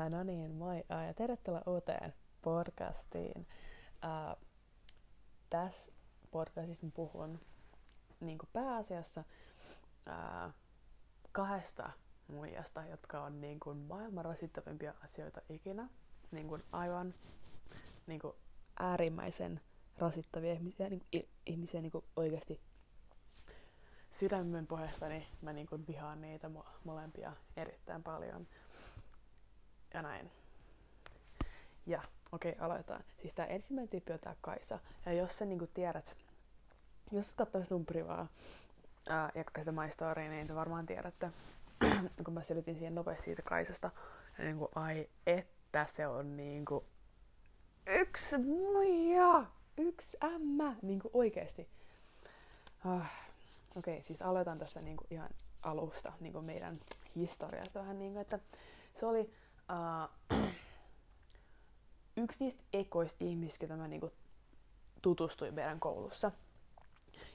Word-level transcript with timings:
Ää, 0.00 0.08
no 0.08 0.22
niin, 0.22 0.50
moi 0.50 0.84
ää, 0.88 1.06
ja 1.06 1.14
tervetuloa 1.14 1.62
uuteen 1.66 2.14
podcastiin. 2.42 3.46
Ää, 4.02 4.36
tässä 5.50 5.92
podcastissa 6.30 6.86
puhun 6.94 7.40
niin 8.20 8.38
pääasiassa 8.52 9.24
ää, 10.06 10.52
kahdesta 11.32 11.90
muijasta, 12.28 12.84
jotka 12.90 13.22
on 13.22 13.40
niin 13.40 13.60
kuin 13.60 13.78
maailman 13.78 14.24
rasittavimpia 14.24 14.94
asioita 15.04 15.40
ikinä. 15.48 15.88
Niin 16.30 16.48
kuin 16.48 16.62
aivan 16.72 17.14
niin 18.06 18.20
kuin 18.20 18.34
äärimmäisen 18.78 19.60
rasittavia 19.98 20.52
ihmisiä, 20.52 20.88
niin 20.88 21.00
kuin, 21.10 21.28
ihmisiä 21.46 21.80
niin 21.80 21.92
kuin 21.92 22.04
oikeasti 22.16 22.60
sydämen 24.20 24.66
pohjasta, 24.66 25.08
niin 25.08 25.26
mä 25.42 25.52
niin 25.52 25.66
kuin 25.66 25.86
vihaan 25.86 26.20
niitä 26.20 26.48
mo- 26.48 26.70
molempia 26.84 27.32
erittäin 27.56 28.02
paljon 28.02 28.46
ja 29.94 30.02
näin. 30.02 30.30
Ja 31.86 32.02
okei, 32.32 32.52
okay, 32.52 32.64
aloitetaan. 32.64 33.04
Siis 33.18 33.34
tää 33.34 33.46
ensimmäinen 33.46 33.88
tyyppi 33.88 34.12
on 34.12 34.18
tää 34.18 34.36
Kaisa. 34.40 34.78
Ja 35.06 35.12
jos 35.12 35.38
sä 35.38 35.44
niinku 35.44 35.66
tiedät, 35.66 36.16
jos 37.12 37.26
sä 37.26 37.32
katsoo 37.36 37.62
sitä 37.62 37.74
privaa 37.86 38.28
ää, 39.08 39.30
ja 39.34 39.44
sitä 39.58 39.72
My 39.72 39.90
Story, 39.92 40.28
niin 40.28 40.46
te 40.46 40.54
varmaan 40.54 40.86
tiedätte, 40.86 41.30
kun 42.24 42.34
mä 42.34 42.42
selitin 42.42 42.74
siihen 42.74 42.94
nopeasti 42.94 43.24
siitä 43.24 43.42
Kaisasta. 43.42 43.90
Ja 44.38 44.44
niinku, 44.44 44.68
ai 44.74 45.08
että 45.26 45.86
se 45.86 46.06
on 46.06 46.36
niinku 46.36 46.84
yksi 47.86 48.38
muija, 48.38 49.44
yksi 49.78 50.16
ämmä, 50.24 50.76
niinku 50.82 51.10
oikeesti. 51.12 51.68
Ah, 52.84 53.12
okei, 53.76 53.94
okay, 53.94 54.02
siis 54.02 54.22
aloitan 54.22 54.58
tästä 54.58 54.80
niinku 54.80 55.04
ihan 55.10 55.30
alusta, 55.62 56.12
niinku 56.20 56.42
meidän 56.42 56.76
historiasta 57.16 57.80
vähän 57.80 57.98
niinku, 57.98 58.18
että 58.18 58.38
se 58.94 59.06
oli 59.06 59.30
uh, 59.70 60.38
yksi 62.22 62.44
niistä 62.44 62.62
ekoista 62.72 63.24
ihmisistä, 63.24 63.60
ketä 63.60 63.76
mä 63.76 63.88
niinku 63.88 64.12
tutustuin 65.02 65.54
meidän 65.54 65.80
koulussa. 65.80 66.32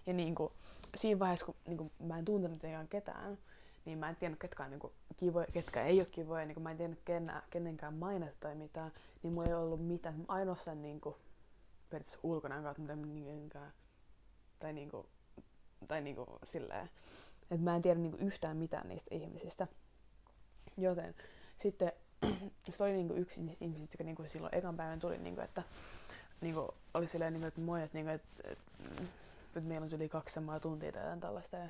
Ja 0.05 0.13
niinku, 0.13 0.51
siinä 0.95 1.19
vaiheessa, 1.19 1.45
kun 1.45 1.55
niinku, 1.67 1.91
mä 1.99 2.19
en 2.19 2.25
tuntenut 2.25 2.63
ihan 2.63 2.87
ketään, 2.87 3.37
niin 3.85 3.97
mä 3.97 4.09
en 4.09 4.15
tiennyt, 4.15 4.39
ketkä, 4.39 4.63
on, 4.63 4.69
niinku, 4.69 4.91
kivoja, 5.17 5.47
ketkä 5.53 5.83
ei 5.83 5.99
ole 5.99 6.07
kivoja, 6.11 6.45
niinku, 6.45 6.61
mä 6.61 6.71
en 6.71 6.77
tiennyt 6.77 7.01
kenä, 7.05 7.43
kenenkään 7.49 7.93
mainetta 7.93 8.39
tai 8.39 8.55
mitään, 8.55 8.91
niin 9.23 9.33
mulla 9.33 9.47
ei 9.47 9.53
ollut 9.53 9.87
mitään. 9.87 10.25
Ainoastaan 10.27 10.81
niinku, 10.81 11.17
periaatteessa 11.89 12.19
ulkonaan 12.23 12.63
kautta, 12.63 12.81
mitä 12.81 12.95
niinkään, 12.95 13.73
tai 14.59 14.73
niinku, 14.73 15.05
tai 15.87 16.01
niinku 16.01 16.25
silleen, 16.43 16.89
että 17.41 17.63
mä 17.63 17.75
en 17.75 17.81
tiedä 17.81 17.99
niinku 17.99 18.17
yhtään 18.17 18.57
mitään 18.57 18.89
niistä 18.89 19.15
ihmisistä. 19.15 19.67
Joten 20.77 21.15
sitten 21.61 21.91
se 22.69 22.83
oli 22.83 22.93
niinku 22.93 23.13
yksi 23.13 23.41
niistä 23.41 23.65
ihmisistä, 23.65 23.93
joka 23.93 24.03
niinku 24.03 24.23
silloin 24.27 24.55
ekan 24.55 24.77
päivän 24.77 24.99
tuli, 24.99 25.17
niinku, 25.17 25.41
että 25.41 25.63
niinku, 26.41 26.73
oli 26.93 27.07
silleen, 27.07 27.33
niinku, 27.33 27.47
että 27.47 27.61
moi, 27.61 27.83
että, 27.83 27.97
niinku, 27.97 28.11
että, 28.11 28.27
että, 28.43 28.63
että 29.47 29.69
meillä 29.69 29.85
on 29.85 29.93
yli 29.93 30.09
kaksi 30.09 30.33
samaa 30.33 30.59
tuntia 30.59 30.91
tai 30.91 31.17
tällaista. 31.19 31.57
Ja, 31.57 31.69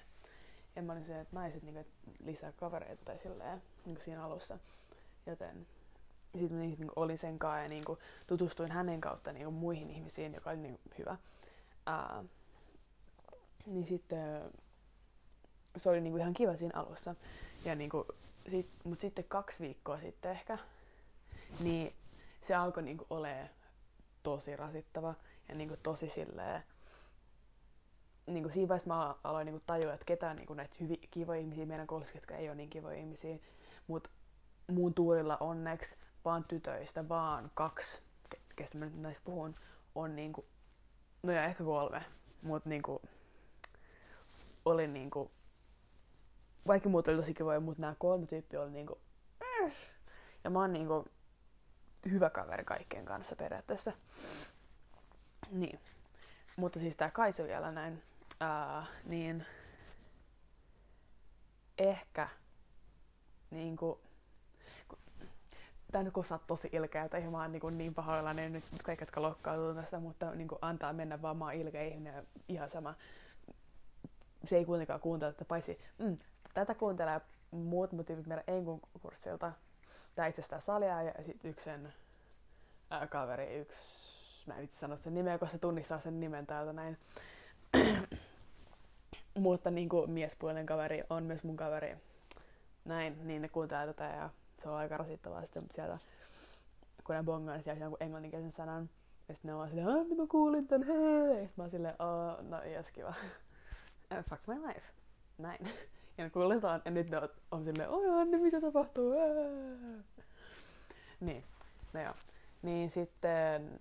ja 0.75 0.81
mä 0.81 0.93
olin 0.93 1.05
se, 1.05 1.19
että 1.19 1.35
naiset 1.35 1.63
niinku, 1.63 1.79
että 1.79 1.93
lisää 2.25 2.51
kavereita 2.51 3.05
tai 3.05 3.19
silleen, 3.23 3.61
niinku 3.85 4.03
siinä 4.03 4.23
alussa. 4.23 4.59
Joten 5.25 5.67
sitten 6.27 6.59
niinku, 6.59 6.93
olin 6.95 7.17
sen 7.17 7.39
kanssa 7.39 7.61
ja 7.61 7.67
niinku, 7.67 7.97
tutustuin 8.27 8.71
hänen 8.71 9.01
kautta 9.01 9.33
niinku, 9.33 9.51
muihin 9.51 9.89
ihmisiin, 9.89 10.33
joka 10.33 10.49
oli 10.49 10.57
niinku, 10.57 10.81
hyvä. 10.97 11.17
Ää, 11.85 12.23
niin 13.65 13.85
sitten 13.85 14.41
se 15.77 15.89
oli 15.89 16.01
niinku, 16.01 16.17
ihan 16.17 16.33
kiva 16.33 16.57
siinä 16.57 16.79
alussa. 16.79 17.15
Ja 17.65 17.75
niinku, 17.75 18.05
sit, 18.51 18.69
mut 18.83 18.99
sitten 18.99 19.25
kaksi 19.27 19.63
viikkoa 19.63 19.99
sitten 19.99 20.31
ehkä, 20.31 20.57
niin 21.59 21.93
se 22.47 22.55
alkoi 22.55 22.83
niinku 22.83 23.05
olemaan 23.09 23.49
tosi 24.23 24.55
rasittava 24.55 25.15
ja 25.49 25.55
niinku 25.55 25.77
tosi 25.83 26.09
silleen, 26.09 26.63
niinku 28.27 28.49
siinä 28.49 28.67
vaiheessa 28.67 28.87
mä 28.87 29.15
aloin 29.23 29.45
niinku 29.45 29.63
tajua, 29.65 29.93
että 29.93 30.05
ketään 30.05 30.35
niinku 30.35 30.53
näitä 30.53 30.75
hyviä, 30.79 30.97
kivoja 31.11 31.39
ihmisiä 31.39 31.65
meidän 31.65 31.87
koulussa, 31.87 32.13
ketkä 32.13 32.37
ei 32.37 32.49
ole 32.49 32.55
niin 32.55 32.69
kivoja 32.69 32.97
ihmisiä, 32.97 33.37
mutta 33.87 34.09
mun 34.71 34.93
tuurilla 34.93 35.37
onneksi 35.39 35.95
vaan 36.25 36.43
tytöistä, 36.43 37.09
vaan 37.09 37.51
kaksi, 37.53 38.01
kestä 38.55 38.77
mä 38.77 38.85
nyt 38.85 39.01
näistä 39.01 39.25
puhun, 39.25 39.55
on 39.95 40.15
niinku, 40.15 40.45
no 41.23 41.31
ja 41.31 41.45
ehkä 41.45 41.63
kolme, 41.63 42.05
mutta 42.41 42.69
niinku, 42.69 43.01
oli 44.65 44.87
niinku 44.87 45.31
vaikka 46.67 46.89
muut 46.89 47.07
oli 47.07 47.17
tosi 47.17 47.33
kivoja, 47.33 47.59
mutta 47.59 47.81
nämä 47.81 47.95
kolme 47.99 48.25
tyyppiä 48.25 48.61
oli 48.61 48.71
niinku... 48.71 48.99
Äh. 49.63 49.71
Ja 50.43 50.49
mä 50.49 50.59
oon 50.59 50.73
niinku 50.73 51.05
hyvä 52.11 52.29
kaveri 52.29 52.63
kaikkien 52.63 53.05
kanssa 53.05 53.35
periaatteessa. 53.35 53.91
Niin. 55.51 55.79
Mutta 56.55 56.79
siis 56.79 56.95
tää 56.95 57.11
Kaisa 57.11 57.43
vielä 57.43 57.71
näin, 57.71 58.03
ää, 58.39 58.85
niin 59.05 59.45
ehkä 61.77 62.29
niinku 63.51 64.01
tää 65.91 66.03
nyt 66.03 66.13
kuulostaa 66.13 66.39
tosi 66.47 66.69
ilkeältä, 66.71 67.17
ihan 67.17 67.31
mä 67.31 67.41
oon 67.41 67.51
niin, 67.51 67.77
niin 67.77 67.93
pahoillani 67.93 68.49
nyt 68.49 68.63
kaikki, 68.83 69.01
jotka 69.03 69.21
lokkautuu 69.21 69.73
tästä, 69.73 69.99
mutta 69.99 70.35
niin 70.35 70.47
kuin 70.47 70.59
antaa 70.61 70.93
mennä 70.93 71.21
vaan, 71.21 71.37
mä 71.37 71.45
oon 71.45 71.53
ilkeä 71.53 71.83
ihminen, 71.83 72.27
ihan 72.49 72.69
sama. 72.69 72.93
Se 74.45 74.57
ei 74.57 74.65
kuitenkaan 74.65 74.99
kuuntele, 74.99 75.29
että 75.29 75.45
paitsi, 75.45 75.79
mm, 75.97 76.17
tätä 76.55 76.75
kuuntelee 76.75 77.21
muut 77.51 77.91
mun 77.91 78.05
tyypit 78.05 78.25
meidän 78.27 78.43
Enkun 78.47 78.79
kurssilta. 79.01 79.51
Tää 80.15 80.27
itse 80.27 80.41
asiassa 80.41 80.65
salia 80.65 81.03
ja 81.03 81.13
sitten 81.25 81.51
yksi 81.51 81.63
sen 81.63 81.93
ää, 82.89 83.07
kaveri, 83.07 83.57
yksi, 83.57 83.79
mä 84.45 84.57
en 84.57 84.63
itse 84.63 84.79
sano 84.79 84.97
sen 84.97 85.13
nimeä, 85.13 85.37
koska 85.37 85.51
se 85.51 85.57
tunnistaa 85.57 85.99
sen 85.99 86.19
nimen 86.19 86.47
täältä 86.47 86.73
näin. 86.73 86.97
Mutta 89.39 89.71
niin 89.71 89.89
kuin 89.89 90.11
miespuolinen 90.11 90.65
kaveri 90.65 91.03
on 91.09 91.23
myös 91.23 91.43
mun 91.43 91.57
kaveri. 91.57 91.95
Näin, 92.85 93.27
niin 93.27 93.41
ne 93.41 93.49
kuuntelee 93.49 93.87
tätä 93.87 94.05
ja 94.05 94.29
se 94.57 94.69
on 94.69 94.75
aika 94.75 94.97
rasittavaa 94.97 95.45
sitten 95.45 95.65
sieltä, 95.71 95.97
kun 97.03 97.15
ne 97.15 97.23
bongaa 97.23 97.61
sieltä 97.61 97.83
jonkun 97.83 98.03
englanninkielisen 98.03 98.51
sanan. 98.51 98.89
Ja 99.27 99.33
sitten 99.33 99.49
ne 99.49 99.55
on 99.55 99.69
silleen, 99.69 99.87
aah, 99.87 100.05
niin 100.05 100.17
mä 100.17 100.27
kuulin 100.27 100.67
tän, 100.67 100.83
hei. 100.83 101.27
Ja 101.27 101.33
sitten 101.33 101.53
mä 101.57 101.63
oon 101.63 101.71
silleen, 101.71 101.95
oh, 101.99 102.49
no 102.49 102.63
jes 102.63 102.91
kiva. 102.91 103.13
Fuck 104.29 104.47
my 104.47 104.67
life. 104.67 104.85
Näin 105.37 105.69
ja 106.17 106.23
ne 106.23 106.29
kuuletaan, 106.29 106.81
ja 106.85 106.91
nyt 106.91 107.09
ne 107.09 107.17
on, 107.17 107.29
on 107.51 107.63
silleen, 107.63 107.89
oi 107.89 108.21
Anni, 108.21 108.37
mitä 108.37 108.61
tapahtuu? 108.61 109.11
Ää! 109.11 110.03
Niin, 111.19 111.43
no 111.93 112.01
joo. 112.01 112.13
Niin 112.61 112.89
sitten, 112.89 113.79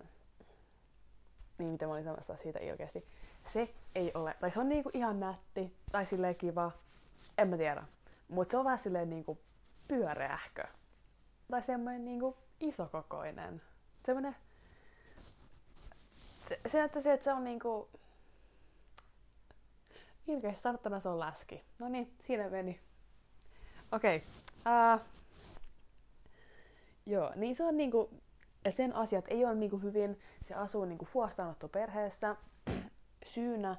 niin 1.57 1.69
mitä 1.69 1.85
mä 1.85 1.93
olin 1.93 2.03
sanomassa 2.03 2.37
siitä 2.43 2.59
ilkeästi. 2.59 3.05
Se 3.53 3.73
ei 3.95 4.11
ole, 4.13 4.35
tai 4.39 4.51
se 4.51 4.59
on 4.59 4.69
niinku 4.69 4.91
ihan 4.93 5.19
nätti, 5.19 5.75
tai 5.91 6.05
silleen 6.05 6.35
kiva, 6.35 6.71
en 7.37 7.47
mä 7.47 7.57
tiedä. 7.57 7.83
Mutta 8.27 8.51
se 8.51 8.57
on 8.57 8.65
vähän 8.65 8.79
silleen 8.79 9.09
niinku 9.09 9.39
pyöreähkö. 9.87 10.63
Tai 11.51 11.61
semmoinen 11.61 12.05
niinku 12.05 12.37
isokokoinen. 12.59 13.61
Semmoinen, 14.05 14.35
se, 16.47 16.59
se 16.67 16.77
näyttää 16.77 17.13
että 17.13 17.23
se 17.23 17.33
on 17.33 17.43
niinku, 17.43 17.89
Ilkeästi 20.27 20.61
sanottuna 20.61 20.99
se 20.99 21.09
on 21.09 21.19
läski. 21.19 21.63
No 21.79 21.89
niin, 21.89 22.15
siinä 22.27 22.49
meni. 22.49 22.79
Okei. 23.91 24.15
Okay. 24.15 24.95
Uh, 24.95 25.01
joo, 27.05 27.31
niin 27.35 27.55
se 27.55 27.63
on 27.63 27.77
niinku, 27.77 28.09
sen 28.69 28.95
asiat 28.95 29.25
ei 29.27 29.45
ole 29.45 29.55
niinku 29.55 29.77
hyvin, 29.77 30.19
se 30.47 30.53
asuu 30.53 30.85
niinku 30.85 31.07
huostaanottoperheessä. 31.13 32.35
Syynä 33.33 33.75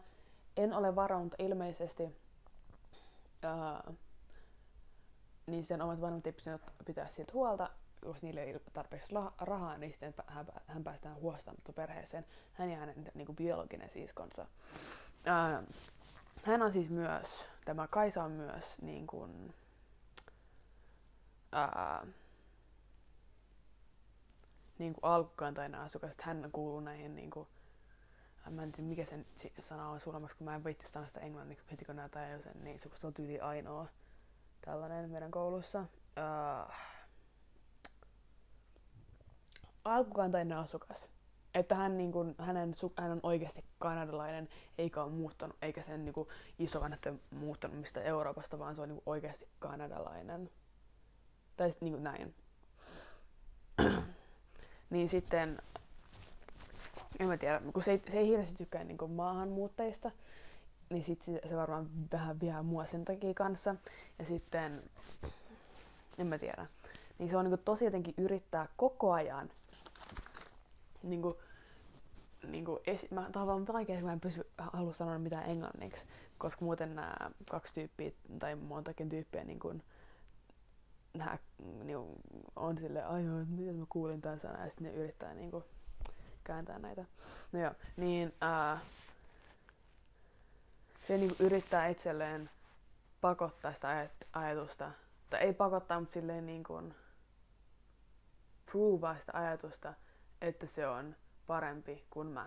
en 0.57 0.73
ole 0.73 0.97
varannut 0.97 1.35
ilmeisesti, 1.39 2.03
uh, 2.05 3.97
niin 5.47 5.65
sen 5.65 5.83
omat 5.83 6.01
vanhemmat 6.01 6.35
pystynyt 6.35 6.63
pitää 6.85 7.09
siitä 7.11 7.33
huolta, 7.33 7.71
jos 8.05 8.23
niille 8.23 8.43
ei 8.43 8.61
tarpeeksi 8.73 9.15
rahaa, 9.41 9.79
niin 9.79 9.93
sitten 9.93 10.15
hän, 10.67 10.85
päästään 10.85 11.17
huostaanottoperheeseen. 11.17 12.27
Hän 12.53 12.71
ja 12.71 12.79
hänen 12.79 13.11
niin 13.15 13.27
kuin 13.27 13.37
biologinen 13.37 13.91
siskonsa. 13.91 14.47
Uh, 15.27 15.75
hän 16.47 16.63
on 16.63 16.73
siis 16.73 16.91
myös, 16.91 17.49
tämä 17.65 17.89
Kaisa 17.89 18.25
on 18.25 18.31
myös 18.31 18.83
niin 18.83 19.07
kuin, 19.07 19.55
ää, 21.53 22.07
niin 24.79 24.93
kuin 24.93 25.05
alkukantainen 25.05 25.81
asukas, 25.81 26.11
että 26.11 26.25
hän 26.27 26.49
kuuluu 26.53 26.81
näihin 26.81 27.17
niin 27.17 27.31
kuin, 27.31 27.49
mä 28.51 28.63
en 28.63 28.73
tiedä 28.73 28.89
mikä 28.89 29.05
sen 29.05 29.27
sana 29.69 29.89
on 29.89 30.01
suomeksi, 30.01 30.37
kun 30.37 30.45
mä 30.45 30.55
en 30.55 30.65
viitti 30.65 30.89
sanoa 30.89 31.07
sitä 31.07 31.21
englanniksi 31.21 31.65
heti 31.71 31.85
kun 31.85 31.97
näitä 31.97 32.21
tajuu 32.21 32.43
sen, 32.43 32.65
niin 32.65 32.81
se 32.81 33.07
on 33.07 33.15
tyyli 33.15 33.41
ainoa 33.41 33.87
tällainen 34.61 35.11
meidän 35.11 35.31
koulussa. 35.31 35.81
Uh, 35.81 36.75
alkukantainen 39.85 40.59
asukas 40.59 41.16
että 41.57 41.75
hän, 41.75 41.99
niin 41.99 42.13
kuin, 42.13 42.35
hänen, 42.39 42.75
hän 42.99 43.11
on 43.11 43.21
oikeasti 43.23 43.65
kanadalainen, 43.79 44.49
eikä 44.79 45.03
ole 45.03 45.13
muuttanut, 45.13 45.57
eikä 45.63 45.83
sen 45.83 46.05
niin 46.05 46.13
kuin, 46.13 46.29
isovanhemmat 46.59 47.21
muuttanut 47.31 47.81
mistä 47.81 48.03
Euroopasta, 48.03 48.59
vaan 48.59 48.77
se 48.77 48.83
on 48.83 48.89
niin 48.89 49.03
kuin, 49.05 49.13
oikeasti 49.15 49.49
kanadalainen. 49.59 50.51
Tai 51.57 51.71
sitten 51.71 51.87
niin 51.87 51.93
kuin 51.93 52.05
näin. 52.05 52.35
niin 54.91 55.09
sitten, 55.09 55.63
en 57.19 57.29
mä 57.29 57.37
tiedä, 57.37 57.63
kun 57.73 57.83
se 57.83 57.91
ei, 57.91 58.03
se 58.11 58.19
ei 58.19 58.27
hirveästi 58.27 58.55
tykkää 58.55 58.85
niin 58.85 59.11
maahanmuuttajista, 59.11 60.11
niin 60.91 61.05
sit 61.05 61.23
se, 61.23 61.57
varmaan 61.57 61.89
vähän 62.13 62.41
vihaa 62.41 62.63
mua 62.63 62.85
sen 62.85 63.05
takia 63.05 63.35
kanssa. 63.35 63.75
Ja 64.19 64.25
sitten, 64.25 64.83
en 66.19 66.27
mä 66.27 66.39
tiedä, 66.39 66.67
niin 67.19 67.31
se 67.31 67.37
on 67.37 67.45
niin 67.45 67.59
tosi 67.65 67.85
jotenkin 67.85 68.15
yrittää 68.19 68.69
koko 68.77 69.13
ajan 69.13 69.51
niin 71.07 71.23
kuin, 72.47 72.53
niin 72.53 72.65
kuin 72.65 72.81
esi- 72.87 73.09
mä 73.11 73.29
tavallaan 73.33 73.67
vaikea, 73.73 74.01
mä 74.01 74.13
en 74.13 74.21
pysy 74.21 74.51
halua 74.59 74.93
sanoa 74.93 75.19
mitään 75.19 75.51
englanniksi, 75.51 76.07
koska 76.39 76.65
muuten 76.65 76.95
nämä 76.95 77.17
kaksi 77.51 77.75
tyyppiä 77.75 78.11
tai 78.39 78.55
montakin 78.55 79.09
tyyppiä 79.09 79.45
niin 79.45 79.59
kuin, 79.59 79.83
nää, 81.15 81.39
niin 81.85 81.99
on 82.57 82.79
sille 82.79 83.03
ai 83.03 83.25
joo, 83.25 83.45
miten 83.49 83.75
mä 83.75 83.87
kuulin 83.89 84.21
tämän 84.21 84.41
sanan, 84.41 84.61
ja 84.61 84.71
sitten 84.71 84.87
ne 84.87 84.93
yrittää 84.93 85.35
niin 85.35 85.51
kuin, 85.51 85.65
kääntää 86.45 86.79
näitä. 86.79 87.05
No 87.53 87.61
joo, 87.61 87.73
niin 87.97 88.35
ää, 88.41 88.79
se 91.03 91.19
niin 91.19 91.37
kuin, 91.37 91.47
yrittää 91.47 91.87
itselleen 91.87 92.51
pakottaa 93.21 93.73
sitä 93.73 94.05
aj- 94.05 94.27
ajatusta, 94.33 94.91
tai 95.31 95.41
ei 95.41 95.53
pakottaa, 95.53 96.01
mutta 96.01 96.15
silleen 96.15 96.47
niin 96.47 96.65
kuin, 96.65 96.95
sitä 99.21 99.33
ajatusta, 99.33 99.95
että 100.41 100.67
se 100.67 100.87
on 100.87 101.17
parempi 101.47 102.05
kuin 102.11 102.29
mä. 102.29 102.47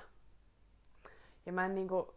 Ja 1.46 1.54
mä 1.54 1.66
en, 1.66 1.75
niinku, 1.75 2.16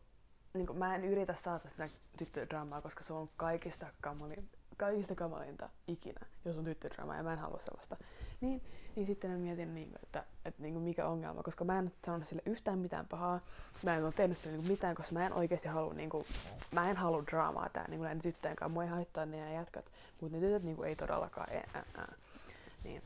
niinku, 0.55 0.75
mä 0.75 0.95
en 0.95 1.05
yritä 1.05 1.35
saada 1.45 1.71
sitä 1.71 1.89
tyttödraamaa, 2.19 2.83
koska 2.83 3.05
se 3.05 3.13
on 3.13 3.29
kaikista, 3.37 3.87
kamalin, 4.01 4.49
kaikista 4.77 5.15
kamalinta 5.15 5.69
ikinä, 5.89 6.27
jos 6.45 6.57
on 6.59 6.65
tyttödraamaa, 6.65 7.17
ja 7.17 7.23
mä 7.23 7.33
en 7.33 7.39
halua 7.39 7.59
sellaista. 7.59 7.97
Niin, 8.41 8.63
niin 8.97 9.07
sitten 9.07 9.31
mä 9.31 9.37
mietin, 9.37 9.75
niinku, 9.75 9.99
että, 10.03 10.25
että 10.45 10.63
niinku, 10.63 10.81
mikä 10.81 11.07
ongelma, 11.07 11.43
koska 11.43 11.65
mä 11.65 11.79
en 11.79 11.93
sanonut 12.05 12.29
sille 12.29 12.43
yhtään 12.47 12.79
mitään 12.79 13.07
pahaa. 13.07 13.41
Mä 13.83 13.97
en 13.97 14.05
ole 14.05 14.13
tehnyt 14.13 14.39
sille 14.39 14.57
niinku, 14.57 14.73
mitään, 14.73 14.95
koska 14.95 15.13
mä 15.13 15.27
en 15.27 15.33
oikeasti 15.33 15.69
halua, 15.69 15.95
niinku, 15.95 16.27
mä 16.73 16.91
en 16.91 16.97
halua 16.97 17.25
draamaa 17.31 17.69
tää 17.69 17.85
niinku, 17.89 18.05
näiden 18.05 18.23
tyttöjen 18.23 18.57
kanssa. 18.57 18.75
Mua 18.75 18.85
ei 18.85 18.91
haittaa 18.91 19.27
ne 19.27 19.55
jätkät, 19.55 19.85
mutta 20.21 20.37
ne 20.37 20.47
tytöt 20.47 20.63
niinku, 20.63 20.83
ei 20.83 20.97
todellakaan. 20.97 21.51
Ei, 21.51 21.63
ää. 21.75 22.15
Niin. 22.85 23.03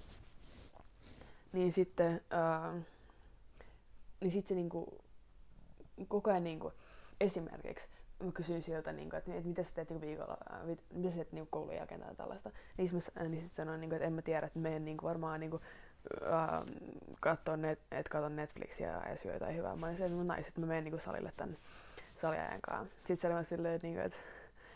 niin 1.53 1.73
sitten, 1.73 2.21
ää, 2.31 2.73
niin 4.21 4.31
sitten 4.31 4.49
se 4.49 4.55
niinku, 4.55 5.05
koko 6.09 6.31
ajan 6.31 6.45
niinku, 6.45 6.73
esimerkiksi 7.21 7.89
mä 8.25 8.33
kysyin 8.33 8.63
siltä, 8.63 8.93
niinku, 8.93 9.17
että, 9.17 9.35
että 9.35 9.49
mitä 9.49 9.63
sä 9.63 9.71
teet 9.75 9.91
niinku, 9.91 10.07
viikolla, 10.07 10.37
ää, 10.51 10.65
mitä 10.91 11.11
sä 11.11 11.17
teet 11.17 11.33
niinku, 11.33 11.49
koulun 11.51 11.75
jälkeen 11.75 12.01
tai 12.01 12.15
tällaista. 12.15 12.51
Niin 12.77 12.89
sitten 12.89 13.31
niin 13.31 13.43
sit 13.43 13.55
sanoin, 13.55 13.81
niinku, 13.81 13.95
että 13.97 14.07
en 14.07 14.13
mä 14.13 14.23
tiedä, 14.23 14.47
että 14.47 14.59
menen 14.59 14.85
niinku, 14.85 15.07
varmaan 15.07 15.41
niinku, 15.41 15.61
ää, 16.25 16.65
katsoa 17.21 17.57
net, 17.57 17.81
et 17.91 18.09
katon 18.09 18.37
Netflixiä 18.37 19.03
ja 19.09 19.17
syö 19.17 19.33
jotain 19.33 19.57
hyvää. 19.57 19.77
Mä 19.77 19.87
olin 19.87 19.99
se, 19.99 20.05
että 20.05 20.17
mun 20.17 20.27
naiset, 20.27 20.59
mä 20.59 20.67
menen 20.67 20.85
niinku, 20.85 20.99
salille 20.99 21.33
tän 21.37 21.57
saliajan 22.15 22.61
kanssa. 22.61 22.97
Sitten 22.97 23.17
se 23.17 23.37
oli 23.37 23.45
silleen, 23.45 23.75
että, 23.75 23.87
niinku, 23.87 24.03
että 24.03 24.19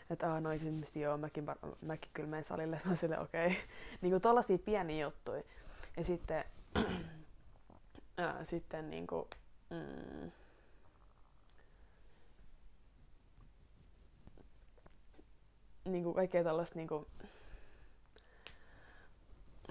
että 0.09 0.31
aah, 0.31 0.41
no 0.41 0.51
ilmeisesti 0.51 1.01
joo, 1.01 1.17
mäkin, 1.17 1.45
mäkin 1.81 2.11
kyllä 2.13 2.29
menen 2.29 2.43
salille. 2.43 2.81
Mä 2.85 2.95
sille 2.95 3.19
okei. 3.19 3.47
Okay. 3.47 3.57
niinku 4.01 4.19
tollasia 4.19 4.57
pieniä 4.57 5.05
juttuja. 5.05 5.43
Ja 5.97 6.03
sitten, 6.03 6.45
ää, 8.17 8.45
sitten 8.45 8.89
niinku, 8.89 9.29
mm, 9.69 10.31
niinku 15.85 16.13
kaikkea 16.13 16.43
tällaista 16.43 16.75
niinku, 16.75 17.07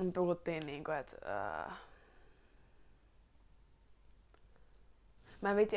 me 0.00 0.12
puhuttiin 0.12 0.66
niinku, 0.66 0.90
että 0.90 1.16
ää, 1.24 1.76
Mä 5.40 5.50
en 5.50 5.56
viitti 5.56 5.76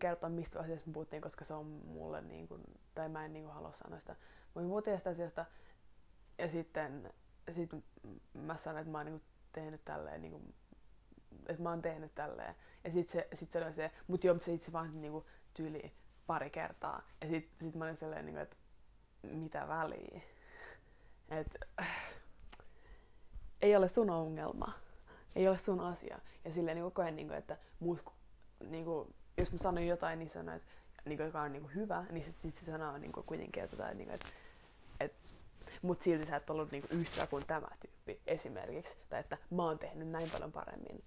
kertoa, 0.00 0.28
mistä 0.28 0.60
asiasta 0.60 0.86
me 0.86 0.92
puhuttiin, 0.92 1.22
koska 1.22 1.44
se 1.44 1.54
on 1.54 1.66
mulle, 1.66 2.22
niin 2.22 2.48
kuin, 2.48 2.62
tai 2.94 3.08
mä 3.08 3.24
en 3.24 3.32
niin 3.32 3.44
kuin, 3.44 3.54
halua 3.54 3.72
sanoa 3.72 3.98
sitä. 3.98 4.16
Me 4.54 4.62
puhuttiin 4.62 4.96
asiasta, 4.96 5.46
ja 6.38 6.48
sitten 6.48 7.12
sit 7.54 7.70
mä 8.34 8.56
sanoin, 8.56 8.80
että 8.80 8.92
mä 8.92 8.98
oon 8.98 9.06
niin 9.06 9.20
kuin, 9.20 9.28
tehnyt 9.52 9.84
tälleen, 9.84 10.22
niin 10.22 10.32
kuin, 10.32 10.54
että 11.46 11.62
mä 11.62 11.70
oon 11.70 11.82
tehnyt 11.82 12.14
tälleen. 12.14 12.54
Ja 12.84 12.92
sitten 12.92 13.12
se, 13.12 13.36
sit 13.38 13.52
se 13.52 13.64
oli 13.64 13.74
se, 13.74 13.90
mutta 14.06 14.26
joo, 14.26 14.38
se 14.40 14.52
itse 14.52 14.72
vaan 14.72 15.00
niin 15.00 15.12
kuin, 15.12 15.24
tyyli 15.54 15.92
pari 16.26 16.50
kertaa. 16.50 17.02
Ja 17.20 17.28
sitten 17.28 17.68
sit 17.68 17.74
mä 17.74 17.84
olin 17.84 17.96
silleen, 17.96 18.26
niin 18.26 18.34
kuin, 18.34 18.42
että 18.42 18.56
mitä 19.22 19.68
väliä. 19.68 20.20
Et, 21.30 21.58
äh, 21.80 22.12
ei 23.62 23.76
ole 23.76 23.88
sun 23.88 24.10
ongelma. 24.10 24.72
Ei 25.36 25.48
ole 25.48 25.58
sun 25.58 25.80
asia. 25.80 26.18
Ja 26.44 26.52
silleen 26.52 26.76
niin 26.76 26.84
koko 26.84 27.02
ajan, 27.02 27.16
niin 27.16 27.28
kuin, 27.28 27.38
että 27.38 27.56
muut 27.80 28.04
niin 28.64 28.84
kuin, 28.84 29.14
jos 29.38 29.52
mä 29.52 29.58
sanon 29.58 29.86
jotain, 29.86 30.18
niin 30.18 30.30
sanon, 30.30 30.54
että 30.54 30.68
niin 31.04 31.16
kuin, 31.16 31.26
joka 31.26 31.42
on 31.42 31.52
niin 31.52 31.62
kuin, 31.62 31.74
hyvä, 31.74 32.04
niin 32.10 32.24
sitten 32.24 32.52
sit 32.52 32.60
se 32.64 32.70
sanoo 32.70 32.98
niin 32.98 33.12
kuin, 33.12 33.26
kuitenkin, 33.26 33.62
että, 33.62 33.76
että, 33.76 33.94
niin 33.94 34.10
että, 34.10 34.26
että 35.00 35.18
mutta 35.82 36.04
silti 36.04 36.26
sä 36.26 36.36
et 36.36 36.50
ollut 36.50 36.70
niin 36.70 36.82
kuin, 36.88 37.00
yhtä 37.00 37.26
kuin 37.26 37.46
tämä 37.46 37.68
tyyppi 37.80 38.20
esimerkiksi, 38.26 38.96
tai 39.08 39.20
että 39.20 39.38
mä 39.50 39.62
oon 39.62 39.78
tehnyt 39.78 40.08
näin 40.08 40.30
paljon 40.30 40.52
paremmin. 40.52 41.04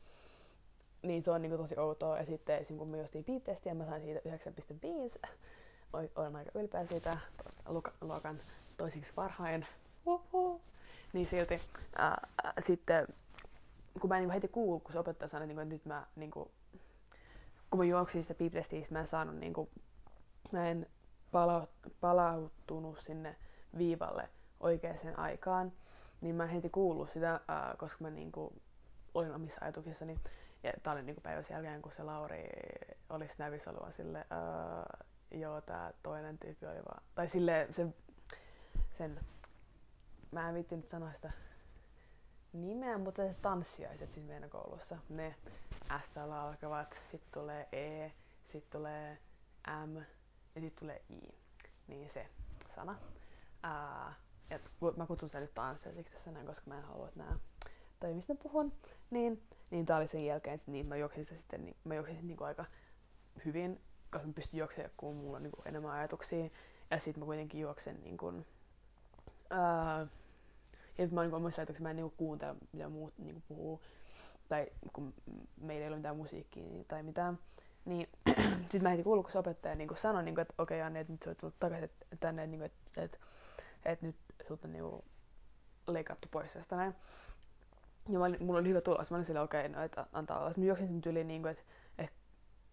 Niin 1.04 1.24
se 1.24 1.32
on 1.32 1.42
niin 1.42 1.50
kuin, 1.50 1.62
tosi 1.62 1.80
outoa. 1.80 2.18
Ja 2.18 2.26
sitten 2.26 2.58
esim. 2.58 2.78
kun 2.78 2.88
me 2.88 2.98
jostiin 2.98 3.26
ja 3.66 3.76
mä 3.76 3.86
sain 3.86 4.02
siitä 4.02 4.20
9.5. 5.26 5.30
Olen 6.16 6.36
aika 6.36 6.60
ylpeä 6.60 6.86
siitä 6.86 7.18
luokan 8.02 8.40
toisiksi 8.78 9.12
parhain. 9.16 9.66
Uhuh. 10.06 10.62
Niin 11.14 11.26
silti 11.26 11.62
ää, 11.96 12.28
sitten, 12.60 13.08
kun 14.02 14.10
mä 14.10 14.18
en 14.18 14.22
niin 14.22 14.32
heti 14.32 14.48
kuulu, 14.48 14.80
kun 14.80 14.94
se 14.94 15.00
opettaja 15.00 15.30
sanoi, 15.30 15.48
niin 15.48 15.56
kuin, 15.56 15.64
että 15.64 15.74
nyt 15.74 15.86
mä 15.86 16.06
niin 16.16 16.32
kuin, 16.32 16.50
kun 17.70 17.80
mä 17.80 17.86
juoksin 17.86 18.24
sitä 18.24 18.34
piiplestiistä, 18.34 18.94
mä 18.94 19.00
en 19.00 19.08
saanut 19.08 19.36
niinku, 19.36 19.70
mä 20.52 20.70
en 20.70 20.88
pala- 21.32 21.68
palautunut 22.02 23.00
sinne 23.00 23.36
viivalle 23.78 24.30
oikeaan 24.60 25.20
aikaan, 25.20 25.72
niin 26.22 26.36
mä 26.36 26.44
en 26.44 26.50
heti 26.50 26.70
kuullut 26.70 27.10
sitä, 27.10 27.40
ää, 27.48 27.76
koska 27.78 27.98
mä 28.00 28.10
niinku 28.10 28.54
olin 29.14 29.34
omissa 29.34 29.58
ajatuksissani. 29.62 30.20
Ja 30.64 30.72
tää 30.84 30.94
oli 30.94 31.04
niinku 31.04 31.22
päivän 31.22 31.46
jälkeen, 31.50 31.82
kun 31.82 31.92
se 31.98 32.04
Lauri 32.04 32.50
oli 33.10 33.28
Snapissa 33.28 33.72
ollut 33.72 33.96
sille, 33.96 34.26
ää, 34.30 35.06
joo, 35.32 35.62
tää 35.62 35.94
toinen 36.04 36.38
tyyppi 36.38 36.66
oli 36.66 36.86
vaan, 36.86 37.04
tai 37.16 37.30
sille 37.30 37.68
se, 37.72 37.88
sen, 38.98 39.20
mä 40.32 40.50
en 40.50 40.56
viittinyt 40.56 40.90
sanoa 40.90 41.12
sitä 41.14 41.32
nimeä, 42.54 42.98
mutta 42.98 43.28
se 43.28 43.36
tanssiaiset 43.42 44.10
siis 44.10 44.26
meidän 44.26 44.50
koulussa, 44.50 44.98
ne 45.10 45.36
S 46.06 46.18
alkavat, 46.18 46.96
sitten 47.12 47.32
tulee 47.34 47.68
E, 47.72 48.12
sitten 48.52 48.72
tulee 48.72 49.18
M 49.86 49.96
ja 50.56 50.62
sitten 50.62 50.80
tulee 50.80 51.02
I. 51.10 51.36
Niin 51.88 52.10
se 52.10 52.28
sana. 52.76 52.96
Ää, 53.64 54.14
ja 54.50 54.60
mä 54.98 55.06
kutsun 55.06 55.30
sitä 55.30 55.40
nyt 55.40 55.54
tanssiaisiksi 55.54 56.14
tässä 56.14 56.32
näin, 56.32 56.46
koska 56.46 56.70
mä 56.70 56.78
en 56.78 56.84
halua, 56.84 57.08
että 57.08 57.20
nämä 57.20 57.38
tai 58.04 58.14
mistä 58.14 58.36
puhun. 58.36 58.74
Niin, 59.10 59.44
niin 59.72 59.86
tää 59.86 59.98
oli 59.98 60.08
sen 60.08 60.26
jälkeen, 60.26 60.54
että 60.54 60.72
niin 60.72 60.86
mä 60.86 60.96
juoksin 60.96 61.26
sitä 61.26 61.38
sitten, 61.38 61.66
niin, 61.66 61.76
mä 61.84 61.96
juoksin 61.96 62.28
niin 62.28 62.44
aika 62.44 62.66
hyvin, 63.46 63.82
koska 64.12 64.28
mä 64.28 64.34
pystyn 64.34 64.58
juoksemaan, 64.58 64.92
kun 64.98 65.16
mulla 65.16 65.38
on 65.38 65.44
niin 65.44 65.52
kuin 65.52 65.68
enemmän 65.68 65.92
ajatuksia. 65.92 66.50
Ja 66.92 67.00
sitten 67.00 67.22
mä 67.22 67.26
kuitenkin 67.26 67.62
juoksen 67.62 68.04
niin 68.04 68.18
kuin, 68.18 68.46
ää, 69.50 70.08
ja 70.98 71.08
mä 71.12 71.22
oon 71.22 71.34
omissa 71.34 71.62
ajatuksissa, 71.62 71.84
mä 71.84 71.90
en 71.90 71.96
niinku 71.96 72.14
kuuntele, 72.18 72.56
mitä 72.72 72.90
muut 72.90 73.14
niinku 73.18 73.42
puhuu. 73.48 73.82
Tai 74.50 74.68
kun 74.94 75.14
meillä 75.62 75.84
ei 75.84 75.90
ole 75.90 75.98
mitään 75.98 76.18
musiikkia 76.18 76.64
niin, 76.64 76.86
tai 76.86 77.04
mitään. 77.04 77.40
Niin 77.86 78.10
sit 78.72 78.82
mä 78.82 78.90
heti 78.90 79.04
kuullut, 79.04 79.26
kun 79.26 79.32
se 79.32 79.40
opettaja 79.40 79.76
niinku 79.76 79.96
sanoi, 79.96 80.24
niinku, 80.24 80.42
että 80.42 80.54
okei 80.58 80.78
okay, 80.78 80.88
Anni, 80.88 81.00
että 81.00 81.14
nyt 81.14 81.24
sä 81.24 81.30
oot 81.30 81.38
tullut 81.38 81.60
takaisin 81.60 81.90
tänne, 82.20 82.48
niinku, 82.48 82.66
että 82.66 83.02
et, 83.04 83.20
et 83.86 84.02
nyt 84.02 84.16
sut 84.48 84.66
on 84.66 84.72
niinku 84.72 85.06
leikattu 85.88 86.28
pois 86.32 86.54
tästä 86.54 86.76
näin. 86.76 86.96
Ja 88.10 88.20
mä 88.20 88.26
olin, 88.26 88.44
mulla 88.44 88.60
oli 88.60 88.70
hyvä 88.70 88.82
tulos. 88.82 89.12
Mä 89.12 89.18
olin 89.18 89.26
silleen, 89.26 89.44
okei, 89.44 89.66
okay, 89.66 89.72
no, 89.72 89.84
että 89.84 90.06
antaa 90.14 90.40
olla. 90.40 90.50
Sitten 90.50 90.64
mä 90.64 90.68
juoksin 90.68 90.88
sen 90.88 91.12
yli, 91.12 91.24
niinku, 91.24 91.48
että 91.48 91.64
et 91.98 92.14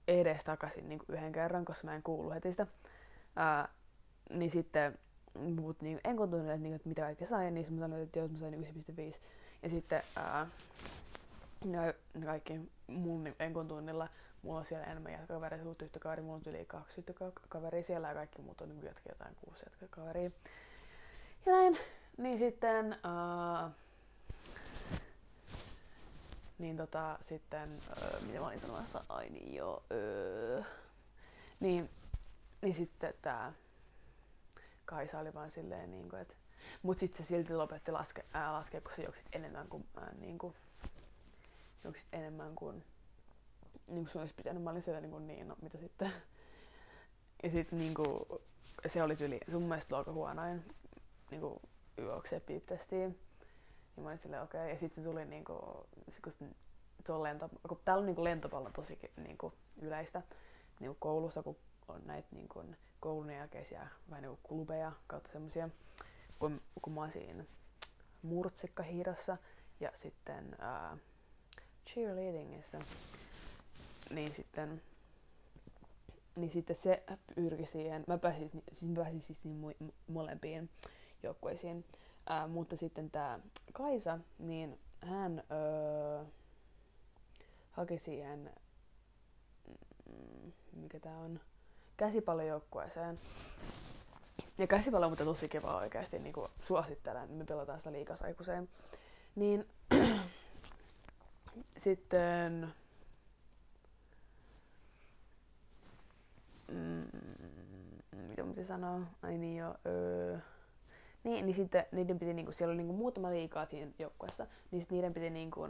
edes 0.08 0.44
takaisin 0.44 0.88
niinku 0.88 1.04
yhden 1.08 1.32
kerran, 1.32 1.64
koska 1.64 1.87
mä 1.87 1.94
en 1.94 2.02
kuullut 2.02 2.34
heti 2.34 2.50
sitä. 2.50 2.66
Ää, 3.37 3.68
niin 4.30 4.50
sitten 4.50 4.99
mut 5.34 5.80
niin, 5.80 6.00
en 6.04 6.16
tunnille, 6.16 6.52
että, 6.52 6.62
niin, 6.62 6.75
että 6.75 6.88
mitä 6.88 7.02
kaikkea 7.02 7.28
sain, 7.28 7.54
niin 7.54 7.72
mä 7.72 7.80
sanoin, 7.80 8.02
että 8.02 8.18
joo, 8.18 8.28
mä 8.28 8.38
sain 8.38 8.54
1,5. 8.54 9.20
Ja 9.62 9.70
sitten 9.70 10.02
ää, 10.16 10.46
ne, 11.64 11.94
ne 12.14 12.26
kaikki 12.26 12.60
mun 12.87 13.25
niin, 13.25 13.37
enkon 13.38 13.68
tunnilla, 13.68 14.08
mulla 14.42 14.58
on 14.58 14.64
siellä 14.64 14.87
enemmän 14.87 15.12
jätkäkavereita, 15.12 15.64
suut 15.64 15.82
yhtä 15.82 15.99
kaveri, 15.99 16.22
mulla 16.22 16.40
on 16.46 16.52
yli 16.54 16.64
kaksi 16.64 16.94
yhtä 16.99 17.12
kaveria 17.49 17.82
siellä 17.82 18.08
ja 18.08 18.14
kaikki 18.14 18.42
muut 18.42 18.60
on 18.60 18.68
niin 18.68 18.94
jotain 19.08 19.37
kuusi 19.44 19.62
jätkäkaveria. 19.66 20.30
Ja 21.46 21.52
näin, 21.52 21.78
niin 22.16 22.38
sitten 22.38 22.96
ää, 23.02 23.70
niin 26.61 26.76
tota 26.76 27.19
sitten, 27.23 27.79
öö, 28.02 28.21
mitä 28.21 28.40
mä 28.40 28.47
olin 28.47 28.61
sanomassa, 28.61 29.05
ai 29.09 29.31
niin 29.31 29.55
joo, 29.55 29.83
öö, 29.93 30.62
niin, 31.61 31.90
niin 32.62 32.76
sitten 32.76 33.14
tää, 33.23 33.52
Kaisa 34.85 35.19
oli 35.19 35.35
vaan 35.35 35.50
silleen, 35.50 35.90
niin 35.90 36.09
kuin, 36.09 36.23
että... 36.23 36.35
Mut 36.83 36.99
sitten 36.99 37.26
se 37.26 37.29
silti 37.29 37.55
lopetti 37.55 37.93
laske, 37.93 38.25
ää, 38.33 38.52
laskea, 38.52 38.81
kun 38.81 38.93
se 38.97 39.02
juoksit 39.02 39.26
enemmän 39.33 39.69
kuin, 39.69 39.88
ää, 39.97 40.12
niin 40.21 40.38
kuin, 40.38 40.55
onko 41.85 41.99
sit 41.99 42.09
enemmän 42.12 42.55
kuin 42.55 42.85
niin 43.87 44.05
kuin 44.05 44.12
sun 44.12 44.21
olisi 44.21 44.35
pitänyt. 44.35 44.62
Mä 44.62 44.71
olin 44.71 44.83
siellä 44.83 45.00
niin, 45.00 45.11
kuin, 45.11 45.26
niin 45.26 45.49
no 45.49 45.57
mitä 45.62 45.79
sitten. 45.79 46.12
Ja 47.43 47.50
sitten 47.50 47.79
niin 47.79 47.95
kuin, 47.95 48.40
se 48.87 49.02
oli 49.02 49.17
yli 49.21 49.40
sun 49.50 49.62
mielestä 49.62 49.97
aika 49.97 50.12
huonoin 50.12 50.64
niin 51.31 51.40
kuin 51.40 51.61
yökseen 51.99 52.43
piiptestiin. 52.43 53.19
Ja 53.97 54.02
mä 54.02 54.09
olin 54.09 54.18
silleen 54.18 54.42
okei. 54.42 54.61
Okay. 54.61 54.73
Ja 54.73 54.78
sitten 54.78 55.04
tuli 55.04 55.25
niin 55.25 55.44
kuin, 55.44 55.61
kun 56.25 56.32
se 57.06 57.12
on 57.12 57.23
lento, 57.23 57.50
kun 57.68 57.80
täällä 57.85 58.00
on 58.00 58.06
niin 58.06 58.16
kuin 58.16 58.25
lentopallo 58.25 58.70
tosi 58.70 58.99
niin 59.16 59.38
kuin 59.38 59.52
yleistä 59.82 60.23
niin 60.80 60.88
kuin 60.88 61.00
koulussa, 61.00 61.42
kun 61.42 61.56
on 61.88 62.00
näitä 62.04 62.28
niin 62.32 62.49
kuin 62.49 62.76
koulun 63.00 63.30
jälkeisiä 63.30 63.88
vähän 64.11 64.23
niin 64.23 64.37
kuin 64.37 64.49
klubeja 64.49 64.92
kautta 65.06 65.32
semmoisia, 65.32 65.68
kun, 66.38 66.61
kun 66.82 66.92
mä 66.92 67.00
oon 67.00 67.12
siinä 67.12 67.44
ja 69.80 69.90
sitten 69.94 70.56
ää, 70.59 70.97
cheerleadingissa, 71.87 72.78
niin 74.11 74.35
sitten 74.35 74.82
niin 76.37 76.50
sitten 76.50 76.76
se 76.76 77.02
pyrki 77.35 77.66
siihen, 77.66 78.04
mä 78.06 78.18
pääsin, 78.18 78.50
siis 78.73 78.82
mä 78.82 78.94
pääsin 78.97 79.23
siis 79.23 79.38
niin 79.44 79.92
molempiin 80.06 80.70
joukkueisiin, 81.23 81.85
ää, 82.30 82.49
mutta 82.49 82.76
sitten 82.76 83.10
tämä 83.10 83.40
Kaisa, 83.72 84.18
niin 84.38 84.78
hän 85.00 85.42
öö, 85.50 86.25
haki 87.70 87.99
siihen, 87.99 88.50
mm, 90.06 90.52
mikä 90.72 91.00
tää 91.00 91.18
on, 91.18 91.40
käsipallojoukkueeseen. 91.96 93.18
Ja 94.58 94.66
käsipallo 94.66 95.06
on 95.06 95.12
mutta 95.12 95.25
tosi 95.25 95.49
kiva 95.49 95.76
oikeasti, 95.76 96.18
niin 96.18 96.32
kuin 96.32 96.50
suosittelen, 96.60 97.30
me 97.30 97.44
pelataan 97.44 97.78
sitä 97.78 97.92
liikasaikuiseen. 97.92 98.68
Niin 99.34 99.68
sitten 101.84 102.72
mm, 106.72 107.06
mitä 108.28 108.42
mä 108.42 108.64
sanoa? 108.64 109.00
Ai 109.22 109.38
niin 109.38 109.56
jo. 109.56 109.75
Öö. 109.87 110.38
Niin, 111.25 111.47
niin 111.47 111.57
sitten 111.57 111.87
niiden 111.93 112.19
piti, 112.19 112.35
niinku, 112.35 112.53
siellä 112.53 112.73
oli 112.73 112.77
niinku 112.77 112.97
muutama 112.97 113.31
liikaa 113.31 113.67
siinä 113.67 113.91
joukkueessa, 113.99 114.47
niin 114.71 114.81
sitten 114.81 114.97
niiden 114.97 115.15
piti 115.15 115.31
niinku, 115.31 115.69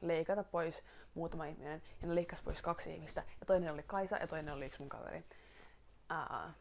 leikata 0.00 0.44
pois 0.44 0.82
muutama 1.14 1.44
ihminen, 1.44 1.82
ja 2.02 2.08
ne 2.08 2.14
leikkasi 2.14 2.42
pois 2.42 2.62
kaksi 2.62 2.94
ihmistä, 2.94 3.22
ja 3.40 3.46
toinen 3.46 3.72
oli 3.72 3.82
Kaisa, 3.82 4.16
ja 4.16 4.26
toinen 4.26 4.54
oli 4.54 4.66
yksi 4.66 4.78
mun 4.78 4.88
kaveri. 4.88 5.24
Ää, 6.08 6.52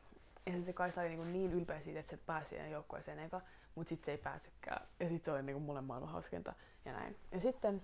ja 0.46 0.52
sitten 0.52 0.66
se 0.66 0.74
Kaisa 0.74 1.02
oli 1.02 1.10
niin, 1.10 1.34
niin 1.34 1.54
ylpeä 1.54 1.82
siitä, 1.82 2.00
että 2.00 2.16
se 2.16 2.22
pääsi 2.26 2.50
siihen 2.50 2.72
joukkueeseen 2.72 3.20
eka, 3.20 3.42
mutta 3.76 3.90
sitten 3.90 4.06
se 4.06 4.12
ei 4.12 4.18
päässytkään. 4.18 4.88
Ja 5.00 5.10
sitten 5.10 5.26
se 5.26 5.32
oli 5.32 5.44
niin 5.44 5.62
mulle 5.62 5.82
maailman 5.82 6.12
hauskinta 6.12 6.54
ja 6.86 6.94
näin. 6.94 7.16
Ja 7.32 7.40
sitten 7.40 7.82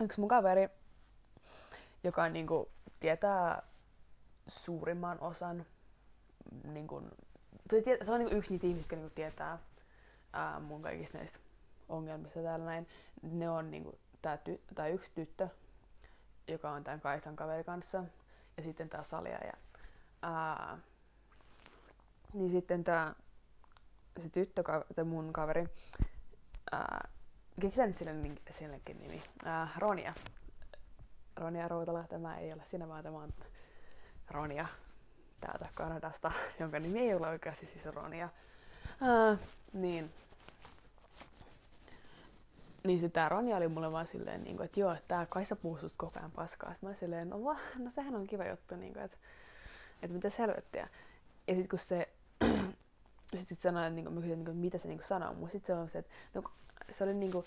yksi 0.00 0.20
mun 0.20 0.28
kaveri, 0.28 0.68
joka 2.04 2.28
niin 2.28 2.46
kuin, 2.46 2.68
tietää 3.00 3.62
suurimman 4.46 5.20
osan, 5.20 5.66
niin 6.64 6.86
kuin, 6.86 7.10
se, 7.70 7.82
se 8.04 8.10
on 8.10 8.18
niin 8.18 8.28
kuin 8.28 8.38
yksi 8.38 8.50
niitä 8.50 8.66
ihmisiä, 8.66 8.82
jotka 8.82 8.96
niin 8.96 9.04
kuin, 9.04 9.14
tietää 9.14 9.58
ää, 10.32 10.60
mun 10.60 10.82
kaikista 10.82 11.18
näistä 11.18 11.38
ongelmista 11.88 12.42
täällä 12.42 12.64
näin. 12.64 12.88
Ne 13.22 13.50
on 13.50 13.70
niin 13.70 13.84
kuin, 13.84 13.98
tää, 14.22 14.36
ty, 14.36 14.60
tää 14.74 14.88
yksi 14.88 15.10
tyttö, 15.14 15.48
joka 16.48 16.70
on 16.70 16.84
tämän 16.84 17.00
Kaisan 17.00 17.36
kaveri 17.36 17.64
kanssa, 17.64 18.04
ja 18.56 18.62
sitten 18.62 18.88
tää 18.88 19.02
Salia 19.02 19.38
ja 19.44 19.52
ää, 20.22 20.78
niin 22.32 22.50
sitten 22.50 22.84
tää, 22.84 23.14
se 24.22 24.28
tyttö, 24.28 24.62
tai 24.94 25.04
mun 25.04 25.32
kaveri, 25.32 25.66
ää, 26.72 27.08
nyt 27.62 27.74
sille, 27.74 28.14
sillekin 28.58 29.00
nimi, 29.00 29.22
ää, 29.44 29.68
Ronia. 29.78 30.14
Ronia 31.36 31.68
Routala, 31.68 32.04
tämä 32.08 32.38
ei 32.38 32.52
ole 32.52 32.62
sinä, 32.64 32.88
vaan 32.88 33.02
tämä 33.02 33.18
on 33.18 33.34
Ronia 34.30 34.66
täältä 35.40 35.68
Kanadasta, 35.74 36.32
jonka 36.60 36.78
nimi 36.78 37.00
ei 37.00 37.14
ole 37.14 37.28
oikeasti 37.28 37.66
siis 37.66 37.94
Ronia. 37.94 38.28
Ää, 39.00 39.36
niin, 39.72 40.10
niin 42.84 43.00
se 43.00 43.08
tää 43.08 43.28
Ronja 43.28 43.56
oli 43.56 43.68
mulle 43.68 43.92
vaan 43.92 44.06
silleen, 44.06 44.44
niin 44.44 44.56
kuin, 44.56 44.64
että 44.64 44.80
joo, 44.80 44.92
että 44.92 45.08
tää 45.08 45.26
Kaisa 45.26 45.56
puhuu 45.56 45.90
koko 45.96 46.18
ajan 46.18 46.30
paskaa. 46.30 46.70
Sitten 46.70 46.86
mä 46.86 46.88
olin 46.88 47.00
silleen, 47.00 47.30
no, 47.30 47.44
va, 47.44 47.56
no 47.78 47.90
sehän 47.94 48.14
on 48.14 48.26
kiva 48.26 48.46
juttu, 48.46 48.76
niin 48.76 48.92
kuin, 48.92 49.04
että 49.04 49.16
että 50.04 50.14
mitä 50.14 50.30
helvettiä. 50.38 50.88
Ja 51.46 51.54
sitten 51.54 51.68
kun 51.68 51.78
se 51.78 52.08
sitten 53.38 53.58
sanoi, 53.62 53.86
että, 53.86 53.94
niin 53.94 54.14
kysyin, 54.14 54.44
niin 54.44 54.56
mitä 54.56 54.78
se 54.78 54.88
niin 54.88 55.00
sanoo, 55.08 55.34
mutta 55.34 55.52
sitten 55.52 55.76
se 55.76 55.80
oli 55.80 55.90
se, 55.90 55.98
että 55.98 56.12
no, 56.34 56.42
se 56.90 57.04
oli 57.04 57.14
niin 57.14 57.32
kuin, 57.32 57.46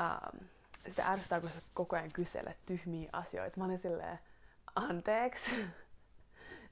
ähm, 0.00 0.44
sitä 0.88 1.06
ärsyttää, 1.06 1.40
kun 1.40 1.50
sä 1.50 1.60
koko 1.74 1.96
ajan 1.96 2.12
kyselet 2.12 2.56
tyhmiä 2.66 3.10
asioita. 3.12 3.56
Mä 3.58 3.64
olin 3.64 3.78
silleen, 3.78 4.18
anteeksi. 4.74 5.50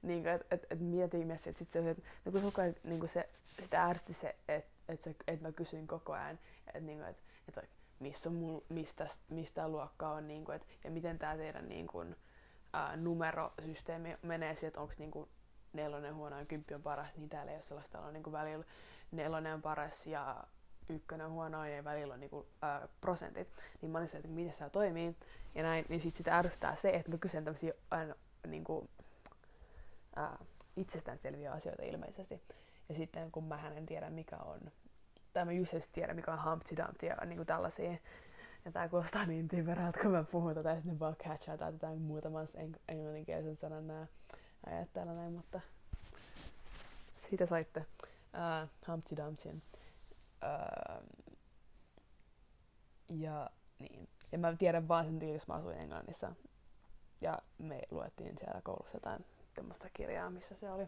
niin 0.02 0.22
kuin, 0.22 0.34
että 0.34 0.54
et, 0.54 0.66
et 0.70 0.80
mietin 0.80 1.20
ihmeessä, 1.20 1.50
että 1.50 1.58
sitten 1.58 1.82
se, 1.82 1.90
että 1.90 2.02
no, 2.24 2.32
kun 2.32 2.42
koko 2.42 2.62
ajan 2.62 2.74
niin 2.84 3.00
kuin 3.00 3.10
se, 3.10 3.28
sitä 3.60 3.84
ärsytti 3.84 4.14
se, 4.14 4.36
että 4.48 4.70
et, 4.88 5.06
et, 5.06 5.16
et 5.26 5.40
mä 5.40 5.52
kysyin 5.52 5.86
koko 5.86 6.12
ajan, 6.12 6.38
että 6.66 6.80
niin 6.80 6.98
kuin, 6.98 7.08
et, 7.08 7.22
et, 7.48 7.70
missä 8.00 8.28
on 8.28 8.34
mul, 8.34 8.60
mistä, 8.68 9.06
mistä 9.28 9.64
on, 9.64 10.28
niin 10.28 10.44
kuin, 10.44 10.56
et, 10.56 10.66
ja 10.84 10.90
miten 10.90 11.18
tämä 11.18 11.36
teidän 11.36 11.68
niin 11.68 11.86
kuin, 11.86 12.16
ää, 12.72 12.96
numerosysteemi 12.96 14.16
menee 14.22 14.54
siihen, 14.54 14.68
että 14.68 14.80
onko 14.80 14.94
niinku 14.98 15.28
nelonen 15.72 16.14
huono 16.14 16.38
ja 16.38 16.44
kymppi 16.44 16.74
on 16.74 16.82
paras, 16.82 17.16
niin 17.16 17.28
täällä 17.28 17.52
ei 17.52 17.56
ole 17.56 17.62
sellaista 17.62 18.00
on 18.00 18.12
niinku 18.12 18.32
välillä 18.32 18.64
nelonen 19.12 19.54
on 19.54 19.62
paras 19.62 20.06
ja 20.06 20.44
ykkönen 20.88 21.30
huono 21.30 21.66
ja 21.66 21.84
välillä 21.84 22.14
on 22.14 22.20
niinku, 22.20 22.46
ää, 22.62 22.88
prosentit. 23.00 23.48
Niin 23.82 23.90
mä 23.90 23.98
olin 23.98 24.10
että 24.12 24.28
miten 24.28 24.54
se 24.54 24.70
toimii. 24.70 25.16
Ja 25.54 25.62
näin, 25.62 25.84
niin 25.88 26.00
sit 26.00 26.14
sitä 26.14 26.38
ärsyttää 26.38 26.76
se, 26.76 26.90
että 26.90 27.10
mä 27.10 27.18
kysyn 27.18 27.44
tämmöisiä 27.44 27.72
aina 27.90 28.14
niinku, 28.46 28.88
ää, 30.18 30.38
itsestäänselviä 30.76 31.52
asioita 31.52 31.82
ilmeisesti. 31.82 32.42
Ja 32.88 32.94
sitten 32.94 33.32
kun 33.32 33.44
mä 33.44 33.72
en 33.76 33.86
tiedä 33.86 34.10
mikä 34.10 34.36
on, 34.36 34.60
tai 35.32 35.44
mä 35.44 35.52
just 35.52 35.74
tiedä 35.92 36.14
mikä 36.14 36.32
on 36.32 36.44
Humpty 36.50 36.76
Dumpty 36.76 37.06
ja 37.06 37.16
niinku 37.24 37.44
tällaisia, 37.44 37.96
ja 38.64 38.72
tää 38.72 38.88
kuulostaa 38.88 39.26
niin 39.26 39.48
typerältä, 39.48 40.00
kun 40.02 40.10
mä 40.10 40.24
puhun 40.24 40.54
tätä, 40.54 40.68
ja 40.68 40.76
sitten 40.76 40.98
vaan 40.98 41.16
catchaa 41.16 41.56
tätä 41.56 41.88
muutaman 41.88 42.46
eng- 42.46 42.80
englanninkielisen 42.88 43.56
sanan 43.56 43.86
nää 43.86 44.06
ajat 44.66 44.92
täällä 44.92 45.14
näin, 45.14 45.32
mutta 45.32 45.60
siitä 47.28 47.46
saitte 47.46 47.80
uh, 47.80 48.68
Humpty 48.88 49.16
Dumptyn. 49.16 49.62
Uh, 50.42 51.28
ja 53.08 53.50
niin. 53.78 54.08
Ja 54.32 54.38
mä 54.38 54.56
tiedän 54.56 54.88
vaan 54.88 55.04
sen 55.04 55.32
jos 55.32 55.48
mä 55.48 55.54
asuin 55.54 55.78
Englannissa. 55.78 56.32
Ja 57.20 57.38
me 57.58 57.82
luettiin 57.90 58.38
siellä 58.38 58.60
koulussa 58.64 58.96
jotain 58.96 59.24
tämmöistä 59.58 59.90
kirjaa, 59.96 60.30
missä 60.30 60.54
se 60.60 60.70
oli. 60.70 60.86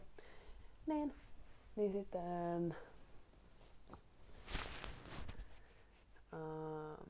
Niin. 0.87 1.15
Niin 1.77 1.93
sitten... 1.93 2.77
Uh, 6.33 7.07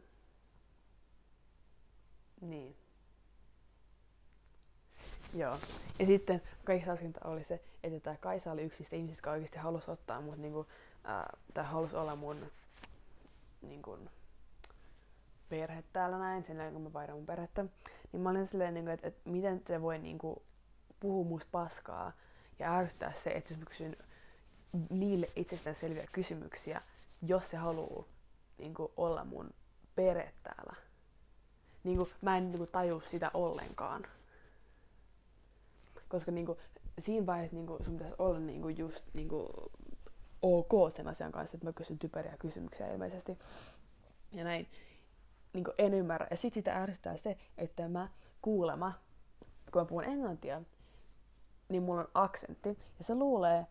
niin. 2.41 2.77
Joo. 5.35 5.59
Ja 5.99 6.07
sitten 6.07 6.43
kaikista 6.65 6.91
hauskinta 6.91 7.21
oli 7.25 7.45
se, 7.45 7.61
että 7.83 8.01
tämä 8.01 8.17
Kaisa 8.17 8.53
oli 8.53 8.63
yksi 8.63 8.83
ihmisistä, 8.83 9.07
jotka 9.07 9.31
oikeasti 9.31 9.59
halusi 9.59 9.91
ottaa 9.91 10.21
mut 10.21 10.39
niinku, 10.39 10.67
ää, 11.05 11.37
tai 11.55 11.65
halusi 11.65 11.97
olla 11.97 12.17
mun 12.17 12.37
niinku, 13.63 13.99
perhe 15.49 15.85
täällä 15.93 16.19
näin, 16.19 16.45
sen 16.45 16.57
jälkeen 16.57 16.73
kun 16.73 16.83
mä 16.83 16.93
vaihdan 16.93 17.17
mun 17.17 17.27
perhettä. 17.27 17.65
Niin 18.13 18.21
mä 18.21 18.31
olin 18.31 18.47
silleen, 18.47 18.75
niinku, 18.75 18.91
että, 18.91 19.09
että 19.09 19.31
miten 19.31 19.63
se 19.67 19.83
voi 19.83 19.99
niinku, 19.99 20.43
puhua 21.01 21.25
musta 21.25 21.49
paskaa 21.53 22.13
ja 22.59 22.77
ärsyttää 22.77 23.13
se, 23.17 23.31
että 23.31 23.53
jos 23.53 23.59
mä 23.61 23.67
kysyn 23.67 23.97
niille 24.91 25.29
itsestään 25.37 25.77
selviä 25.77 26.07
kysymyksiä, 26.13 26.83
jos 27.23 27.49
se 27.49 27.57
haluaa 27.57 28.05
niinku, 28.59 28.93
olla 28.97 29.25
mun 29.25 29.51
perhe 29.95 30.33
täällä 30.43 30.91
niin 31.85 31.97
kuin, 31.97 32.09
mä 32.21 32.37
en 32.37 32.51
niin 32.51 32.59
kuin, 32.59 32.71
taju 32.71 33.03
sitä 33.11 33.31
ollenkaan. 33.35 34.07
Koska 36.09 36.33
niin 36.33 36.47
kuin, 36.47 36.59
siinä 36.99 37.27
vaiheessa 37.27 37.57
niin 37.57 37.67
kuin, 37.67 37.85
sun 37.85 37.95
pitäisi 37.95 38.17
olla 38.19 38.39
niin 38.39 38.63
kuin, 38.63 38.79
just 38.79 39.05
niin 39.15 39.29
kuin, 39.29 39.49
ok 40.43 40.93
sen 40.93 41.09
asian 41.09 41.33
kanssa, 41.33 41.57
että 41.57 41.67
mä 41.67 41.73
kysyn 41.73 41.99
typeriä 41.99 42.37
kysymyksiä 42.39 42.93
ilmeisesti. 42.93 43.39
Ja 44.33 44.45
näin 44.45 44.69
niin 45.53 45.65
kuin, 45.65 45.75
en 45.79 45.95
ymmärrä. 45.95 46.27
Ja 46.31 46.37
sit 46.37 46.55
sitä 46.55 46.75
ärsyttää 46.75 47.17
se, 47.17 47.37
että 47.59 47.89
mä 47.89 48.09
kuulema, 48.43 48.93
kun 49.73 49.83
mä 49.83 49.87
puhun 49.87 50.05
englantia, 50.05 50.63
niin 51.71 51.83
mulla 51.83 52.01
on 52.01 52.09
aksentti. 52.15 52.69
Ja 52.99 53.05
se 53.05 53.15
luulee, 53.15 53.67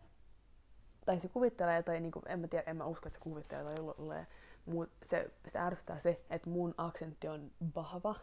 tai 1.06 1.20
se 1.20 1.28
kuvittelee, 1.28 1.82
tai 1.82 2.00
niin 2.00 2.12
kuin, 2.12 2.22
en 2.28 2.40
mä 2.40 2.48
tiedä, 2.48 2.70
en 2.70 2.76
mä 2.76 2.84
usko, 2.84 3.08
että 3.08 3.18
se 3.18 3.22
kuvittelee 3.22 3.64
tai 3.64 3.78
luulee, 3.78 4.26
mun, 4.66 4.88
se, 5.06 5.30
sitä 5.44 5.66
ärsyttää 5.66 6.00
se, 6.00 6.20
että 6.30 6.50
mun 6.50 6.74
aksentti 6.76 7.28
on 7.28 7.50
vahva 7.76 8.14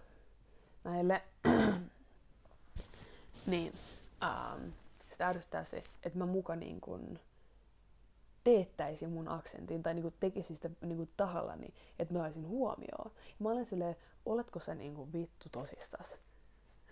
näille. 0.83 1.21
niin, 3.51 3.73
um, 4.23 4.71
sitä 5.11 5.27
ärsyttää 5.27 5.63
se, 5.63 5.83
että 6.03 6.19
mä 6.19 6.25
muka 6.25 6.55
niin 6.55 6.81
kun 6.81 7.19
teettäisi 8.43 9.07
mun 9.07 9.27
aksentin 9.27 9.83
tai 9.83 9.93
niinku 9.93 10.13
tekisi 10.19 10.55
sitä 10.55 10.69
niinku 10.81 11.07
tahallani, 11.17 11.73
että 11.99 12.13
mä 12.13 12.23
olisin 12.23 12.47
huomioon. 12.47 13.11
Ja 13.15 13.35
mä 13.39 13.49
olen 13.49 13.65
silleen, 13.65 13.95
oletko 14.25 14.59
sä 14.59 14.75
niinku 14.75 15.13
vittu 15.13 15.49
tosissas? 15.51 16.26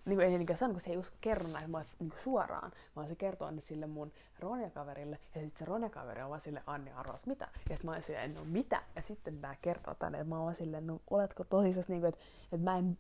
Niin 0.06 0.22
ei 0.22 0.30
niinkään 0.30 0.60
sano, 0.60 0.74
kun 0.74 0.82
se 0.82 0.90
ei 0.90 0.98
usko 0.98 1.18
kerro 1.22 1.48
näin 1.48 1.72
mä 1.72 1.86
niinku 2.00 2.16
suoraan, 2.24 2.72
vaan 2.96 3.08
se 3.08 3.16
kertoo 3.16 3.52
ne 3.52 3.62
sille 3.62 3.88
mun 3.88 4.12
Ronja-kaverille, 4.40 5.20
ja 5.36 5.42
sitten 5.42 5.60
se 5.60 5.66
Ronja-kaveri 5.66 6.22
on 6.22 6.30
vaan 6.30 6.42
sille, 6.42 6.64
Anni 6.68 6.92
arvas 6.92 7.26
mitä? 7.26 7.48
Ja 7.70 7.78
mä 7.84 7.92
olin 7.92 8.04
silleen, 8.04 8.34
no 8.34 8.42
mitä? 8.46 8.82
Ja 8.96 9.02
sitten 9.02 9.34
mä 9.34 9.56
kertoo 9.62 9.96
tänne, 9.96 10.20
että 10.20 10.30
mä 10.30 10.40
oon 10.40 10.56
silleen, 10.56 10.88
no 10.88 11.02
oletko 11.10 11.44
tosissas, 11.44 11.88
niinku, 11.88 12.08
että, 12.08 12.22
että 12.44 12.64
mä 12.64 12.78
en, 12.78 12.98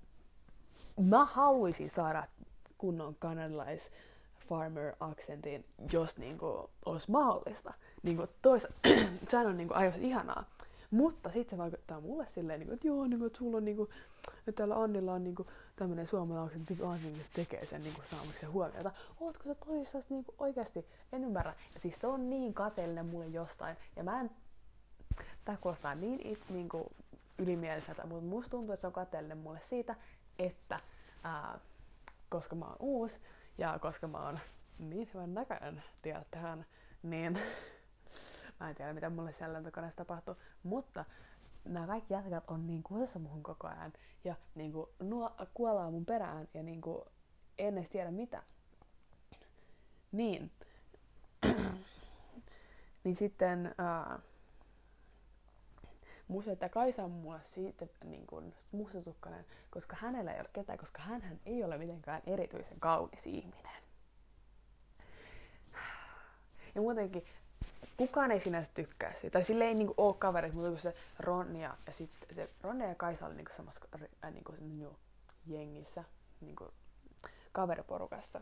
mä 1.01 1.25
haluaisin 1.25 1.89
saada 1.89 2.27
kunnon 2.77 3.15
kanadalais 3.19 3.91
farmer 4.39 4.95
aksentin, 4.99 5.65
jos 5.91 6.17
niinku 6.17 6.69
olisi 6.85 7.11
mahdollista. 7.11 7.73
Niinku 8.03 8.27
tois, 8.41 8.67
sehän 9.29 9.47
on 9.47 9.57
niinku 9.57 9.73
aivan 9.73 9.99
ihanaa. 9.99 10.43
Mutta 10.95 11.29
sitten 11.29 11.49
se 11.49 11.57
vaikuttaa 11.57 12.01
mulle 12.01 12.25
silleen, 12.27 12.59
niinku, 12.59 12.73
että 12.73 12.87
joo, 12.87 13.07
niinku, 13.07 13.25
että 13.25 13.37
sulla 13.37 13.57
on 13.57 13.65
niinku, 13.65 13.89
että 14.37 14.51
täällä 14.51 14.83
Annilla 14.83 15.13
on 15.13 15.23
niinku 15.23 15.47
tämmönen 15.75 16.07
suomalainen 16.07 16.45
aksentti, 16.45 16.79
vaan 16.79 16.99
niinku, 17.03 17.19
tekee 17.33 17.65
sen 17.65 17.83
niinku 17.83 18.01
saamaksi 18.09 18.45
huomiota. 18.45 18.91
Ootko 19.19 19.43
sä 19.43 19.55
tosissaan 19.55 20.03
niinku 20.09 20.33
oikeasti? 20.37 20.85
En 21.11 21.23
ymmärrä. 21.23 21.53
Ja 21.73 21.79
siis 21.79 21.99
se 21.99 22.07
on 22.07 22.29
niin 22.29 22.53
kateellinen 22.53 23.05
mulle 23.05 23.27
jostain. 23.27 23.77
Ja 23.95 24.03
mä 24.03 24.21
en, 24.21 24.31
tää 25.45 25.57
kuulostaa 25.61 25.95
niin 25.95 26.27
it, 26.27 26.43
niinku 26.49 26.91
ylimieliseltä, 27.37 28.05
mutta 28.05 28.25
musta 28.25 28.49
tuntuu, 28.49 28.73
että 28.73 28.81
se 28.81 28.87
on 28.87 28.93
kateellinen 28.93 29.37
mulle 29.37 29.59
siitä, 29.69 29.95
että 30.39 30.79
ää, 31.23 31.59
koska 32.29 32.55
mä 32.55 32.65
oon 32.65 32.77
uusi 32.79 33.19
ja 33.57 33.79
koska 33.79 34.07
mä 34.07 34.25
oon 34.25 34.39
niin 34.79 35.09
hyvän 35.13 35.33
näköinen, 35.33 35.83
tiedättehän, 36.01 36.65
niin 37.03 37.39
mä 38.59 38.69
en 38.69 38.75
tiedä 38.75 38.93
mitä 38.93 39.09
mulle 39.09 39.33
siellä 39.33 39.53
lentokoneessa 39.53 39.97
tapahtuu, 39.97 40.35
mutta 40.63 41.05
nämä 41.65 41.87
kaikki 41.87 42.13
jätkät 42.13 42.43
on 42.47 42.67
niin 42.67 42.83
kusessa 42.83 43.19
muhun 43.19 43.43
koko 43.43 43.67
ajan 43.67 43.93
ja 44.23 44.35
niin 44.55 44.71
kuin, 44.71 44.89
nuo 44.99 45.31
kuolaa 45.53 45.91
mun 45.91 46.05
perään 46.05 46.47
ja 46.53 46.63
niin 46.63 46.81
kuin, 46.81 47.01
en 47.57 47.77
edes 47.77 47.89
tiedä 47.89 48.11
mitä. 48.11 48.43
Niin. 50.11 50.51
niin 53.03 53.15
sitten 53.15 53.75
uh, 56.29 56.51
että 56.51 56.69
Kaisa 56.69 57.03
on 57.03 57.11
mulle 57.11 57.39
siitä 57.43 57.87
niin 58.03 58.27
kuin, 58.27 58.53
mustatukkainen, 58.71 59.45
koska 59.69 59.95
hänellä 59.95 60.33
ei 60.33 60.39
ole 60.39 60.49
ketään, 60.53 60.79
koska 60.79 61.01
hän 61.01 61.39
ei 61.45 61.63
ole 61.63 61.77
mitenkään 61.77 62.21
erityisen 62.27 62.79
kaunis 62.79 63.27
ihminen. 63.27 63.83
Ja 66.75 66.81
muutenkin 66.81 67.25
kukaan 67.97 68.31
ei 68.31 68.39
sinänsä 68.39 68.69
tykkää 68.73 69.13
siitä. 69.13 69.29
Tai 69.29 69.43
sille 69.43 69.63
ei 69.63 69.75
niinku 69.75 69.93
ole 69.97 70.15
kaverit, 70.19 70.53
mutta 70.53 70.81
se 70.81 70.93
Ronja 71.19 71.77
ja 71.87 71.93
sitten 71.93 72.35
se 72.35 72.49
Ronja 72.61 72.87
ja 72.87 72.95
Kaisa 72.95 73.25
oli 73.25 73.35
niinku 73.35 73.51
samassa 73.57 73.85
äh, 74.25 74.33
niinku, 74.33 74.53
niinku, 74.59 74.95
jengissä, 75.47 76.03
niinku, 76.41 76.73
kaveriporukassa. 77.51 78.41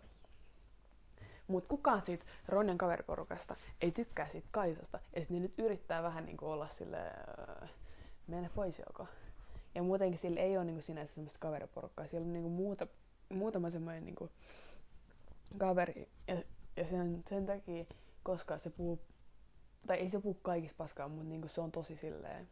Mutta 1.48 1.70
kukaan 1.70 2.06
siitä 2.06 2.26
Ronjan 2.48 2.78
kaveriporukasta 2.78 3.56
ei 3.82 3.92
tykkää 3.92 4.28
siitä 4.28 4.48
Kaisasta. 4.52 5.00
Ja 5.16 5.22
sitten 5.22 5.38
ne 5.38 5.42
nyt 5.42 5.60
yrittää 5.60 6.04
vähän 6.04 6.26
niinku 6.26 6.46
olla 6.50 6.68
sille 6.68 6.98
äh, 8.34 8.50
pois 8.56 8.80
joko. 8.88 9.08
Ja 9.76 9.84
muutenkin 9.84 10.20
sillä 10.20 10.40
ei 10.40 10.58
ole 10.58 10.66
niinku 10.66 10.82
sinänsä 10.82 11.14
semmoista 11.14 11.40
kaveriporukkaa. 11.40 12.08
Siellä 12.08 12.26
on 12.26 12.34
niinku 12.34 12.50
muuta, 12.50 12.88
muutama 13.30 13.70
semmoinen 13.70 14.06
niinku 14.06 14.30
kaveri. 15.58 16.10
Ja, 16.28 16.44
ja 16.78 16.88
sen, 16.88 17.24
sen 17.30 17.46
takia, 17.46 17.86
koska 18.24 18.58
se 18.58 18.70
puhuu 18.70 19.00
tai 19.88 19.98
ei 19.98 20.10
se 20.10 20.20
puhu 20.20 20.34
kaikista 20.34 20.78
paskaa, 20.78 21.08
mutta 21.08 21.24
niinku 21.24 21.48
se 21.48 21.62
on 21.62 21.72
tosi 21.72 21.96
silleen, 21.96 22.50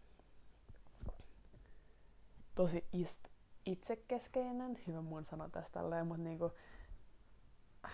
tosi 2.55 2.85
ist, 2.93 3.27
itsekeskeinen, 3.65 4.79
hyvä 4.87 5.01
mun 5.01 5.25
sanoa 5.25 5.49
tästä 5.49 5.71
tälleen, 5.71 6.07
mutta 6.07 6.23
niinku, 6.23 6.51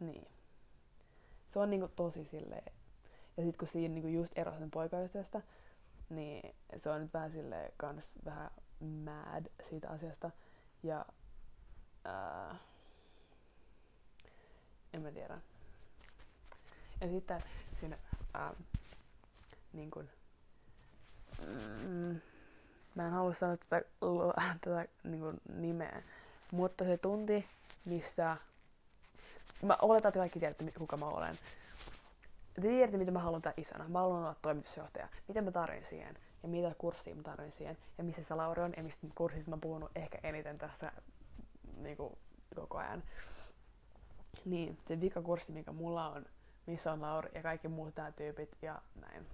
niin. 0.00 0.28
Se 1.50 1.58
on 1.58 1.70
niinku 1.70 1.88
tosi 1.88 2.24
silleen, 2.24 2.72
ja 3.36 3.44
sit 3.44 3.56
kun 3.56 3.68
siinä 3.68 3.94
niinku 3.94 4.08
just 4.08 4.38
erosi 4.38 4.58
sen 4.58 4.70
poikaystävästä, 4.70 5.42
niin 6.08 6.54
se 6.76 6.90
on 6.90 7.00
nyt 7.02 7.14
vähän 7.14 7.30
silleen 7.30 7.72
kans 7.76 8.14
vähän 8.24 8.50
mad 8.80 9.46
siitä 9.68 9.88
asiasta. 9.88 10.30
Ja 10.82 11.06
ää, 12.04 12.56
en 14.92 15.02
mä 15.02 15.12
tiedä. 15.12 15.40
Ja 17.00 17.08
sitten 17.08 17.42
siinä 17.80 17.98
ää, 18.34 18.54
niin 19.72 19.90
kuin, 19.90 20.10
mm, 21.38 22.20
mä 22.94 23.06
en 23.06 23.12
halua 23.12 23.32
sanoa 23.32 23.56
tätä, 23.56 23.86
tätä 24.60 24.86
niin 25.04 25.20
kuin 25.20 25.40
nimeä, 25.54 26.02
mutta 26.52 26.84
se 26.84 26.96
tunti, 26.98 27.46
missä 27.84 28.36
mä 29.62 29.76
oletan, 29.82 30.08
että 30.08 30.18
kaikki 30.18 30.40
tiedätte, 30.40 30.72
kuka 30.78 30.96
mä 30.96 31.06
olen. 31.06 31.38
Te 32.54 32.60
tiedätte, 32.60 32.98
mitä 32.98 33.10
mä 33.10 33.18
haluan 33.18 33.42
tää 33.42 33.54
isänä. 33.56 33.88
Mä 33.88 33.98
haluan 33.98 34.22
olla 34.22 34.36
toimitusjohtaja. 34.42 35.08
Miten 35.28 35.44
mä 35.44 35.50
tarvin 35.50 35.84
siihen? 35.90 36.16
Ja 36.42 36.48
mitä 36.48 36.74
kurssia 36.78 37.14
mä 37.14 37.22
tarvin 37.22 37.52
siihen? 37.52 37.78
Ja 37.98 38.04
missä 38.04 38.22
se 38.22 38.34
Lauri 38.34 38.62
on? 38.62 38.72
Ja 38.76 38.82
mistä 38.82 39.06
kurssista 39.14 39.50
mä 39.50 39.58
puhunut 39.60 39.90
ehkä 39.94 40.18
eniten 40.22 40.58
tässä 40.58 40.92
niin 41.76 41.96
kuin, 41.96 42.18
koko 42.54 42.78
ajan. 42.78 43.02
Niin, 44.44 44.78
se 44.88 45.00
vikakurssi, 45.00 45.52
mikä 45.52 45.72
mulla 45.72 46.08
on, 46.08 46.26
missä 46.68 46.92
on 46.92 47.02
Lauri 47.02 47.30
ja 47.34 47.42
kaikki 47.42 47.68
muut 47.68 47.94
tää 47.94 48.12
tyypit 48.12 48.56
ja 48.62 48.82
näin. 49.00 49.26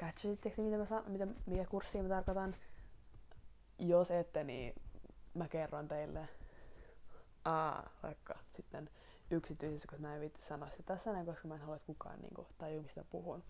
Catchasitteko 0.00 0.62
mitä, 0.62 0.76
mä 0.76 0.86
sa- 0.86 1.02
mitä, 1.06 1.26
mikä 1.46 1.64
kurssia 1.64 2.02
mä 2.02 2.08
tarkoitan? 2.08 2.56
Jos 3.78 4.10
ette, 4.10 4.44
niin 4.44 4.74
mä 5.34 5.48
kerron 5.48 5.88
teille 5.88 6.28
Aa, 7.44 7.90
vaikka 8.02 8.38
sitten 8.56 8.90
yksityisessä, 9.30 9.88
koska 9.88 10.02
mä 10.02 10.14
en 10.14 10.20
viitti 10.20 10.46
sanoa 10.46 10.70
sitä 10.70 10.82
tässä 10.82 11.12
näin, 11.12 11.26
koska 11.26 11.48
mä 11.48 11.54
en 11.54 11.60
halua, 11.60 11.76
että 11.76 11.86
kukaan 11.86 12.18
niin 12.20 12.46
tajua, 12.58 12.82
mistä 12.82 13.04
puhun. 13.10 13.42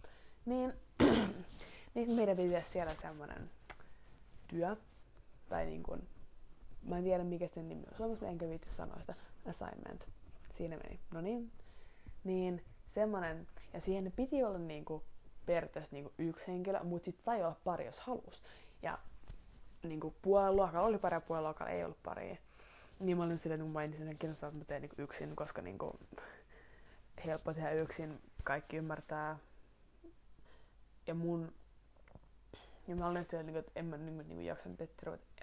Niin, 0.47 0.73
niin 1.95 2.11
meidän 2.11 2.37
pitäisi 2.37 2.71
siellä 2.71 2.95
semmonen 2.95 3.51
työ, 4.49 4.77
tai 5.49 5.67
niin 5.67 5.83
kuin, 5.83 6.09
mä 6.83 6.99
en 6.99 7.05
tiedä 7.05 7.25
mikä 7.25 7.49
sen 7.49 7.69
nimi 7.69 7.85
on 7.91 7.97
suomeksi, 7.97 8.27
enkä 8.27 8.49
viitti 8.49 8.69
sanoa 8.77 9.01
sitä, 9.01 9.15
assignment. 9.47 10.09
Siinä 10.55 10.77
meni. 10.77 11.01
No 11.11 11.21
niin, 11.21 11.53
niin 12.29 12.65
semmonen, 12.95 13.47
ja 13.73 13.81
siihen 13.81 14.13
piti 14.17 14.45
olla 14.45 14.59
niinku 14.59 15.05
periaatteessa 15.47 15.97
niinku 15.97 16.13
yksi 16.19 16.47
henkilö, 16.47 16.83
mutta 16.83 17.05
sitten 17.05 17.25
sai 17.25 17.43
olla 17.43 17.57
pari, 17.65 17.87
jos 17.87 18.01
halus. 18.01 18.43
Ja 18.83 18.99
niinku 19.83 20.15
puolen 20.23 20.57
luokalla 20.57 20.87
oli 20.87 20.99
pari 20.99 21.17
ja 21.17 21.21
puolen 21.21 21.45
luokalla 21.45 21.73
ei 21.73 21.85
ollut 21.85 22.03
pari. 22.03 22.39
Niin 23.01 23.17
mä 23.17 23.25
olin 23.25 23.39
silleen, 23.39 23.61
kun 23.61 23.71
mä 23.71 23.83
ensin 23.83 24.19
kiinnostaa, 24.19 24.49
että 24.49 24.59
mä 24.59 24.65
teen 24.65 24.83
niinku 24.83 25.03
yksin, 25.03 25.37
koska 25.37 25.63
niinku 25.63 25.99
helppo 27.27 27.55
tehdä 27.55 27.71
yksin, 27.71 28.23
kaikki 28.45 28.77
ymmärtää. 28.77 29.39
Ja 31.07 31.15
mun 31.15 31.53
ja 32.89 32.97
mä 32.97 33.09
olin 33.09 33.27
silleen, 33.31 33.57
että 33.57 33.73
en 33.77 33.85
mä 33.85 33.97
niin, 33.97 34.29
niin 34.29 34.45
jaksanut 34.45 34.81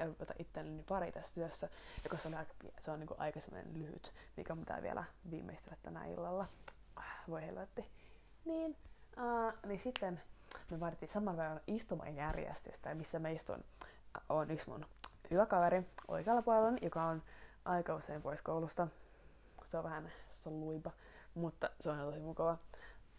ruveta 0.03 0.33
itselleni 0.39 0.83
pari 0.83 1.11
tässä 1.11 1.33
työssä. 1.33 1.69
Ja 2.03 2.09
koska 2.09 2.23
se, 2.23 2.27
oli 2.27 2.35
aika, 2.35 2.53
se 2.81 2.91
on 2.91 2.99
niin 2.99 3.09
aika 3.17 3.39
lyhyt, 3.73 4.13
mikä 4.37 4.55
pitää 4.55 4.81
vielä 4.81 5.03
viimeistellä 5.31 5.77
tänä 5.83 6.05
illalla. 6.05 6.47
Ah, 6.95 7.03
voi 7.29 7.41
helvetti. 7.41 7.85
Niin, 8.45 8.77
uh, 9.17 9.53
niin 9.67 9.79
sitten 9.79 10.21
me 10.71 10.79
vaadittiin 10.79 11.11
saman 11.11 11.37
verran 11.37 11.61
istumajärjestystä, 11.67 12.95
missä 12.95 13.19
mä 13.19 13.29
istun 13.29 13.63
on 14.29 14.51
yksi 14.51 14.69
mun 14.69 14.85
hyvä 15.31 15.45
kaveri 15.45 15.83
oikealla 16.07 16.41
puolella, 16.41 16.77
joka 16.81 17.03
on 17.03 17.23
aika 17.65 17.95
usein 17.95 18.21
pois 18.21 18.41
koulusta. 18.41 18.87
Se 19.71 19.77
on 19.77 19.83
vähän 19.83 20.11
soluipa, 20.31 20.91
mutta 21.33 21.69
se 21.79 21.89
on 21.89 21.97
tosi 21.97 22.19
mukava. 22.19 22.57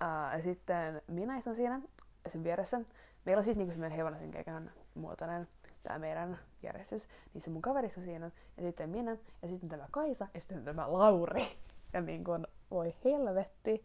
Uh, 0.02 0.38
ja 0.38 0.42
sitten 0.42 1.02
minä 1.08 1.36
istun 1.36 1.54
siinä 1.54 1.80
sen 2.28 2.44
vieressä 2.44 2.80
Meillä 3.26 3.40
on 3.40 3.44
siis 3.44 3.56
niinku 3.56 3.72
semmoinen 3.72 3.96
hevonen 3.96 4.30
keikan 4.30 4.70
muotoinen 4.94 5.48
tämä 5.82 5.98
meidän 5.98 6.38
järjestys, 6.62 7.08
niin 7.34 7.42
se 7.42 7.50
mun 7.50 7.62
kaverissa 7.62 8.00
siinä, 8.00 8.30
ja 8.56 8.62
sitten 8.62 8.90
minä, 8.90 9.16
ja 9.42 9.48
sitten 9.48 9.68
tämä 9.68 9.86
Kaisa, 9.90 10.26
ja 10.34 10.40
sitten 10.40 10.64
tämä 10.64 10.92
Lauri. 10.92 11.46
Ja 11.92 12.00
niin 12.00 12.24
kuin, 12.24 12.46
voi 12.70 12.94
helvetti. 13.04 13.84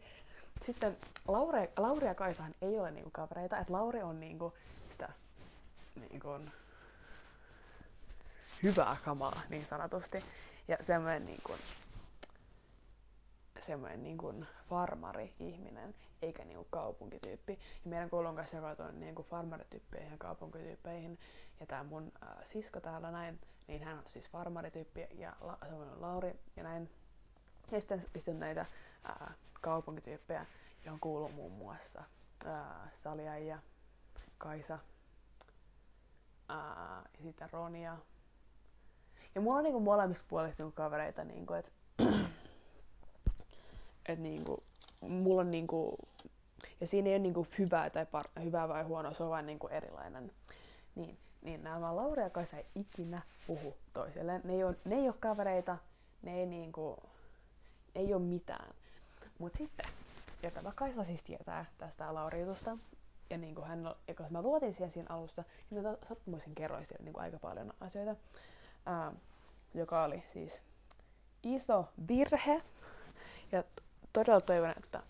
Sitten 0.66 0.96
Lauri, 1.28 1.70
Lauri 1.76 2.06
ja 2.06 2.14
Kaisahan 2.14 2.54
ei 2.62 2.78
ole 2.78 2.90
niinku 2.90 3.10
kavereita, 3.12 3.58
että 3.58 3.72
Lauri 3.72 4.02
on 4.02 4.20
niinku 4.20 4.52
sitä 4.90 5.08
niinku, 6.10 6.28
hyvää 8.62 8.96
kamaa 9.04 9.40
niin 9.48 9.66
sanotusti. 9.66 10.24
Ja 10.68 10.76
semmoinen 10.80 11.24
niinku, 11.24 11.52
semmoinen 13.66 14.02
niinku 14.02 14.34
farmari-ihminen 14.68 15.94
eikä 16.22 16.44
niinku 16.44 16.66
kaupunkityyppi. 16.70 17.52
Ja 17.84 17.90
meidän 17.90 18.10
koulu 18.10 18.28
on 18.28 18.36
kanssa 18.36 18.56
jakautunut 18.56 18.94
niinku 18.94 19.22
farmarityyppeihin 19.22 20.10
ja 20.10 20.18
kaupunkityyppeihin. 20.18 21.18
Ja 21.60 21.66
tämä 21.66 21.84
mun 21.84 22.12
äh, 22.22 22.28
sisko 22.44 22.80
täällä 22.80 23.10
näin, 23.10 23.40
niin 23.68 23.84
hän 23.84 23.98
on 23.98 24.04
siis 24.06 24.30
farmarityyppi 24.30 25.06
ja 25.14 25.36
la, 25.40 25.58
se 25.68 25.74
on 25.74 26.00
Lauri 26.00 26.34
ja 26.56 26.62
näin. 26.62 26.90
Ja 27.72 27.80
sitten, 27.80 28.02
sitten 28.16 28.40
näitä 28.40 28.60
äh, 28.60 29.36
kaupunkityyppejä. 29.60 30.46
johon 30.84 31.00
kuuluu 31.00 31.28
muun 31.28 31.52
muassa 31.52 32.02
ää, 32.46 32.90
Salia 32.94 33.38
ja 33.38 33.58
Kaisa 34.38 34.78
ää, 36.48 37.02
ja 37.18 37.22
sitten 37.22 37.48
Ronia. 37.52 37.96
Ja 39.34 39.40
mulla 39.40 39.58
on 39.58 39.64
niinku 39.64 39.80
molemmista 39.80 40.24
puolista 40.28 40.62
niinku 40.62 40.76
kavereita, 40.76 41.24
niinku, 41.24 41.52
että 41.52 41.70
et 44.08 44.18
niinku, 44.18 44.62
mulla 45.00 45.40
on 45.40 45.50
niinku, 45.50 45.98
ja 46.80 46.86
siinä 46.86 47.08
ei 47.08 47.14
ole 47.14 47.22
niinku 47.22 47.46
hyvää 47.58 47.90
tai 47.90 48.04
par- 48.04 48.42
hyvää 48.42 48.68
vai 48.68 48.82
huonoa, 48.82 49.14
se 49.14 49.22
on 49.22 49.30
vain 49.30 49.46
niinku 49.46 49.68
erilainen. 49.68 50.32
Niin, 50.94 51.18
niin 51.42 51.62
nämä 51.62 51.96
Laura 51.96 52.22
ja 52.22 52.30
Kaisa 52.30 52.56
ei 52.56 52.66
ikinä 52.74 53.22
puhu 53.46 53.76
toisilleen. 53.92 54.40
Ne 54.44 54.52
ei 54.52 54.64
ole, 54.64 54.76
ne 54.84 54.94
ei 54.94 55.08
ole 55.08 55.14
kavereita, 55.20 55.78
ne 56.22 56.40
ei 56.40 56.46
niinku, 56.46 57.11
ei 57.94 58.14
ole 58.14 58.22
mitään. 58.22 58.74
Mut 59.38 59.52
sitten, 59.58 59.86
ja 60.42 60.50
tämä 60.50 60.72
Kaisa 60.74 61.04
siis 61.04 61.22
tietää 61.22 61.64
tästä 61.78 62.14
Lauriutusta, 62.14 62.78
ja 63.30 63.38
niin 63.38 63.54
kuin 63.54 63.66
hän, 63.66 63.94
ja 64.08 64.14
koska 64.14 64.32
mä 64.32 64.42
luotin 64.42 64.74
siihen 64.74 64.92
siinä 64.92 65.14
alussa, 65.14 65.44
niin 65.70 65.82
mä 65.82 65.96
sattumoisin 66.08 66.54
kerroin 66.54 66.86
siellä 66.86 67.04
niin 67.04 67.12
kuin 67.12 67.22
aika 67.22 67.38
paljon 67.38 67.72
asioita, 67.80 68.16
ää, 68.86 69.12
joka 69.74 70.04
oli 70.04 70.22
siis 70.32 70.62
iso 71.42 71.88
virhe, 72.08 72.62
ja 73.52 73.64
todella 74.12 74.40
toivon, 74.40 74.74
että 74.76 75.02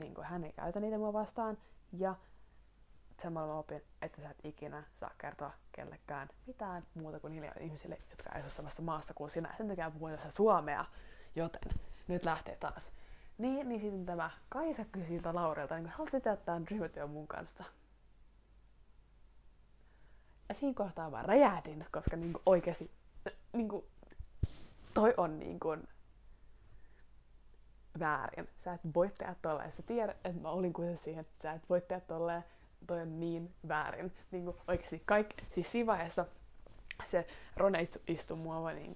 niin 0.00 0.14
kuin 0.14 0.26
hän 0.26 0.44
ei 0.44 0.52
käytä 0.52 0.80
niitä 0.80 0.98
mua 0.98 1.12
vastaan, 1.12 1.58
ja 1.92 2.14
samalla 3.22 3.52
mä 3.52 3.58
opin, 3.58 3.82
että 4.02 4.22
sä 4.22 4.30
et 4.30 4.44
ikinä 4.44 4.82
saa 5.00 5.10
kertoa 5.18 5.50
kellekään 5.72 6.28
mitään 6.46 6.82
muuta 6.94 7.20
kuin 7.20 7.30
niille 7.30 7.52
ihmisille, 7.60 7.98
jotka 8.10 8.38
ei 8.38 8.50
samassa 8.50 8.82
maassa 8.82 9.14
kuin 9.14 9.30
sinä. 9.30 9.54
Sen 9.56 9.68
takia 9.68 9.90
puhun 9.90 10.10
tässä 10.10 10.30
suomea, 10.30 10.84
joten 11.36 11.72
nyt 12.08 12.24
lähtee 12.24 12.56
taas. 12.56 12.92
Niin, 13.38 13.68
niin 13.68 13.80
sitten 13.80 14.06
tämä 14.06 14.30
Kaisa 14.48 14.84
kysyi 14.84 15.20
Laurelta, 15.32 15.76
niin 15.76 15.88
haluaisit 15.88 16.22
tehdä 16.22 16.60
ryhmätyön 16.70 17.10
mun 17.10 17.26
kanssa? 17.26 17.64
Ja 20.48 20.54
siinä 20.54 20.74
kohtaa 20.74 21.10
mä 21.10 21.22
räjähdin, 21.22 21.86
koska 21.90 22.16
niin 22.16 22.32
oikeasti 22.46 22.90
niin 23.52 23.68
kuin, 23.68 23.84
toi 24.94 25.14
on 25.16 25.38
niin 25.38 25.60
kuin, 25.60 25.88
väärin. 27.98 28.48
Sä 28.64 28.72
et 28.72 28.80
voi 28.94 29.08
tehdä 29.18 29.36
tolleen. 29.42 29.72
Sä 29.72 29.82
tiedät, 29.82 30.16
että 30.24 30.42
mä 30.42 30.50
olin 30.50 30.72
kuitenkin 30.72 31.04
siihen, 31.04 31.20
että 31.20 31.42
sä 31.42 31.52
et 31.52 31.68
voi 31.68 31.80
tehdä 31.80 32.00
tolleen. 32.00 32.44
Toi 32.86 33.02
on 33.02 33.20
niin 33.20 33.54
väärin. 33.68 34.12
Niin 34.30 34.44
kuin, 34.44 34.56
oikeasti 34.68 35.02
kaikki, 35.04 35.36
siis 35.54 35.72
siinä 35.72 35.86
vaiheessa 35.86 36.26
se 37.06 37.26
Rone 37.56 37.82
istui, 37.82 38.02
istui 38.06 38.36
mua 38.36 38.72
niin 38.72 38.94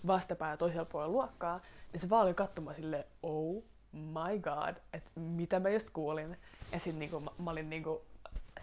kuin, 0.00 0.06
vastapäällä 0.06 0.56
toisella 0.56 0.84
puolella 0.84 1.12
luokkaa, 1.12 1.60
niin 1.92 2.00
se 2.00 2.10
vaan 2.10 2.26
oli 2.26 2.34
katsomaan 2.34 2.76
silleen, 2.76 3.04
oh 3.22 3.62
my 3.92 4.38
god, 4.40 4.76
että 4.92 5.10
mitä 5.20 5.60
mä 5.60 5.68
just 5.68 5.90
kuulin. 5.90 6.36
Ja 6.72 6.78
sit 6.78 6.96
niinku, 6.96 7.20
mä, 7.20 7.30
mä 7.44 7.50
olin 7.50 7.70
niinku, 7.70 8.02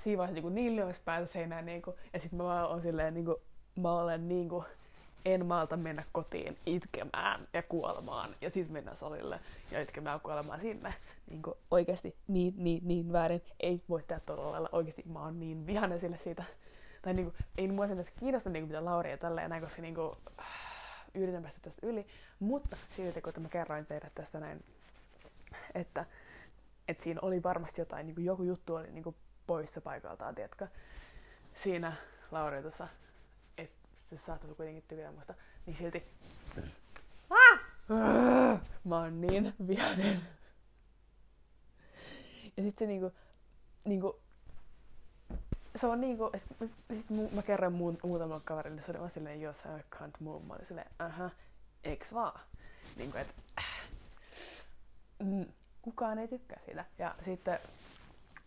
vaiheessa 0.05 0.33
niinku 0.33 0.49
niin 0.49 0.75
lyömässä 0.75 1.01
päätä 1.05 1.25
seinään, 1.25 1.65
niinku, 1.65 1.95
ja 2.13 2.19
sit 2.19 2.31
mä 2.31 2.43
vaan 2.43 2.69
olen 2.69 2.81
silleen, 2.81 3.13
niinku, 3.13 3.41
mä 3.75 3.91
olen 3.91 4.27
niinku, 4.27 4.65
en 5.25 5.45
maalta 5.45 5.77
mennä 5.77 6.03
kotiin 6.11 6.57
itkemään 6.65 7.47
ja 7.53 7.63
kuolemaan 7.63 8.29
ja 8.41 8.49
sitten 8.49 8.73
mennä 8.73 8.95
salille 8.95 9.39
ja 9.71 9.81
itkemään 9.81 10.15
ja 10.15 10.19
kuolemaan 10.19 10.61
sinne. 10.61 10.93
Niin 11.29 11.41
oikeasti 11.71 12.15
niin, 12.27 12.53
niin, 12.57 12.87
niin 12.87 13.13
väärin. 13.13 13.41
Ei 13.59 13.81
voi 13.89 14.03
tehdä 14.03 14.21
tuolla 14.25 14.51
lailla. 14.51 14.69
Oikeasti 14.71 15.03
mä 15.05 15.19
oon 15.19 15.39
niin 15.39 15.67
vihainen 15.67 15.99
sille 15.99 16.17
siitä. 16.23 16.43
Tai 17.01 17.13
niin 17.13 17.25
kuin, 17.25 17.35
ei 17.57 17.67
mua 17.67 17.87
sen 17.87 18.05
kiinnosta 18.19 18.49
niin 18.49 18.67
mitä 18.67 18.85
Lauri 18.85 19.11
ja 19.11 19.17
tälleen 19.17 19.49
näin, 19.49 19.63
koska 19.63 19.81
niin 19.81 19.95
kuin, 19.95 20.11
yritän 21.15 21.41
päästä 21.41 21.59
tästä 21.61 21.87
yli. 21.87 22.07
Mutta 22.39 22.77
silti 22.95 23.21
kun 23.21 23.33
mä 23.39 23.49
kerroin 23.49 23.85
teille 23.85 24.11
tästä 24.15 24.39
näin, 24.39 24.63
että, 25.75 26.05
että 26.87 27.03
siinä 27.03 27.19
oli 27.23 27.43
varmasti 27.43 27.81
jotain, 27.81 28.07
niin 28.07 28.15
kuin 28.15 28.25
joku 28.25 28.43
juttu 28.43 28.75
oli 28.75 28.91
niin 28.91 29.03
kuin 29.03 29.15
poissa 29.47 29.81
paikaltaan, 29.81 30.35
tiedätkö? 30.35 30.67
Siinä 31.55 31.93
Lauri 32.31 32.61
tuossa 32.61 32.87
se 34.09 34.17
saattoi 34.17 34.55
kuitenkin 34.55 34.83
tykätä 34.87 35.11
musta, 35.11 35.33
niin 35.65 35.77
silti 35.77 36.03
ah! 37.29 38.61
mä 38.83 38.99
oon 38.99 39.21
niin 39.21 39.53
vihainen. 39.67 40.21
Ja 42.57 42.63
sit 42.63 42.77
se 42.77 42.85
niinku, 42.85 43.11
niinku 43.85 44.21
se 45.75 45.87
on 45.87 46.01
niinku, 46.01 46.31
sit, 46.37 46.71
sit 46.93 47.31
mä 47.31 47.41
kerroin 47.41 47.73
muun, 47.73 47.97
muutamalle 48.03 48.41
kaverille, 48.45 48.81
se 48.81 48.91
oli 48.91 48.99
vaan 48.99 49.11
silleen, 49.11 49.41
jos 49.41 49.55
I 49.57 49.95
can't 49.95 50.15
move. 50.19 50.45
Mä 50.45 50.53
olin 50.53 50.65
silleen, 50.65 50.91
aha, 50.99 51.29
eiks 51.83 52.13
vaan? 52.13 52.39
Niinku, 52.97 53.17
et, 53.17 53.45
äh, 53.59 53.89
mm, 55.23 55.45
kukaan 55.81 56.17
ei 56.17 56.27
tykkää 56.27 56.59
siitä. 56.65 56.85
Ja 56.99 57.15
sitten 57.25 57.59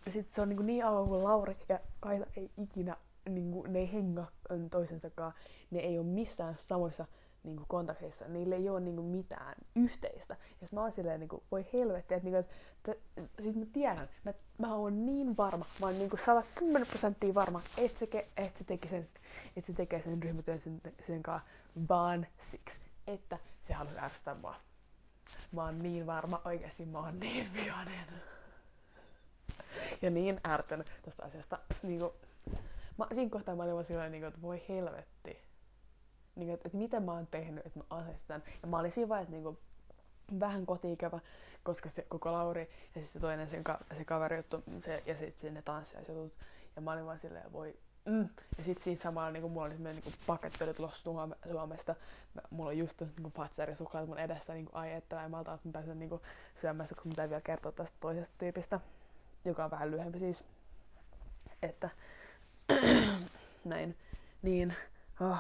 sit 0.09 0.35
se 0.35 0.43
on 0.43 0.49
niinku 0.49 0.63
niin 0.63 0.85
avoin 0.85 1.09
kuin 1.09 1.25
Lauri 1.25 1.57
ja 1.69 1.81
Kaisa 2.01 2.27
ei 2.37 2.51
ikinä 2.63 2.97
niin 3.29 3.53
kuin, 3.53 3.73
ne 3.73 3.79
ei 3.79 3.93
henga 3.93 4.27
toisensa 4.71 5.11
kanssa, 5.11 5.41
ne 5.71 5.81
ei 5.81 5.99
ole 5.99 6.07
missään 6.07 6.57
samoissa 6.61 7.07
niin 7.45 7.57
kuin, 7.57 7.69
kontakteissa, 7.69 8.25
niille 8.29 8.55
ei 8.55 8.69
ole 8.69 8.81
niin 8.81 8.97
kuin, 8.97 9.07
mitään 9.07 9.55
yhteistä. 9.77 10.37
Ja 10.61 10.69
mä 10.73 10.81
oon 10.81 10.93
silleen, 10.93 11.21
niin 11.21 11.29
kuin, 11.29 11.43
voi 11.51 11.67
helvetti, 11.73 12.15
että, 12.15 12.31
niin 12.31 12.45
kuin, 12.45 12.45
että 12.95 13.43
sit 13.43 13.57
mä 13.57 13.65
tiedän, 13.73 14.07
mä, 14.25 14.35
mä 14.59 14.75
oon 14.75 15.07
niin 15.07 15.37
varma, 15.37 15.65
mä 15.81 15.87
oon 15.87 15.99
niin 15.99 16.11
kuin 16.11 16.21
110 16.21 16.89
prosenttia 16.89 17.35
varma, 17.35 17.63
että 17.77 17.99
se, 17.99 18.29
että 18.37 18.59
se, 18.59 18.65
tekee 18.65 18.91
sen, 18.91 19.09
että 19.57 19.67
se 19.67 19.73
tekee 19.73 20.03
sen 20.03 20.23
ryhmätyön 20.23 20.61
sen, 20.61 20.81
sen 21.07 21.23
kanssa 21.23 21.49
vaan 21.89 22.27
siksi, 22.51 22.79
että 23.07 23.39
se 23.69 23.75
haluaa 23.75 24.05
ärsyttää 24.05 24.35
mua. 24.35 24.55
Mä 25.53 25.65
oon 25.65 25.79
niin 25.79 26.07
varma, 26.07 26.43
oikeasti 26.45 26.85
mä 26.85 26.99
oon 26.99 27.21
niin 27.21 27.53
vihainen. 27.55 28.05
Ja 30.03 30.11
niin 30.11 30.41
ärtynyt 30.47 30.87
tästä 31.03 31.25
asiasta. 31.25 31.59
Niin 31.83 32.01
kuin, 32.01 32.13
mä, 32.99 33.07
siinä 33.15 33.31
kohtaa 33.31 33.57
mä 33.57 33.63
olin 33.63 33.75
vaan 33.75 33.85
silleen, 33.85 34.13
niin 34.13 34.23
kuin, 34.23 34.29
että 34.29 34.43
voi 34.43 34.63
helvetti. 34.69 35.48
Niin 36.39 36.51
että, 36.55 36.69
että 36.69 36.79
mitä 36.79 37.01
mä 37.01 37.13
oon 37.13 37.27
tehnyt, 37.27 37.67
että 37.67 37.79
mä 37.79 37.85
asetan. 37.91 38.43
Ja 38.63 38.69
mä 38.69 38.79
olin 38.79 38.93
siinä 38.93 39.09
vaiheessa 39.09 39.33
niin 39.33 39.43
kuin, 39.43 39.59
vähän 40.41 40.67
kotiikävä, 40.67 41.21
koska 41.63 41.89
se 41.89 42.03
koko 42.09 42.33
Lauri 42.33 42.71
ja 42.95 43.03
sitten 43.03 43.23
toinen 43.23 43.51
sen 43.51 43.65
ka- 43.65 43.81
se 43.97 44.05
kaveri 44.05 44.37
juttu, 44.37 44.63
se, 44.79 45.03
ja 45.07 45.15
sitten 45.15 45.41
sinne 45.41 45.63
tanssiaisjutut. 45.63 46.33
Ja 46.77 46.83
mä 46.83 46.93
olin 46.93 47.07
vaan 47.07 47.19
silleen, 47.19 47.53
voi 47.53 47.79
Mm. 48.09 48.29
Ja 48.59 48.65
sitten 48.65 48.85
siitä 48.85 49.03
samalla 49.03 49.31
niin 49.31 49.51
mulla 49.51 49.67
oli 49.67 49.75
semmoinen 49.75 50.03
niin 50.05 50.15
paketti 50.27 50.65
oli 50.65 50.75
tulossa 50.75 51.13
Suomesta. 51.51 51.95
Mä, 52.35 52.43
mulla 52.51 52.69
on 52.69 52.79
just 52.79 53.01
niin 53.01 53.33
patseri 53.33 53.75
suklaat 53.75 54.09
mun 54.09 54.19
edessä 54.19 54.55
niin 54.55 54.69
ai 54.73 54.93
että 54.93 55.17
mä 55.17 55.25
en 55.25 55.31
malta, 55.31 55.55
että 55.55 55.69
mä 55.69 55.73
pääsen 55.73 55.99
niin 55.99 56.21
syömässä, 56.61 56.95
kun 56.95 57.09
mitä 57.09 57.29
vielä 57.29 57.41
kertoa 57.41 57.73
tästä 57.73 57.97
toisesta 58.01 58.35
tyypistä, 58.39 58.81
joka 59.45 59.65
on 59.65 59.71
vähän 59.71 59.91
lyhyempi 59.91 60.19
siis. 60.19 60.45
Että 61.63 61.91
näin, 63.65 63.97
niin, 64.43 64.75
oh, 65.21 65.39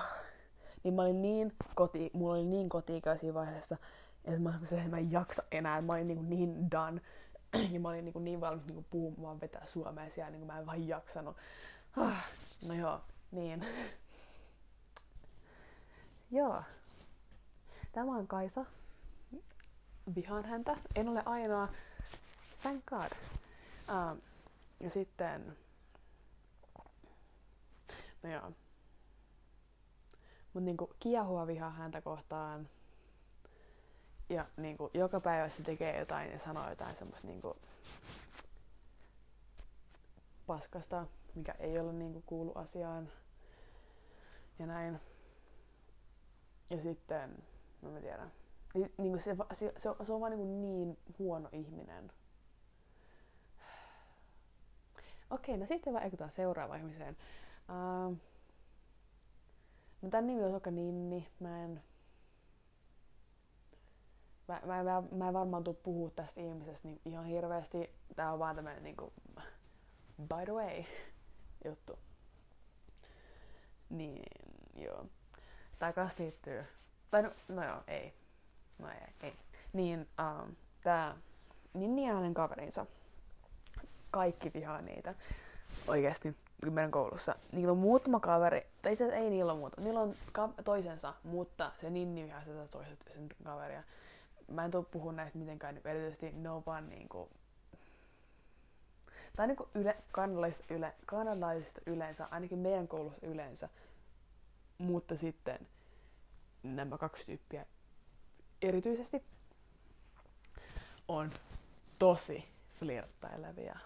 niin 0.85 0.95
mä 0.95 1.03
olin 1.03 1.23
niin 1.23 1.53
koti, 1.75 2.11
mulla 2.13 2.35
oli 2.35 2.45
niin 2.45 2.69
kotiikäisiä 2.69 3.35
vaiheessa, 3.35 3.77
että 4.25 4.41
mä, 4.41 4.61
että 4.63 4.89
mä 4.89 4.99
en 4.99 5.13
jaksa 5.13 5.43
enää, 5.53 5.83
mä 5.83 5.93
olin 5.93 6.09
niin, 6.09 6.31
niin 6.31 6.71
done. 6.71 7.01
ja 7.73 7.81
mä 7.81 7.89
olin 7.89 8.05
niin, 8.05 8.25
niin 8.25 8.41
valmis 8.41 8.67
niin 8.67 8.87
puhumaan 8.91 9.41
vetää 9.41 9.67
suomea 9.67 10.11
siellä, 10.15 10.31
niin 10.31 10.47
mä 10.47 10.59
en 10.59 10.67
vaan 10.67 10.89
jaksanut. 10.89 11.37
Oh, 11.97 12.13
no 12.63 12.75
joo, 12.75 13.01
niin. 13.31 13.67
joo. 16.31 16.63
Tämä 17.93 18.17
on 18.17 18.27
Kaisa. 18.27 18.65
Vihaan 20.15 20.45
häntä. 20.45 20.77
En 20.97 21.09
ole 21.09 21.23
ainoa. 21.27 21.69
Thank 22.63 22.85
God. 22.87 23.13
Um, 23.89 24.21
ja 24.81 24.91
sitten 24.91 25.57
No 28.23 28.31
joo. 28.31 28.53
Mut 30.59 30.65
niinku 30.65 30.91
kiehua 31.01 31.47
vihaa 31.47 31.71
häntä 31.71 32.01
kohtaan. 32.01 32.69
Ja 34.29 34.47
niinku 34.57 34.91
joka 34.95 35.21
päivä 35.21 35.49
se 35.49 35.63
tekee 35.63 35.99
jotain 35.99 36.33
ja 36.33 36.39
sanoo 36.39 36.69
jotain 36.71 36.97
semmoista 36.97 37.27
niinku 37.27 37.57
paskasta, 40.47 41.07
mikä 41.35 41.55
ei 41.59 41.79
ole 41.79 41.93
niinku 41.93 42.23
kuulu 42.27 42.53
asiaan. 42.55 43.09
Ja 44.59 44.67
näin. 44.67 45.01
Ja 46.71 46.83
sitten, 46.83 47.43
no 47.83 47.91
mä 47.91 48.01
tiedän. 48.01 48.33
Ni, 48.75 48.93
niinku 48.99 49.19
se, 49.19 49.37
se, 49.55 49.73
se, 49.77 49.89
on, 49.91 50.07
se 50.07 50.13
on 50.13 50.21
vaan 50.21 50.33
niinku 50.33 50.61
niin 50.61 50.99
huono 51.19 51.49
ihminen. 51.53 52.13
Okei, 55.31 55.57
no 55.57 55.67
sitten 55.67 55.95
vaikutaan 55.95 56.31
seuraava 56.31 56.77
ihmiseen. 56.77 57.17
Uh, 57.69 58.17
no 60.03 60.11
tän 60.11 60.27
nimi 60.27 60.45
on 60.45 60.53
Soka 60.53 60.71
Ninni. 60.71 61.29
Mä 61.41 61.65
en... 61.65 61.83
Mä, 64.49 64.61
mä, 64.67 64.83
mä, 64.83 65.03
mä 65.13 65.29
en 65.29 65.35
varmaan 65.35 65.65
tuu 65.65 65.75
puhua 65.75 66.11
tästä 66.11 66.41
ihmisestä 66.41 66.89
niin 66.89 67.01
ihan 67.05 67.25
hirveästi. 67.25 67.95
Tää 68.17 68.33
on 68.33 68.39
vaan 68.39 68.57
tämmönen 68.57 68.83
niinku 68.83 69.13
by 70.19 70.45
the 70.45 70.53
way 70.53 70.85
juttu. 71.65 71.99
Niin, 73.91 74.23
joo. 74.75 75.07
Tää 75.79 75.93
kas 75.93 76.19
liittyy... 76.19 76.65
Tai 77.11 77.23
no, 77.23 77.31
no 77.49 77.65
joo, 77.65 77.83
ei. 77.87 78.15
No 78.79 78.89
ei, 78.89 79.15
ei. 79.21 79.37
Niin, 79.73 80.09
um, 80.21 80.57
tää 80.83 81.17
Ninni 81.75 82.07
ja 82.07 82.15
hänen 82.15 82.35
kaverinsa, 82.35 82.87
kaikki 84.11 84.53
vihaa 84.55 84.81
niitä. 84.81 85.15
Oikeesti, 85.89 86.37
meidän 86.67 86.91
koulussa. 86.91 87.35
Niillä 87.53 87.73
on 87.73 87.79
muutama 87.79 88.21
kaveri, 88.21 88.67
tai 88.83 88.93
itse 88.93 89.05
ei 89.05 89.31
niillä 89.31 89.53
ole 89.53 89.61
muuta. 89.61 89.81
Niillä 89.81 90.01
on 90.01 90.15
ka- 90.33 90.53
toisensa, 90.65 91.15
mutta 91.25 91.73
se 91.81 91.91
Ninni 91.91 92.25
vihaa 92.25 92.45
sitä 92.45 92.69
toiset 92.71 92.99
sen 93.15 93.29
kaveria. 93.45 93.83
Mä 94.49 94.65
en 94.65 94.71
tuu 94.71 94.83
puhua 94.83 95.13
näistä 95.13 95.39
mitenkään 95.39 95.75
niin 95.75 95.87
erityisesti, 95.87 96.33
ne 96.33 96.51
on 96.51 96.63
vaan 96.67 96.89
niinku 96.89 97.29
tai 99.37 99.47
niinku 99.47 99.69
yle, 99.75 99.97
kanadalaisista, 100.13 100.75
yle, 100.75 100.95
kanadalaisista 101.07 101.81
yleensä, 101.87 102.29
ainakin 102.31 102.59
meidän 102.59 102.89
koulussa 102.89 103.27
yleensä, 103.27 103.69
mutta 104.79 105.17
sitten 105.17 105.59
nämä 106.63 106.99
kaksi 106.99 107.27
tyyppiä 107.27 107.67
erityisesti 108.63 109.25
on 111.09 111.31
tosi 111.99 112.45
flirttailevia. 112.79 113.79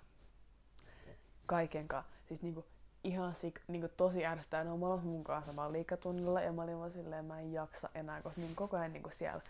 Kaikenkaan. 1.46 2.04
Siis 2.32 2.42
niinku 2.42 2.64
ihan 3.04 3.34
sik, 3.34 3.60
niinku 3.68 3.88
tosi 3.96 4.26
ärsyttää. 4.26 4.64
Ne 4.64 4.70
on 4.70 4.78
molemmat 4.78 5.04
mun 5.04 5.24
kanssa 5.24 5.56
vaan 5.56 5.72
liikatunnilla 5.72 6.40
ja 6.40 6.52
mä 6.52 6.62
olin 6.62 6.78
vaan 6.78 6.92
silleen, 6.92 7.24
mä 7.24 7.40
en 7.40 7.52
jaksa 7.52 7.88
enää, 7.94 8.22
koska 8.22 8.40
niin 8.40 8.54
koko 8.54 8.76
ajan 8.76 8.92
niinku 8.92 9.10
siellä 9.18 9.42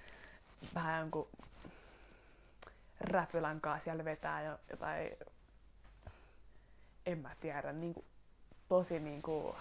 vähän 0.75 1.01
jonkun 1.01 1.29
räpylän 3.01 3.61
kanssa 3.61 3.85
siellä 3.85 4.05
vetää 4.05 4.43
jo 4.43 4.59
jotain, 4.71 5.11
en 7.07 7.19
mä 7.19 7.37
tiedä, 7.41 7.73
niinku 7.73 8.05
tosi 8.69 8.99
niinku 8.99 9.57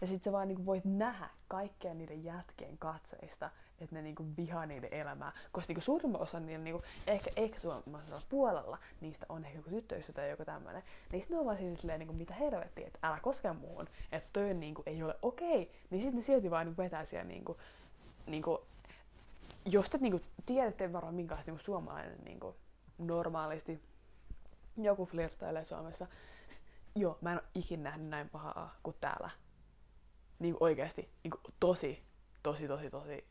ja 0.00 0.06
sit 0.06 0.22
sä 0.22 0.32
vaan 0.32 0.48
niinku 0.48 0.66
voit 0.66 0.84
nähdä 0.84 1.28
kaikkea 1.48 1.94
niiden 1.94 2.24
jätkeen 2.24 2.78
katseista, 2.78 3.50
että 3.80 3.96
ne 3.96 4.02
niinku 4.02 4.24
vihaa 4.36 4.66
niiden 4.66 4.94
elämää. 4.94 5.32
Koska 5.52 5.70
niinku 5.70 5.80
suurimman 5.80 6.20
osa 6.20 6.40
niillä, 6.40 6.64
niinku, 6.64 6.82
ehkä, 7.06 7.30
ehkä 7.36 7.60
suomalaisella 7.60 8.22
puolella, 8.28 8.78
niistä 9.00 9.26
on 9.28 9.44
ehkä 9.44 9.58
joku 9.58 9.70
tyttöystävä 9.70 10.16
tai 10.16 10.30
joku 10.30 10.44
tämmönen. 10.44 10.82
Niin 11.12 11.26
ne 11.28 11.38
on 11.38 11.44
vaan 11.44 11.58
siis 11.58 11.80
silleen, 11.80 11.98
niinku, 11.98 12.14
mitä 12.14 12.34
helvettiä, 12.34 12.86
että 12.86 12.98
älä 13.02 13.20
koske 13.20 13.52
muuhun, 13.52 13.86
että 14.12 14.28
toi 14.32 14.54
niinku, 14.54 14.82
ei 14.86 15.02
ole 15.02 15.16
okei. 15.22 15.62
Okay. 15.62 15.74
Niin 15.90 16.02
sitten 16.02 16.20
ne 16.20 16.26
silti 16.26 16.50
vaan 16.50 16.66
niinku, 16.66 16.82
vetää 16.82 17.04
siellä 17.04 17.28
niinku, 17.28 17.56
niinku, 18.26 18.60
jos 19.64 19.90
te 19.90 19.98
niinku, 19.98 20.20
tiedätte 20.46 20.92
varmaan 20.92 21.14
minkälaista 21.14 21.50
niinku, 21.50 21.64
suomalainen 21.64 22.18
niinku, 22.24 22.56
normaalisti 22.98 23.82
joku 24.76 25.06
flirttailee 25.06 25.64
Suomessa, 25.64 26.06
joo, 26.94 27.18
mä 27.20 27.32
en 27.32 27.38
ole 27.38 27.48
ikinä 27.54 27.82
nähnyt 27.82 28.08
näin 28.08 28.28
pahaa 28.28 28.76
kuin 28.82 28.96
täällä 29.00 29.30
niin 30.38 30.56
oikeasti 30.60 31.08
niin 31.22 31.30
kuin 31.30 31.40
tosi, 31.60 32.02
tosi, 32.42 32.68
tosi, 32.68 32.90
tosi 32.90 33.24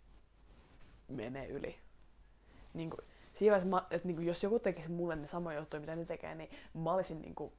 menee 1.07 1.47
yli. 1.47 1.75
Niin 2.73 2.89
kuin, 2.89 3.01
siinä 3.33 3.51
vaiheessa, 3.51 3.87
että 3.91 4.07
niin 4.07 4.15
kuin, 4.15 4.27
jos 4.27 4.43
joku 4.43 4.59
tekisi 4.59 4.91
mulle 4.91 5.15
ne 5.15 5.27
samoja 5.27 5.59
juttuja, 5.59 5.79
mitä 5.79 5.95
ne 5.95 6.05
tekee, 6.05 6.35
niin 6.35 6.49
mä 6.73 6.93
olisin 6.93 7.21
niin 7.21 7.35
kuin, 7.35 7.53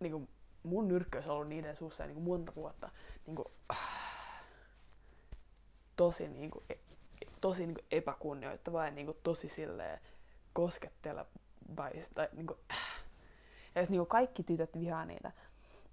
niin 0.00 0.12
kuin, 0.12 0.28
mun 0.62 0.88
nyrkköys 0.88 1.26
on 1.26 1.34
ollut 1.34 1.48
niiden 1.48 1.76
suussa 1.76 2.06
niin 2.06 2.14
kuin 2.14 2.24
monta 2.24 2.52
vuotta. 2.56 2.90
Niin 3.26 3.36
kuin, 3.36 3.48
tosi, 5.96 6.28
niin 6.28 6.50
kuin, 6.50 6.64
e, 6.70 6.74
tosi 7.40 7.66
niin 7.66 7.74
kuin 7.74 7.86
epäkunnioittavaa 7.90 8.84
ja 8.84 8.90
niin 8.90 9.06
kuin, 9.06 9.18
tosi 9.22 9.48
silleen 9.48 10.00
kosketteleva. 10.52 11.26
Tai, 11.76 11.92
niin 12.32 12.46
kuin, 12.46 12.58
ja 13.74 13.82
niin 13.82 13.98
kuin 13.98 14.06
kaikki 14.06 14.42
tytöt 14.42 14.78
vihaa 14.78 15.04
niitä. 15.04 15.32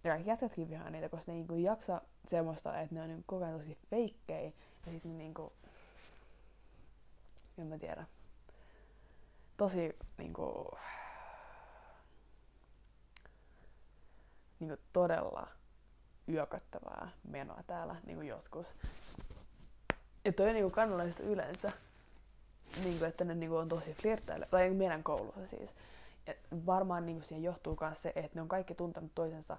Ja 0.04 0.12
kaikki 0.12 0.30
jätkätkin 0.30 0.70
vihaa 0.70 0.90
niitä, 0.90 1.10
koska 1.10 1.32
ne 1.32 1.38
niinku 1.38 1.56
jaksa 1.56 2.02
semmoista, 2.28 2.80
että 2.82 2.96
ne 2.96 3.02
on 3.02 3.08
niinku 3.08 3.24
koko 3.26 3.46
ajan 3.46 3.60
tosi 3.60 3.78
feikkejä. 3.90 4.52
Ja 4.86 4.92
sitten 4.92 5.12
ne 5.12 5.18
niinku... 5.18 5.54
En 7.58 7.68
mä 7.68 7.78
tiedä. 7.78 8.06
Tosi 9.58 9.98
niinku... 10.18 10.72
Niinku 14.60 14.84
todella 14.94 15.48
yököttävää 16.30 17.10
menoa 17.28 17.64
täällä 17.68 17.96
niinku 18.06 18.22
joskus. 18.22 18.68
Ja 20.26 20.34
toi 20.34 20.54
niinku 20.54 20.70
kannalaisista 20.70 21.24
yleensä. 21.24 21.72
Niinku, 22.84 23.06
että 23.06 23.24
ne 23.24 23.36
niinku 23.36 23.56
on 23.58 23.70
tosi 23.70 23.94
flirttaille. 23.94 24.48
Tai 24.52 24.70
meidän 24.70 25.04
koulussa 25.04 25.48
siis. 25.48 25.70
Ja 26.28 26.34
varmaan 26.66 27.06
niinku 27.06 27.28
siihen 27.28 27.44
johtuu 27.44 27.78
myös 27.82 28.02
se, 28.02 28.14
että 28.16 28.32
ne 28.36 28.42
on 28.42 28.48
kaikki 28.48 28.76
tuntenut 28.76 29.16
toisensa 29.16 29.58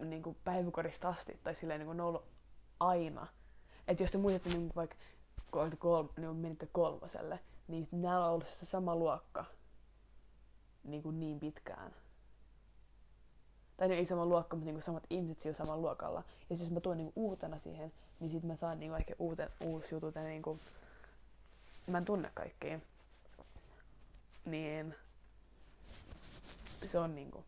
niin 0.00 0.22
kuin 0.22 0.36
päiväkodista 0.44 1.08
asti, 1.08 1.40
tai 1.42 1.54
silleen 1.54 1.80
niin 1.80 1.86
kuin 1.86 1.96
ne 1.96 2.02
on 2.02 2.08
ollut 2.08 2.24
aina. 2.80 3.26
Että 3.88 4.02
jos 4.02 4.10
te 4.10 4.18
muistatte 4.18 4.48
niin 4.48 4.72
vaikka 4.76 4.96
kun 5.54 5.78
kolm, 5.78 6.08
niin 6.16 6.36
menitte 6.36 6.68
kolmoselle, 6.72 7.40
niin 7.68 7.88
nämä 7.92 8.24
on 8.24 8.32
ollut 8.32 8.48
se 8.48 8.66
sama 8.66 8.96
luokka 8.96 9.44
niin, 10.84 11.02
kuin 11.02 11.20
niin 11.20 11.40
pitkään. 11.40 11.94
Tai 13.76 13.92
ei 13.92 14.06
sama 14.06 14.26
luokka, 14.26 14.56
mutta 14.56 14.66
niin 14.66 14.74
kuin 14.74 14.82
samat 14.82 15.06
ihmiset 15.10 15.42
sillä 15.42 15.56
samalla 15.56 15.82
luokalla. 15.82 16.24
Ja 16.50 16.56
siis 16.56 16.60
jos 16.60 16.70
mä 16.70 16.80
tuon 16.80 16.96
niin 16.96 17.12
kuin 17.12 17.24
uutena 17.24 17.58
siihen, 17.58 17.92
niin 18.20 18.30
sitten 18.30 18.50
mä 18.50 18.56
saan 18.56 18.80
niin 18.80 18.90
kuin 18.90 19.00
ehkä 19.00 19.14
uuten, 19.18 19.50
uusi 19.60 19.94
jutut 19.94 20.14
ja 20.14 20.22
niin 20.22 20.42
kuin, 20.42 20.60
mä 21.86 21.98
en 21.98 22.04
tunne 22.04 22.30
kaikkia. 22.34 22.80
Niin 24.44 24.94
se 26.86 26.98
on 26.98 27.14
niin 27.14 27.30
kuin, 27.30 27.44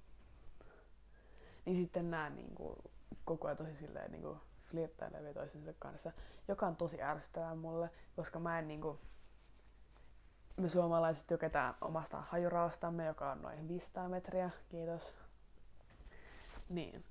niin 1.64 1.77
sitten 1.77 2.11
nämä 2.11 2.31
niin 2.31 2.55
kuin, 2.55 2.77
koko 3.25 3.49
ajan 3.49 3.57
tosi 3.57 3.77
silleen 3.77 4.12
niin 4.12 4.38
flirttailevia 4.70 5.35
toisensa 5.35 5.72
kanssa, 5.79 6.12
joka 6.48 6.66
on 6.66 6.76
tosi 6.76 7.02
ärsyttävää 7.02 7.55
mulle, 7.55 7.90
koska 8.16 8.38
mä 8.38 8.59
en 8.59 8.68
niin 8.68 8.81
kuin, 8.81 8.98
me 10.57 10.68
suomalaiset 10.68 11.26
tykätään 11.26 11.74
omasta 11.81 12.20
hajuraustamme, 12.20 13.05
joka 13.07 13.31
on 13.33 13.42
noin 13.42 13.68
500 13.68 14.09
metriä, 14.09 14.50
kiitos. 14.68 15.14
Niin. 16.70 17.05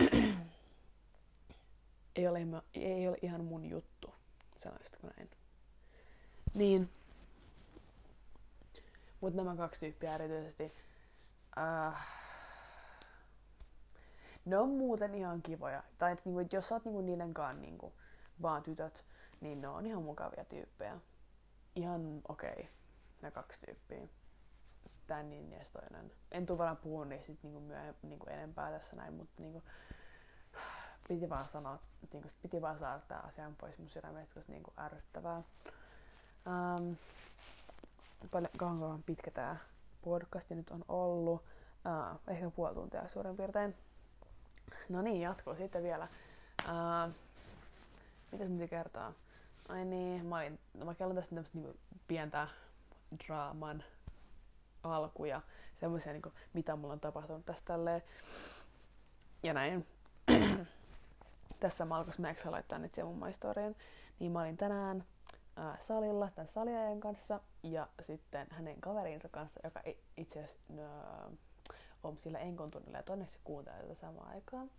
ei, 2.16 2.28
ole, 2.28 2.40
ei 2.74 3.08
ole 3.08 3.18
ihan 3.22 3.44
mun 3.44 3.64
juttu, 3.64 4.14
sanoisitko 4.56 5.06
näin. 5.06 5.30
Niin. 6.54 6.90
Mutta 9.20 9.36
nämä 9.36 9.56
kaksi 9.56 9.80
tyyppiä 9.80 10.14
erityisesti. 10.14 10.72
Äh, 11.58 12.06
ne 14.44 14.58
on 14.58 14.68
muuten 14.68 15.14
ihan 15.14 15.42
kivoja. 15.42 15.82
Tai 15.98 16.12
että 16.12 16.22
niinku, 16.24 16.56
jos 16.56 16.68
sä 16.68 16.74
oot 16.74 16.84
niinku 16.84 17.00
niiden 17.00 17.34
kanssa 17.34 17.60
niinku, 17.60 17.92
vaan 18.42 18.62
tytöt, 18.62 19.04
niin 19.40 19.60
ne 19.60 19.68
on 19.68 19.86
ihan 19.86 20.02
mukavia 20.02 20.44
tyyppejä. 20.44 20.98
Ihan 21.76 22.20
okei, 22.28 22.52
okay, 22.52 22.64
ne 23.22 23.30
kaksi 23.30 23.60
tyyppiä. 23.66 24.08
Tää 25.06 25.22
niin 25.22 25.52
ja 25.52 25.64
toinen. 25.72 26.12
En 26.32 26.46
tuu 26.46 26.58
varmaan 26.58 26.76
puhua 26.76 27.04
niistä 27.04 27.26
sit 27.26 27.42
niinku 27.42 27.60
myöhemmin 27.60 27.96
niinku 28.02 28.26
enempää 28.30 28.70
tässä 28.70 28.96
näin, 28.96 29.14
mutta 29.14 29.42
niinku, 29.42 29.62
piti 31.08 31.30
vaan 31.30 31.48
sanoa, 31.48 31.78
niinku, 32.12 32.28
piti 32.42 32.62
vaan 32.62 32.78
saada 32.78 33.00
tää 33.08 33.20
asian 33.20 33.56
pois 33.56 33.78
mun 33.78 33.90
sydämestä, 33.90 34.34
koska 34.34 34.52
niinku 34.52 34.72
ärsyttävää. 34.78 35.42
Paljon 38.30 38.50
kauan 38.58 39.02
pitkä 39.02 39.30
tää 39.30 39.56
podcasti 40.02 40.54
nyt 40.54 40.70
on 40.70 40.84
ollut. 40.88 41.42
Uh, 41.42 42.20
ehkä 42.28 42.50
puoli 42.50 42.74
tuntia 42.74 43.08
suurin 43.08 43.36
piirtein. 43.36 43.74
No 44.88 45.02
niin, 45.02 45.20
jatkuu 45.20 45.54
sitten 45.54 45.82
vielä. 45.82 46.08
Uh, 46.64 47.14
mitäs 48.32 48.48
piti 48.48 48.68
kertoa? 48.68 49.12
Ai 49.68 49.84
niin, 49.84 50.26
mä, 50.26 50.36
olin, 50.36 50.58
no 50.74 50.84
mä 50.84 50.94
kerron 50.94 51.16
tästä 51.16 51.28
tämmöistä 51.28 51.58
niinku 51.58 51.78
pientä 52.08 52.48
draaman 53.26 53.84
alkuja. 54.82 55.40
Semmoisia, 55.80 56.12
niinku, 56.12 56.32
mitä 56.52 56.76
mulla 56.76 56.92
on 56.92 57.00
tapahtunut 57.00 57.46
tästä 57.46 57.62
tälleen. 57.64 58.02
Ja 59.42 59.52
näin. 59.52 59.86
Tässä 61.60 61.84
Malkos 61.84 62.18
Max 62.18 62.44
laittaa 62.44 62.78
nyt 62.78 62.94
siihen 62.94 63.08
mun 63.08 63.18
maistorian. 63.18 63.76
Niin 64.18 64.32
mä 64.32 64.40
olin 64.40 64.56
tänään 64.56 65.04
äh, 65.58 65.80
salilla 65.80 66.30
tämän 66.34 66.48
saliajan 66.48 67.00
kanssa 67.00 67.40
ja 67.62 67.88
sitten 68.06 68.46
hänen 68.50 68.80
kaverinsa 68.80 69.28
kanssa, 69.28 69.60
joka 69.64 69.80
itse 70.16 70.44
asiassa 70.44 70.62
on 72.04 72.18
sillä 72.22 72.38
Enkon 72.38 72.70
tunnilla 72.70 72.98
ja 72.98 73.02
tonne 73.02 73.26
se 73.26 73.38
kuuntelee 73.44 73.82
tätä 73.82 73.94
samaan 73.94 74.28
aikaan. 74.28 74.70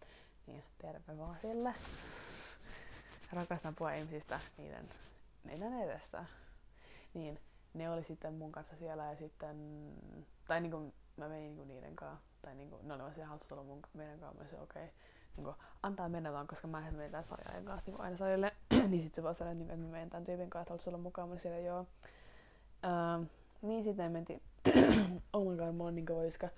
Niin 0.47 0.63
terve 0.77 1.17
vaan 1.17 1.37
sille. 1.41 1.73
Rakastan 3.33 3.75
puhua 3.75 3.93
ihmisistä 3.93 4.39
niiden, 4.57 4.89
niiden 5.43 5.73
edessä. 5.73 6.25
Niin 7.13 7.39
ne 7.73 7.89
oli 7.89 8.03
sitten 8.03 8.33
mun 8.33 8.51
kanssa 8.51 8.75
siellä 8.75 9.05
ja 9.05 9.15
sitten, 9.15 9.57
tai 10.47 10.61
niinku 10.61 10.93
mä 11.17 11.27
menin 11.27 11.43
niinku 11.43 11.63
niiden 11.63 11.95
kanssa, 11.95 12.25
tai 12.41 12.55
niinku, 12.55 12.79
ne 12.83 12.93
olivat 12.93 13.13
siellä 13.13 13.29
haltuulla 13.29 13.63
mun, 13.63 13.81
meidän 13.93 14.19
kanssa, 14.19 14.43
mä 14.43 14.61
okei, 14.61 14.83
okay, 14.83 14.95
niinku, 15.37 15.55
antaa 15.83 16.09
mennä 16.09 16.33
vaan, 16.33 16.47
koska 16.47 16.67
mä 16.67 16.87
en 16.87 16.95
mene 16.95 17.09
tämän 17.09 17.25
sarjan 17.25 17.65
kanssa 17.65 17.91
niinku 17.91 18.01
aina 18.01 18.17
salille, 18.17 18.51
niin 18.89 19.03
sitten 19.03 19.15
se 19.15 19.23
vaan 19.23 19.35
sanoi, 19.35 19.61
että 19.61 19.75
mä 19.75 19.87
menen 19.87 20.09
tämän 20.09 20.25
tyypin 20.25 20.49
kanssa, 20.49 20.73
että 20.73 20.89
olla 20.89 20.97
mukaan, 20.97 21.29
mä 21.29 21.37
siellä 21.37 21.59
joo. 21.59 21.87
Ähm, 22.85 23.23
niin 23.61 23.83
sitten 23.83 24.11
mentiin, 24.11 24.41
oh 25.33 25.51
my 25.51 25.57
god, 25.57 25.71
mulla 25.71 25.87
on 25.87 25.95
niin 25.95 26.05
kova 26.05 26.23
yskä. 26.23 26.49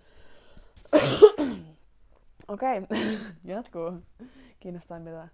Okei, 2.48 2.78
okay. 2.78 3.18
jatkuu. 3.56 3.94
Kiinnostaa 4.60 5.00
mitä 5.00 5.28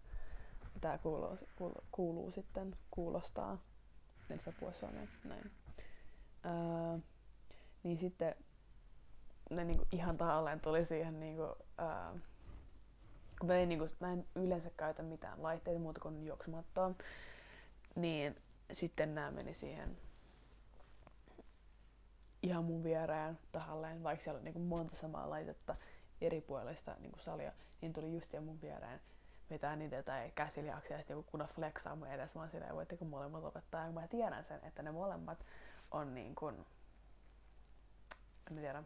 tämä 0.82 0.98
kuuluu, 0.98 1.38
kuuluu, 1.56 1.84
kuuluu 1.92 2.32
sitten, 2.32 2.76
kuulostaa. 2.92 3.58
En 4.30 4.39
saa 4.39 4.54
puhua 4.60 4.74
suomea. 4.74 5.08
Näin. 5.24 5.52
Ää, 6.44 7.00
niin 7.84 7.98
sitten 7.98 8.36
ne 9.50 9.63
niinku 9.63 9.86
ihan 9.92 10.18
tahalleen 10.18 10.60
tuli 10.60 10.86
siihen 10.86 11.20
niinku, 11.20 11.56
ää, 11.78 12.13
kun 13.39 13.48
mä 13.48 13.56
en, 13.56 13.70
niinku, 13.70 13.88
mä 14.00 14.13
en 14.13 14.26
yleensä 14.36 14.70
käytä 14.78 15.04
mitään 15.04 15.44
laitteita 15.44 15.80
muuta 15.80 16.02
kuin 16.02 16.26
juoksumattoa, 16.26 16.92
niin 17.96 18.36
sitten 18.72 19.16
nämä 19.16 19.32
meni 19.32 19.54
siihen 19.54 19.98
ihan 22.43 22.63
mun 22.63 22.84
viereen 22.84 23.39
tahalleen, 23.51 24.03
vaikka 24.03 24.23
siellä 24.23 24.38
on 24.38 24.43
niinku 24.43 24.60
monta 24.60 24.97
samaa 24.97 25.29
laitetta 25.29 25.75
eri 26.21 26.41
puolista 26.41 26.95
niinku 26.99 27.19
salia, 27.19 27.51
niin 27.82 27.93
tuli 27.93 28.13
just 28.13 28.34
mun 28.41 28.62
viereen 28.62 29.01
vetää 29.49 29.75
niitä 29.75 29.95
jotain 29.95 30.32
käsilihaksia 30.32 30.93
ja 30.93 30.97
sitten 30.97 31.15
joku 31.15 31.32
kunnon 31.32 31.49
flexaa 31.49 31.95
mun 31.95 32.08
edes. 32.08 32.36
Oon 32.36 32.49
silleen, 32.49 32.75
voitteko 32.75 33.06
molemmat 33.06 33.43
opettaa. 33.43 33.86
Ja 33.86 33.91
mä 33.91 34.08
tiedän 34.08 34.45
sen, 34.45 34.60
että 34.63 34.84
ne 34.84 34.91
molemmat 34.91 35.45
on 35.91 36.13
niin 36.13 36.36
kuin, 36.36 36.65
en 38.51 38.58
tiedä, 38.58 38.84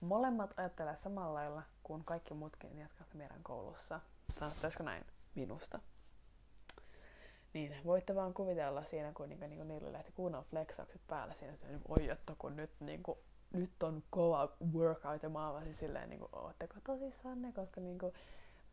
molemmat 0.00 0.58
ajattelee 0.58 0.96
samalla 0.96 1.34
lailla 1.34 1.62
kuin 1.82 2.04
kaikki 2.04 2.34
muutkin, 2.34 2.78
jotka 2.78 3.04
meidän 3.14 3.42
koulussa. 3.42 4.00
Sanottaisiko 4.38 4.82
näin 4.82 5.06
minusta? 5.34 5.80
Niin, 7.56 7.76
voitte 7.84 8.14
vaan 8.14 8.34
kuvitella 8.34 8.84
siinä, 8.84 9.12
kun 9.12 9.28
niinku, 9.28 9.46
niinku, 9.46 9.64
niillä 9.64 9.92
lähti 9.92 10.12
kunnon 10.12 10.44
flexaukset 10.44 11.00
päällä 11.06 11.34
siinä, 11.34 11.54
että 11.54 11.68
niinku, 11.68 11.92
oi 11.92 12.08
kun 12.38 12.56
nyt, 12.56 12.70
niinku, 12.80 13.18
nyt 13.52 13.82
on 13.82 14.02
kova 14.10 14.48
workout 14.72 15.22
ja 15.22 15.28
mä 15.28 15.50
oon 15.50 15.74
silleen, 15.74 16.10
niinku, 16.10 16.28
ootteko 16.32 16.74
tosissanne, 16.86 17.52
koska 17.52 17.80
niinku, 17.80 18.12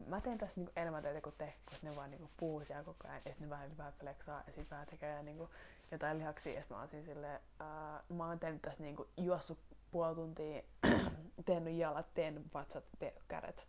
mä 0.08 0.22
teen 0.22 0.38
tässä 0.38 0.54
niinku 0.56 0.72
enemmän 0.76 1.04
töitä 1.04 1.22
kuin 1.22 1.36
te, 1.38 1.54
koska 1.66 1.88
ne 1.88 1.96
vaan 1.96 2.12
niinku 2.12 2.30
puhuu 2.38 2.66
siellä 2.66 2.84
koko 2.84 3.08
ajan, 3.08 3.22
ja 3.26 3.32
sitten 3.32 3.48
ne 3.48 3.50
vähän, 3.50 3.78
vähän 3.78 3.94
flexaa, 3.94 4.44
ja 4.48 4.54
sitten 4.54 4.70
vähän 4.70 4.88
tekee 4.88 5.24
niinku 5.24 5.50
jotain 5.92 6.18
lihaksia, 6.18 6.54
ja 6.54 6.62
sitten 6.62 6.78
mä 6.78 6.82
oon 6.82 6.90
siinä 6.90 7.06
silleen, 7.06 7.40
uh, 7.62 8.16
mä 8.18 8.28
oon 8.28 8.40
tehnyt 8.40 8.62
tässä 8.62 8.84
niinku 8.84 9.08
juossut 9.18 9.60
puoli 9.92 10.16
tuntia, 10.16 10.62
tehnyt 11.46 11.78
jalat, 11.78 12.14
tehnyt 12.14 12.54
vatsat, 12.54 12.84
tehnyt 13.00 13.24
kädet, 13.28 13.68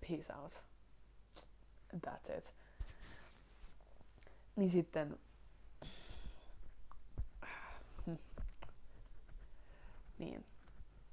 peace 0.00 0.32
out. 0.34 0.64
That's 2.06 2.38
it. 2.38 2.59
Niin 4.60 4.70
sitten 4.70 5.18
hmm. 8.06 8.18
niin, 10.18 10.44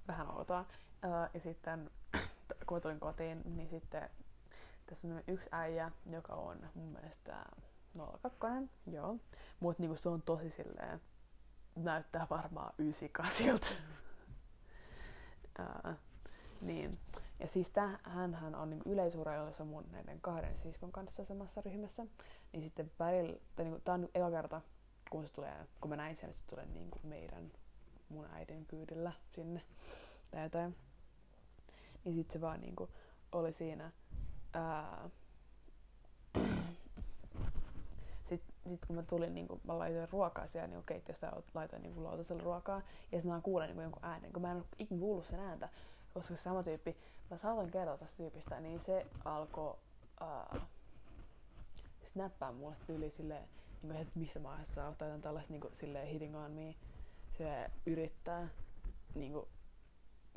vähän 0.08 0.36
outoa. 0.38 0.66
Ja 1.34 1.40
sitten 1.40 1.92
kun 2.66 2.82
tulin 2.82 3.00
kotiin, 3.00 3.42
niin 3.46 3.70
sitten 3.70 4.10
tässä 4.86 5.08
on 5.08 5.24
yksi 5.28 5.50
äijä, 5.52 5.92
joka 6.10 6.34
on 6.34 6.70
mun 6.74 6.88
mielestä 6.88 7.46
02, 8.40 8.70
joo. 8.92 9.18
Mutta 9.60 9.84
niinku 9.84 9.98
se 9.98 10.10
on 10.10 10.22
tosi 10.22 10.50
silleen, 10.50 11.02
näyttää 11.76 12.28
varmaan 12.30 12.74
98 12.78 13.60
uh, 15.60 15.94
niin. 16.62 17.00
Ja 17.40 17.48
siis 17.48 17.72
täh, 17.72 18.00
hän, 18.04 18.56
on 18.56 18.82
yleisurheilussa 18.86 19.66
mun 19.66 19.86
näiden 19.92 20.22
kahden 20.22 20.60
siskon 20.64 20.92
kanssa 20.92 21.26
samassa 21.26 21.62
ryhmässä. 21.62 22.06
Niin 22.54 22.64
sitten 22.64 22.92
välillä, 23.00 23.38
tai 23.56 23.66
niinku, 23.66 23.82
tää 23.84 23.94
on 23.94 24.10
eka 24.14 24.32
kerta, 24.32 24.62
kun 25.10 25.28
se 25.28 25.34
tulee, 25.34 25.68
kun 25.82 25.90
mä 25.90 25.96
näin 25.96 26.16
sen, 26.16 26.30
että 26.30 26.42
se 26.42 26.48
tulee 26.48 26.66
niinku 26.66 27.00
meidän, 27.04 27.52
mun 28.10 28.26
äidin 28.32 28.66
kyydillä 28.66 29.12
sinne 29.36 29.62
tai 30.32 30.44
jotain. 30.44 30.76
Niin 32.04 32.16
sit 32.16 32.32
se 32.32 32.42
vaan 32.42 32.62
niinku 32.62 32.90
oli 33.32 33.54
siinä 33.54 33.92
ää, 34.54 35.10
sitten 38.30 38.54
sit 38.70 38.86
kun 38.88 38.96
mä 38.96 39.04
tulin, 39.04 39.36
niin 39.36 39.48
kun 39.48 39.62
mä 39.64 39.80
laitoin 39.80 40.10
ruokaa 40.10 40.48
siellä 40.48 40.68
niin 40.68 40.84
keittiöstä 40.86 41.28
ja 41.28 41.42
laitoin 41.54 41.82
niin 41.82 42.04
lautaselle 42.04 42.44
ruokaa, 42.44 42.82
ja 43.12 43.18
sitten 43.18 43.32
mä 43.32 43.42
kuulen 43.42 43.70
niin 43.70 43.82
jonkun 43.82 44.06
äänen, 44.06 44.34
kun 44.34 44.42
mä 44.42 44.52
en 44.52 44.58
ole 44.58 44.66
ikinä 44.80 45.00
kuullut 45.00 45.26
sen 45.26 45.40
ääntä, 45.40 45.70
koska 46.14 46.36
se 46.36 46.44
sama 46.44 46.64
tyyppi, 46.64 46.98
mä 47.30 47.38
saatoin 47.38 47.72
kertoa 47.72 47.98
tästä 47.98 48.18
tyypistä, 48.18 48.60
niin 48.60 48.80
se 48.80 49.06
alkoi 49.26 49.78
snappaa 52.12 52.52
mulle 52.52 52.76
tyyli 52.88 53.10
silleen, 53.10 53.44
niin 53.82 53.92
kuin, 53.92 54.02
että 54.02 54.20
missä 54.20 54.40
sä 54.64 54.88
oot, 54.88 54.98
tai 54.98 55.20
tällaista 55.20 55.54
niin 55.54 55.62
kuin, 55.62 55.76
silleen 55.76 56.08
hitting 56.08 56.38
on 56.38 56.52
me, 56.52 56.76
se 57.38 57.72
yrittää 57.86 58.48
niin 59.16 59.34
kuin, 59.34 59.48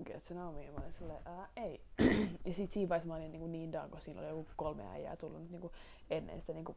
get 0.05 0.25
to 0.25 0.35
know 0.35 0.55
me. 0.55 0.65
Ja 0.65 0.73
mä 0.73 0.79
olin 0.81 0.93
silleen, 0.93 1.21
ää, 1.25 1.49
ei. 1.57 1.81
ja 2.47 2.55
sit 2.55 2.73
siinä 2.73 2.89
vaiheessa 2.89 3.09
mä 3.09 3.15
olin 3.15 3.33
niin, 3.33 3.53
niin 3.53 3.73
down, 3.73 3.91
kun 3.91 4.01
siinä 4.01 4.21
oli 4.21 4.29
joku 4.29 4.47
kolme 4.57 4.87
äijää 4.87 5.17
tullut 5.17 5.51
niin 5.51 5.61
kuin 5.61 5.73
ennen 6.11 6.41
sitä 6.41 6.53
niin 6.53 6.65
kuin, 6.65 6.77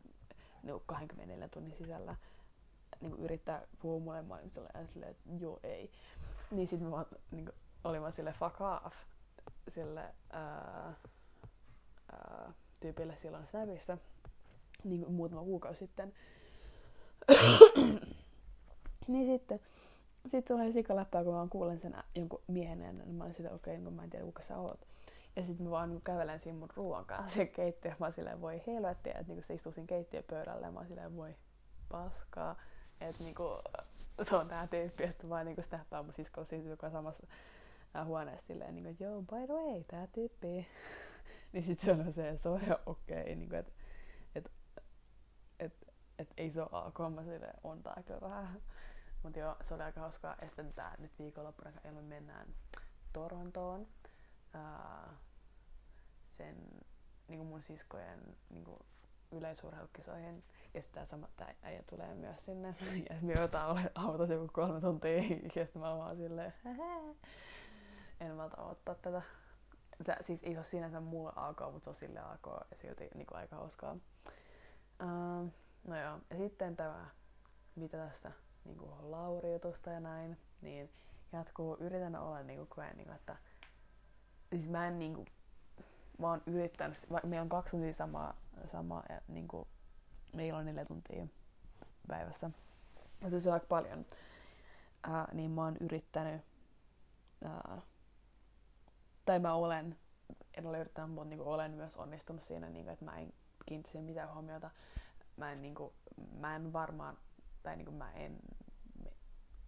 niin 0.63 0.73
kuin 0.73 0.83
24 0.85 1.49
tunnin 1.49 1.77
sisällä 1.77 2.15
niin 3.01 3.11
kuin 3.11 3.23
yrittää 3.23 3.67
puhua 3.79 3.99
mulle. 3.99 4.21
Mä 4.21 4.35
olin 4.35 4.49
silleen, 4.49 4.87
silleen 4.87 5.11
että 5.11 5.29
joo 5.39 5.59
ei. 5.63 5.91
Niin 6.51 6.67
sit 6.67 6.81
mä 6.81 6.91
vaan, 6.91 7.05
niin 7.31 7.45
kuin, 7.45 7.55
olin 7.83 8.01
vaan 8.01 8.13
silleen 8.13 8.35
fuck 8.35 8.61
off 8.61 8.95
sille 9.67 10.13
ää, 10.29 10.93
ää, 12.11 12.53
tyypille 12.79 13.17
silloin 13.21 13.47
Snapissa 13.47 13.97
niin 14.83 15.01
kuin 15.01 15.13
muutama 15.13 15.43
kuukausi 15.43 15.79
sitten. 15.79 16.13
niin 19.07 19.25
sitten 19.25 19.59
sitten 20.27 20.55
tulee 20.55 20.71
sikaläppää, 20.71 21.23
kun 21.23 21.33
mä 21.33 21.47
kuulen 21.49 21.79
sen 21.79 21.95
jonkun 22.15 22.41
miehen 22.47 22.81
ennen, 22.81 23.07
niin 23.07 23.15
mä 23.15 23.23
olin 23.23 23.35
silleen, 23.35 23.55
okei, 23.55 23.73
okay, 23.73 23.83
niin 23.83 23.93
mä 23.93 24.03
en 24.03 24.09
tiedä 24.09 24.25
kuka 24.25 24.43
sä 24.43 24.57
oot. 24.57 24.87
Ja 25.35 25.43
sitten 25.43 25.65
mä 25.65 25.71
vaan 25.71 25.89
niin 25.89 26.01
kävelen 26.01 26.39
siinä 26.39 26.59
mun 26.59 26.69
ruoan 26.75 27.05
kanssa 27.05 27.35
se 27.35 27.45
keittiö, 27.45 27.91
mä 27.99 28.05
oon 28.05 28.13
silleen, 28.13 28.41
voi 28.41 28.61
helvettiä, 28.67 29.13
että 29.13 29.33
niin 29.33 29.43
se 29.47 29.53
istuu 29.53 29.71
siinä 29.71 29.87
keittiöpöydällä 29.87 30.67
ja 30.67 30.71
mä 30.71 30.79
oon 30.79 30.87
silleen, 30.87 31.15
voi 31.15 31.35
paskaa. 31.89 32.55
Että 33.01 33.23
niin 33.23 33.35
kuin, 33.35 33.59
se 34.29 34.35
on 34.35 34.47
tää 34.47 34.67
tyyppi, 34.67 35.03
että 35.03 35.29
vaan 35.29 35.45
niin 35.45 35.63
snappaa 35.63 36.03
mun 36.03 36.13
siskolla 36.13 36.47
siitä, 36.47 36.69
joka 36.69 36.87
on 36.87 36.91
samassa 36.91 37.27
huoneessa 38.05 38.47
silleen, 38.47 38.75
niin 38.75 38.83
kuin, 38.83 38.97
joo, 38.99 39.21
by 39.21 39.45
the 39.45 39.53
way, 39.53 39.83
tää 39.83 40.07
tyyppi. 40.07 40.67
niin 41.53 41.63
sit 41.63 41.79
se 41.79 41.91
on 41.91 42.13
se, 42.13 42.37
se 42.37 42.49
on 42.49 42.61
okei, 42.85 43.21
okay, 43.21 43.35
niin 43.35 43.55
että 43.55 43.57
et, 43.59 43.73
et, 46.19 46.33
ei 46.37 46.51
se 46.51 46.61
ole 46.61 46.69
ok, 46.85 46.99
mä 47.15 47.23
silleen, 47.23 47.59
on 47.63 47.83
tää 47.83 48.03
kyllä 48.05 48.21
vähän 48.21 48.61
mutta 49.23 49.39
joo, 49.39 49.55
se 49.63 49.73
oli 49.73 49.83
aika 49.83 49.99
hauskaa. 49.99 50.35
Ja 50.41 50.47
sitten 50.47 50.73
tää 50.73 50.95
nyt 50.99 51.19
viikonloppuna, 51.19 51.71
kun 51.71 51.93
me 51.93 52.01
mennään 52.01 52.47
Torontoon 53.13 53.87
ää, 54.53 55.09
sen 56.37 56.55
niin 57.27 57.45
mun 57.45 57.61
siskojen 57.61 58.19
niin 58.49 58.65
yleisurheilukisoihin. 59.31 60.43
Ja 60.73 60.81
sitten 60.81 60.93
tää 60.93 61.05
sama 61.05 61.27
tää 61.37 61.55
äijä 61.61 61.83
tulee 61.89 62.13
myös 62.13 62.45
sinne. 62.45 62.75
Ja 63.09 63.15
me 63.21 63.33
joudutaan 63.33 63.89
autossa 63.95 64.33
joku 64.33 64.49
kolme 64.53 64.81
tuntia. 64.81 65.23
Ja 65.55 65.65
sitten 65.65 65.81
mä 65.81 65.97
vaan 65.97 66.17
silleen, 66.17 66.53
en 68.19 68.35
malta 68.35 68.61
ottaa 68.61 68.95
tätä. 68.95 69.21
Tää, 70.05 70.17
siis 70.21 70.39
ei 70.43 70.51
se 70.53 70.59
ole 70.59 70.65
sinänsä 70.65 70.99
mulle 70.99 71.33
AK, 71.35 71.59
mutta 71.71 71.83
se 71.83 71.89
on 71.89 71.95
sille 71.95 72.19
AK 72.19 72.47
ja 72.71 72.77
silti 72.77 73.09
niin 73.15 73.25
kuin 73.25 73.37
aika 73.37 73.55
hauskaa. 73.55 73.97
Uh, 75.03 75.51
no 75.87 76.01
joo, 76.01 76.19
ja 76.29 76.37
sitten 76.37 76.75
tämä, 76.75 77.09
mitä 77.75 77.97
tästä 77.97 78.31
niin 78.65 78.77
kuin 78.77 78.91
ja 79.85 79.99
näin, 79.99 80.37
niin 80.61 80.89
jatkuu, 81.31 81.77
yritän 81.79 82.15
olla 82.15 82.43
niin 82.43 82.57
kuin 82.57 82.69
koen, 82.69 82.97
niin 82.97 83.05
kuin, 83.05 83.15
että 83.15 83.35
siis 84.49 84.69
mä 84.69 84.87
en 84.87 84.99
niin 84.99 85.13
kuin, 85.13 85.27
mä 86.17 86.29
oon 86.29 86.41
yrittänyt, 86.45 86.97
meillä 87.23 87.41
on 87.41 87.49
kaksi 87.49 87.71
tuntia 87.71 87.93
samaa, 87.93 88.37
sama, 88.65 89.03
ja 89.09 89.21
niin 89.27 89.47
kuin, 89.47 89.67
meillä 90.33 90.59
on 90.59 90.65
neljä 90.65 90.85
tuntia 90.85 91.27
päivässä, 92.07 92.49
mutta 93.21 93.39
se 93.39 93.49
on 93.49 93.53
aika 93.53 93.65
paljon, 93.65 94.05
ää, 95.03 95.27
niin 95.33 95.51
mä 95.51 95.63
oon 95.63 95.77
yrittänyt, 95.79 96.41
ää, 97.43 97.81
tai 99.25 99.39
mä 99.39 99.53
olen, 99.53 99.97
en 100.53 100.65
ole 100.65 100.79
yrittänyt, 100.79 101.11
mutta 101.11 101.29
niin 101.29 101.37
kuin 101.37 101.49
olen 101.49 101.71
myös 101.71 101.97
onnistunut 101.97 102.43
siinä, 102.43 102.69
niin 102.69 102.85
kuin, 102.85 102.93
että 102.93 103.05
mä 103.05 103.19
en 103.19 103.33
kiinnittäisi 103.65 104.01
mitään 104.01 104.33
huomiota. 104.33 104.71
Mä 105.37 105.51
en, 105.51 105.61
niin 105.61 105.75
kuin, 105.75 105.93
mä 106.39 106.55
en 106.55 106.73
varmaan 106.73 107.17
tai 107.63 107.75
niin 107.75 107.85
kuin 107.85 107.97
mä 107.97 108.11
en 108.11 108.39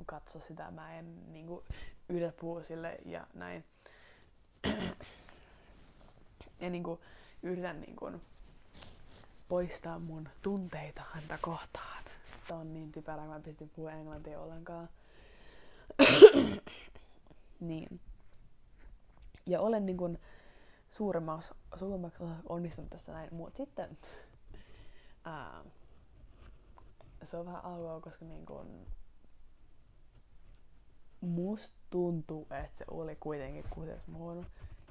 katso 0.06 0.40
sitä, 0.40 0.72
mä 0.72 1.00
en 1.00 1.34
niin 1.34 1.48
kuin 1.48 1.66
yritä 2.10 2.34
puhua 2.40 2.64
sille 2.64 2.98
ja 3.06 3.28
näin. 3.34 3.64
ja 6.62 6.70
niin 6.70 6.84
kuin 6.84 7.00
yritän 7.44 7.82
niin 7.82 7.96
kuin 7.96 8.22
poistaa 9.48 10.00
mun 10.00 10.30
tunteita 10.42 11.04
häntä 11.12 11.38
kohtaan. 11.42 12.04
Tämä 12.48 12.60
on 12.60 12.74
niin 12.74 12.92
typerä, 12.92 13.26
mä 13.26 13.40
pystyn 13.40 13.70
puhua 13.70 13.92
englantia 13.92 14.40
ollenkaan. 14.40 14.90
niin. 17.60 18.00
Ja 19.46 19.62
olen 19.62 19.86
niin 19.86 19.98
kuin 19.98 20.20
suuremmaksi, 20.92 21.54
suuremmaksi 21.80 22.24
onnistunut 22.50 22.90
tässä 22.90 23.12
näin. 23.12 23.34
Mutta 23.34 23.58
sitten 23.58 23.98
ää, 25.26 25.64
se 27.24 27.38
on 27.38 27.46
vähän 27.46 27.66
aluaa, 27.66 28.02
koska 28.02 28.26
niin 28.26 28.46
kun, 28.46 28.88
musta 31.22 31.76
tuntuu, 31.90 32.48
että 32.52 32.78
se 32.78 32.86
oli 32.92 33.16
kuitenkin 33.16 33.66
kuudes 33.70 34.08
muun. 34.08 34.46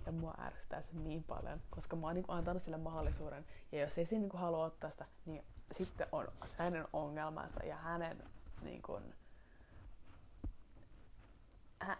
Ja 0.07 0.12
mua 0.12 0.35
ärsyttää 0.39 0.82
se 0.82 0.93
niin 0.93 1.24
paljon, 1.24 1.61
koska 1.70 1.97
mä 1.97 2.07
oon 2.07 2.14
niin 2.14 2.24
antanut 2.28 2.62
sille 2.62 2.76
mahdollisuuden. 2.76 3.47
Ja 3.72 3.80
jos 3.80 3.99
ei 3.99 4.05
se 4.05 4.18
niin 4.18 4.30
halua 4.35 4.64
ottaa 4.64 4.91
sitä, 4.91 5.07
niin 5.26 5.45
sitten 5.72 6.07
on 6.12 6.28
hänen 6.57 6.87
ongelmansa 6.93 7.64
ja 7.64 7.76
hänen 7.76 8.24
niin 8.62 8.82
kun, 8.82 9.14
hä, 11.80 11.97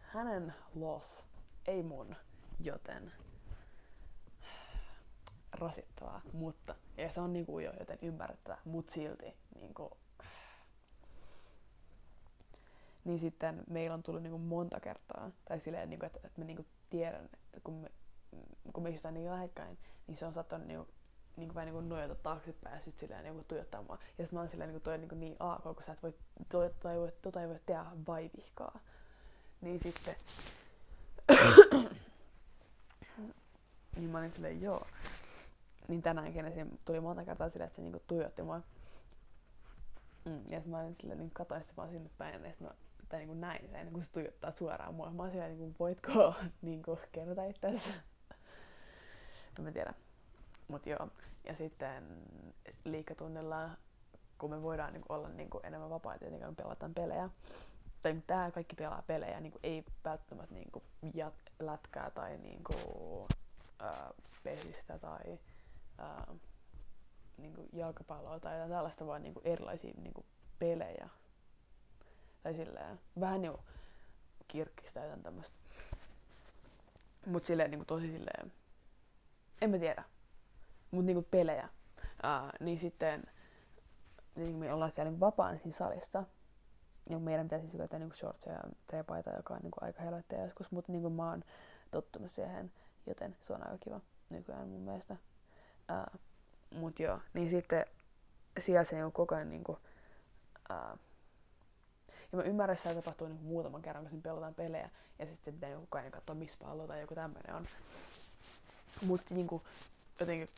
hänen 0.00 0.54
loss, 0.74 1.24
ei 1.66 1.82
mun, 1.82 2.16
joten 2.60 3.12
rasittavaa, 5.58 6.20
mutta, 6.32 6.74
ja 6.96 7.12
se 7.12 7.20
on 7.20 7.32
niinku 7.32 7.58
jo 7.58 7.72
joten 7.78 7.98
ymmärrettävää, 8.02 8.60
mut 8.64 8.90
silti 8.90 9.34
niinku, 9.60 9.96
niin 13.04 13.18
sitten 13.18 13.64
meillä 13.70 13.94
on 13.94 14.02
tullut 14.02 14.22
niinku 14.22 14.38
monta 14.38 14.80
kertaa, 14.80 15.30
tai 15.48 15.60
silleen, 15.60 15.90
niinku, 15.90 16.06
että, 16.06 16.20
että 16.24 16.38
me 16.38 16.44
niinku 16.44 16.66
tiedän, 16.90 17.28
kun 17.64 17.74
me, 17.74 17.90
kun 18.72 18.82
me 18.82 18.90
istutaan 18.90 19.14
niin 19.14 19.30
lähekkäin, 19.30 19.78
niin 20.06 20.16
se 20.16 20.26
on 20.26 20.32
saattanut 20.32 20.66
niinku, 20.66 20.88
niinku 21.36 21.54
vähän 21.54 21.66
niinku 21.66 21.80
nojata 21.80 22.14
taaksepäin 22.14 22.74
ja 22.74 22.80
sitten 22.80 23.00
silleen 23.00 23.24
niinku 23.24 23.44
tuijottaa 23.48 23.82
mua. 23.82 23.98
Ja 24.18 24.24
sitten 24.24 24.36
mä 24.36 24.40
oon 24.40 24.48
silleen 24.48 24.70
niinku 24.70 24.84
toi 24.84 24.98
niinku 24.98 25.14
niin 25.14 25.36
AK, 25.40 25.62
kun 25.62 25.82
sä 25.86 25.92
et 25.92 26.02
voi, 26.02 26.14
toi, 26.48 26.70
toi, 26.70 26.94
toi, 26.94 27.12
tota 27.22 27.42
ei 27.42 27.48
voi 27.48 27.60
tehdä 27.66 27.84
vaivihkaa. 28.06 28.80
Niin 29.60 29.80
sitten, 29.82 30.16
niin 33.96 34.10
mä 34.10 34.18
olin 34.18 34.32
silleen 34.32 34.62
joo. 34.62 34.86
Niin 35.88 36.02
tänäänkin 36.02 36.46
esim. 36.46 36.70
tuli 36.84 37.00
monta 37.00 37.24
kertaa 37.24 37.48
silleen, 37.48 37.66
että 37.66 37.76
se 37.76 37.82
niinku 37.82 38.02
tuijotti 38.06 38.42
mua. 38.42 38.60
Mm, 40.24 40.36
ja 40.36 40.58
sitten 40.58 40.70
mä 40.70 40.80
olin 40.80 40.96
silleen, 40.96 41.18
niin 41.18 41.30
katoin 41.30 41.60
sitten 41.60 41.76
vaan 41.76 41.90
sinne 41.90 42.10
päin, 42.18 42.44
ja 42.44 42.50
sitten 42.50 42.66
mä 42.68 42.74
tai 43.08 43.18
niin 43.18 43.28
kuin 43.28 43.40
näin 43.40 43.68
sen, 43.70 43.92
kun 43.92 44.04
se 44.04 44.12
tuijottaa 44.12 44.50
suoraan 44.50 44.94
mua. 44.94 45.10
Mä 45.10 45.22
oon 45.22 45.32
siellä, 45.32 45.48
niin 45.48 45.58
kuin, 45.58 45.76
voitko 45.78 46.34
niin 46.62 46.82
kuin, 46.82 46.98
kerrota 47.12 47.44
itsesi? 47.44 47.90
en 49.58 49.64
mä 49.64 49.72
tiedä. 49.72 49.94
Mut 50.68 50.86
joo. 50.86 51.08
Ja 51.44 51.54
sitten 51.54 52.02
liikatunnilla, 52.84 53.70
kun 54.38 54.50
me 54.50 54.62
voidaan 54.62 54.92
niin 54.92 55.02
kuin, 55.06 55.18
olla 55.18 55.28
niin 55.28 55.50
kuin, 55.50 55.66
enemmän 55.66 55.90
vapaita, 55.90 56.24
niin 56.24 56.44
kun 56.44 56.56
pelataan 56.56 56.94
pelejä. 56.94 57.30
Tai 58.02 58.12
niin 58.12 58.24
tää 58.26 58.50
kaikki 58.50 58.76
pelaa 58.76 59.02
pelejä, 59.06 59.40
niin 59.40 59.52
kuin, 59.52 59.60
ei 59.62 59.84
välttämättä 60.04 60.54
niin 60.54 60.70
kuin, 60.72 60.84
jat, 61.14 61.34
lätkää 61.58 62.10
tai 62.10 62.38
niin 62.38 62.64
kuin, 62.64 63.28
ää, 63.78 64.10
pesistä 64.42 64.98
tai 64.98 65.38
ää, 65.98 66.34
niin 67.36 67.54
kuin, 67.54 67.68
jalkapalloa 67.72 68.40
tai 68.40 68.54
jotain 68.54 68.70
tällaista, 68.70 69.06
vaan 69.06 69.22
niin 69.22 69.34
kuin, 69.34 69.46
erilaisia 69.46 69.94
niin 69.96 70.14
kuin, 70.14 70.26
pelejä 70.58 71.08
tai 72.42 72.54
silleen, 72.54 73.00
vähän 73.20 73.42
niinku 73.42 73.60
kirkkistä 74.48 75.00
jotain 75.00 75.22
tämmöstä. 75.22 75.56
Mut 77.26 77.44
silleen 77.44 77.70
niinku 77.70 77.84
tosi 77.84 78.10
silleen, 78.10 78.52
en 79.60 79.70
mä 79.70 79.78
tiedä. 79.78 80.04
Mut 80.90 81.04
niinku 81.04 81.26
pelejä. 81.30 81.68
Uh, 81.98 82.50
niin 82.60 82.78
sitten 82.78 83.24
niin 84.36 84.56
me 84.56 84.72
ollaan 84.72 84.90
siellä 84.90 85.10
niinku 85.10 85.26
vapaan 85.26 85.58
siinä 85.58 85.76
salissa. 85.76 86.24
Ja 87.10 87.18
meidän 87.18 87.46
pitäisi 87.46 87.66
siis 87.68 87.82
vetää 87.82 87.98
niinku 87.98 88.16
shortsia 88.16 88.52
ja 88.52 88.62
teepaita, 88.86 89.30
joka 89.30 89.54
on 89.54 89.60
niinku 89.62 89.78
aika 89.80 90.02
helvettiä 90.02 90.44
joskus, 90.44 90.70
mutta 90.70 90.92
niinku 90.92 91.10
mä 91.10 91.30
oon 91.30 91.44
tottunut 91.90 92.30
siihen, 92.30 92.72
joten 93.06 93.36
se 93.42 93.52
on 93.52 93.62
aika 93.66 93.78
kiva 93.78 94.00
nykyään 94.30 94.68
mun 94.68 94.80
mielestä. 94.80 95.16
Uh, 95.92 96.20
mut 96.78 97.00
joo, 97.00 97.20
niin 97.34 97.50
sitten 97.50 97.86
siellä 98.58 98.84
se 98.84 98.96
niinku 98.96 99.10
koko 99.10 99.34
ajan 99.34 99.50
niinku, 99.50 99.72
uh, 100.70 100.98
ja 102.32 102.36
mä 102.38 102.42
ymmärrän, 102.42 102.76
että 102.76 102.88
se 102.88 102.94
tapahtuu 102.94 103.28
niin 103.28 103.42
muutaman 103.42 103.82
kerran, 103.82 104.04
kun 104.04 104.10
siinä 104.10 104.22
pelataan 104.22 104.54
pelejä. 104.54 104.90
Ja 105.18 105.26
sitten 105.26 105.54
pitää 105.54 105.70
joku 105.70 105.86
kai 105.86 106.10
katsoa, 106.10 106.34
missä 106.34 106.58
pallo 106.64 106.86
tai 106.86 107.00
joku 107.00 107.14
tämmöinen 107.14 107.54
on. 107.54 107.66
Mutta 109.06 109.34
niin 109.34 109.48
jotenkin 110.20 110.48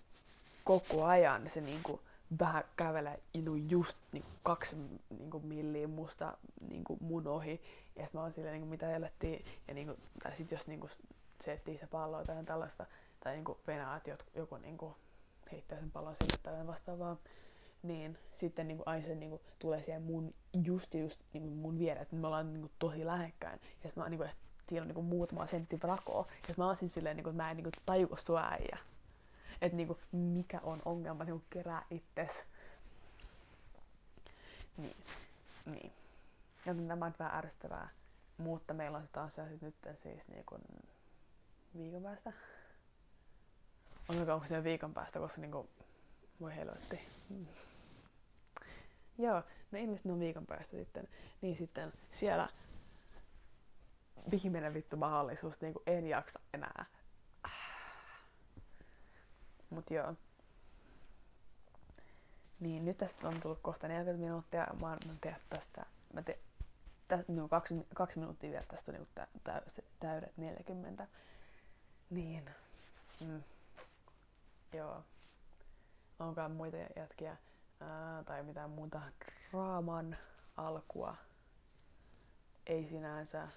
koko 0.65 1.05
ajan 1.05 1.51
se 1.51 1.61
niin 1.61 1.83
kuin, 1.83 2.01
vähän 2.39 2.65
kävelee 2.77 3.21
just 3.69 3.97
niin 4.13 4.23
kuin, 4.23 4.39
kaksi 4.43 4.77
niin 5.11 5.31
kuin, 5.31 5.47
milliä 5.47 5.89
musta 5.89 6.37
niin 6.69 6.85
kuin, 6.85 6.99
mun 7.03 7.27
ohi. 7.27 7.61
Ja 7.97 8.03
sitten 8.03 8.09
mä 8.13 8.23
oon 8.23 8.33
silleen, 8.33 8.53
niin 8.53 8.61
kuin, 8.61 8.71
mitä 8.71 8.87
helvettiä. 8.87 9.41
Ja 9.69 9.75
niin 9.75 9.87
kuin, 9.87 9.99
tai 10.23 10.37
sitten 10.37 10.57
jos 10.57 10.67
niin 10.67 10.81
kuin, 10.81 10.91
se 11.45 11.53
etsii 11.53 11.79
se 11.79 11.87
pallo 11.87 12.25
tai 12.25 12.45
tällaista. 12.45 12.87
Tai 13.25 13.35
niin 13.35 13.45
kuin, 13.45 13.59
venää, 13.67 13.97
että 13.97 14.25
joku 14.35 14.57
niin 14.57 14.79
kuin, 14.79 14.95
heittää 15.53 15.79
sen 15.79 15.91
pallon 15.91 16.15
sille 16.15 16.39
tai 16.43 16.67
vastaavaa 16.67 17.17
niin 17.83 18.19
sitten 18.37 18.69
niin 18.69 18.77
kuin, 18.77 18.89
aina 18.89 19.07
se 19.07 19.15
niin 19.15 19.31
kuin, 19.31 19.43
tulee 19.59 19.83
siihen 19.83 20.03
mun, 20.03 20.35
just 20.65 20.95
just 20.95 21.21
niin 21.33 21.43
kuin 21.43 21.57
mun 21.57 21.79
viereen, 21.79 22.03
että 22.03 22.17
me 22.17 22.27
ollaan 22.27 22.53
niin 22.53 22.61
kuin, 22.61 22.73
tosi 22.79 23.07
lähekkäin. 23.07 23.61
Ja 23.63 23.89
sitten 23.89 24.03
mä 24.03 24.09
niin 24.09 24.19
kuin, 24.19 24.31
siellä 24.69 24.83
on 24.83 24.89
niin 24.89 24.95
kuin, 24.95 25.07
muutama 25.07 25.47
sentti 25.47 25.79
rakoa. 25.83 26.27
Ja 26.49 26.55
mä 26.57 26.67
oon 26.67 26.77
siis 26.77 26.95
silleen, 26.95 27.17
niin 27.17 27.25
kuin, 27.25 27.33
että 27.33 27.43
mä 27.43 27.51
en 27.51 27.57
niin 27.57 27.65
kuin, 27.65 27.73
tajuko 27.87 28.17
sua 28.17 28.49
äijä. 28.51 28.79
Että 29.61 29.77
niin 29.77 29.87
kuin, 29.87 29.99
mikä 30.13 30.61
on 30.63 30.83
ongelma, 30.85 31.25
niin 31.25 31.35
kuin, 31.35 31.45
kerää 31.51 31.87
itses. 31.91 32.45
Niin. 34.77 34.97
niin. 35.67 35.93
Joten 36.67 36.89
tämä 36.89 37.07
on 37.07 37.15
vähän 37.19 37.39
ärsyttävää. 37.39 37.89
Mutta 38.39 38.75
meillä 38.75 38.99
on 38.99 39.05
se 39.05 39.09
taas 39.13 39.37
nyt 39.61 39.75
siis 40.03 40.29
niin 40.29 40.45
kuin, 40.45 40.63
viikon 41.77 42.03
päästä. 42.03 42.33
Onko 44.19 44.47
se 44.47 44.65
viikon 44.65 44.95
päästä, 44.95 45.19
koska 45.19 45.41
niin 45.41 45.51
kuin, 45.51 45.69
voi 46.41 46.57
helvetti. 46.57 47.01
Mm. 47.31 47.47
Joo, 49.19 49.43
no 49.73 49.79
ilmeisesti 49.79 50.11
on 50.11 50.21
viikon 50.21 50.47
päästä 50.47 50.77
sitten. 50.77 51.09
Niin 51.41 51.57
sitten 51.57 51.93
siellä 52.11 52.49
viimeinen 54.31 54.75
vittu 54.75 54.97
mahdollisuus, 54.97 55.61
niin 55.61 55.73
kuin 55.73 55.83
en 55.87 56.07
jaksa 56.07 56.41
enää. 56.55 56.85
Mut 59.71 59.91
joo. 59.91 60.15
Niin 62.61 62.85
nyt 62.85 62.99
tästä 62.99 63.29
on 63.29 63.41
tullut 63.41 63.59
kohta 63.63 63.89
40 63.89 64.25
minuuttia. 64.27 64.67
Mä 64.81 64.89
oon 64.89 64.99
tehdä 65.21 65.41
tästä, 65.49 65.87
mä 66.13 66.23
te, 66.23 66.39
tästä 67.09 67.33
niin 67.33 67.49
kaksi, 67.49 67.75
kaksi 67.95 68.19
minuuttia 68.19 68.51
vielä 68.51 68.65
tästä 68.69 68.93
on 68.93 68.99
niin 68.99 69.09
tä, 69.15 69.27
tä, 69.45 69.63
täydet 70.01 70.37
40. 70.37 71.07
Niin. 72.11 72.51
Mm. 73.27 73.43
Joo. 74.73 75.05
Onkaan 76.19 76.51
muita 76.53 76.77
jätkiä 76.97 77.37
ää, 77.81 78.23
tai 78.25 78.43
mitään 78.43 78.71
muuta 78.71 79.03
draaman 79.51 80.17
alkua 80.57 81.17
ei 82.67 82.87
sinänsä. 82.89 83.49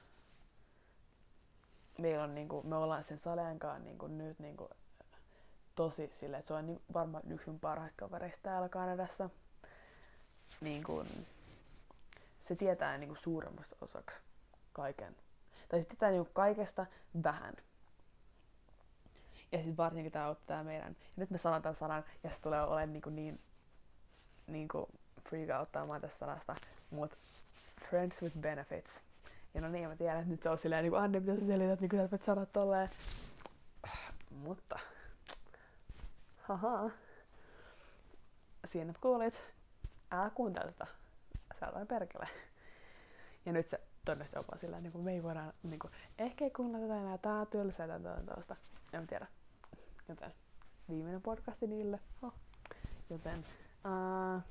Meillä 1.97 2.23
on 2.23 2.35
niinku, 2.35 2.63
me 2.63 2.75
ollaan 2.75 3.03
sen 3.03 3.19
Saleenkaan 3.19 3.83
niinku 3.83 4.07
nyt 4.07 4.39
niinku 4.39 4.69
tosi 5.75 6.11
sille, 6.13 6.37
että 6.37 6.47
se 6.47 6.53
on 6.53 6.65
niinku 6.65 6.83
varmaan 6.93 7.31
yksi 7.31 7.49
mun 7.49 7.59
parhaista 7.59 7.97
kavereista 7.97 8.39
täällä 8.43 8.69
Kanadassa. 8.69 9.29
Niinku, 10.61 11.05
se 12.41 12.55
tietää 12.55 12.97
niinku 12.97 13.15
suuremmasta 13.15 13.75
osaksi 13.81 14.21
kaiken. 14.73 15.15
Tai 15.69 15.79
se 15.79 15.85
tietää 15.85 16.11
niinku 16.11 16.31
kaikesta 16.33 16.85
vähän. 17.23 17.53
Ja 19.53 19.59
sitten 19.59 19.77
varsinkin 19.77 20.11
tämä 20.11 20.27
ottaa 20.27 20.63
meidän. 20.63 20.89
Ja 20.89 21.13
nyt 21.15 21.29
me 21.29 21.37
sanotaan 21.37 21.75
sanan 21.75 22.03
ja 22.23 22.29
se 22.29 22.41
tulee 22.41 22.63
olemaan 22.63 22.93
niinku 22.93 23.09
niin 23.09 23.39
niinku 24.47 24.89
freakouttaamaan 25.29 26.01
tästä 26.01 26.17
sanasta, 26.17 26.55
mutta 26.91 27.17
friends 27.89 28.21
with 28.21 28.37
benefits. 28.37 29.01
Ja 29.53 29.61
no 29.61 29.69
niin, 29.69 29.89
mä 29.89 29.95
tiedän, 29.95 30.19
että 30.19 30.31
nyt 30.31 30.43
se 30.43 30.49
on 30.49 30.57
silleen 30.57 30.83
niinku 30.83 30.95
Anne, 30.95 31.19
mitä 31.19 31.35
sä 31.35 31.47
selität, 31.47 31.81
niin 31.81 31.89
kuin 31.89 32.09
sä 32.09 32.19
sanot 32.25 32.53
tolleen. 32.53 32.89
Mutta, 34.31 34.79
haha. 36.41 36.89
Siinä 38.71 38.93
kuulit, 39.01 39.43
älä 40.11 40.29
kuuntele 40.29 40.71
tätä. 40.71 40.87
Olet 41.75 41.87
perkele. 41.87 42.27
Ja 43.45 43.53
nyt 43.53 43.69
se 43.69 43.79
todennäköisesti 44.05 44.39
jopa 44.39 44.57
sillä 44.57 44.81
niin 44.81 44.91
kuin 44.91 45.03
me 45.03 45.11
ei 45.11 45.23
voida, 45.23 45.53
niin 45.63 45.79
kuin, 45.79 45.91
ehkä 46.17 46.45
ei 46.45 46.51
kuunnella 46.51 46.87
tätä 46.87 46.99
enää, 46.99 47.17
tää 47.17 47.33
on 47.33 47.47
tylsää, 47.47 47.95
on 47.95 48.03
tällaista. 48.03 48.55
En 48.93 49.07
tiedä. 49.07 49.27
Joten 50.07 50.33
viimeinen 50.89 51.21
podcasti 51.21 51.67
niille. 51.67 51.99
Oh. 52.21 52.33
Joten 53.09 53.43
Uh, 53.85 54.41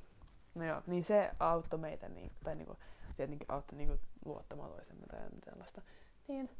no 0.54 0.64
joo, 0.64 0.82
niin 0.86 1.04
se 1.04 1.30
auttoi 1.38 1.78
meitä, 1.78 2.08
niin, 2.08 2.32
tai 2.44 2.54
niinku, 2.54 2.76
tietenkin 3.16 3.50
auttoi 3.50 3.78
niinku, 3.78 3.98
luottamaan 4.24 4.70
toisemme 4.70 5.06
tai 5.06 5.20
tällaista. 5.44 5.82
Niin, 6.28 6.50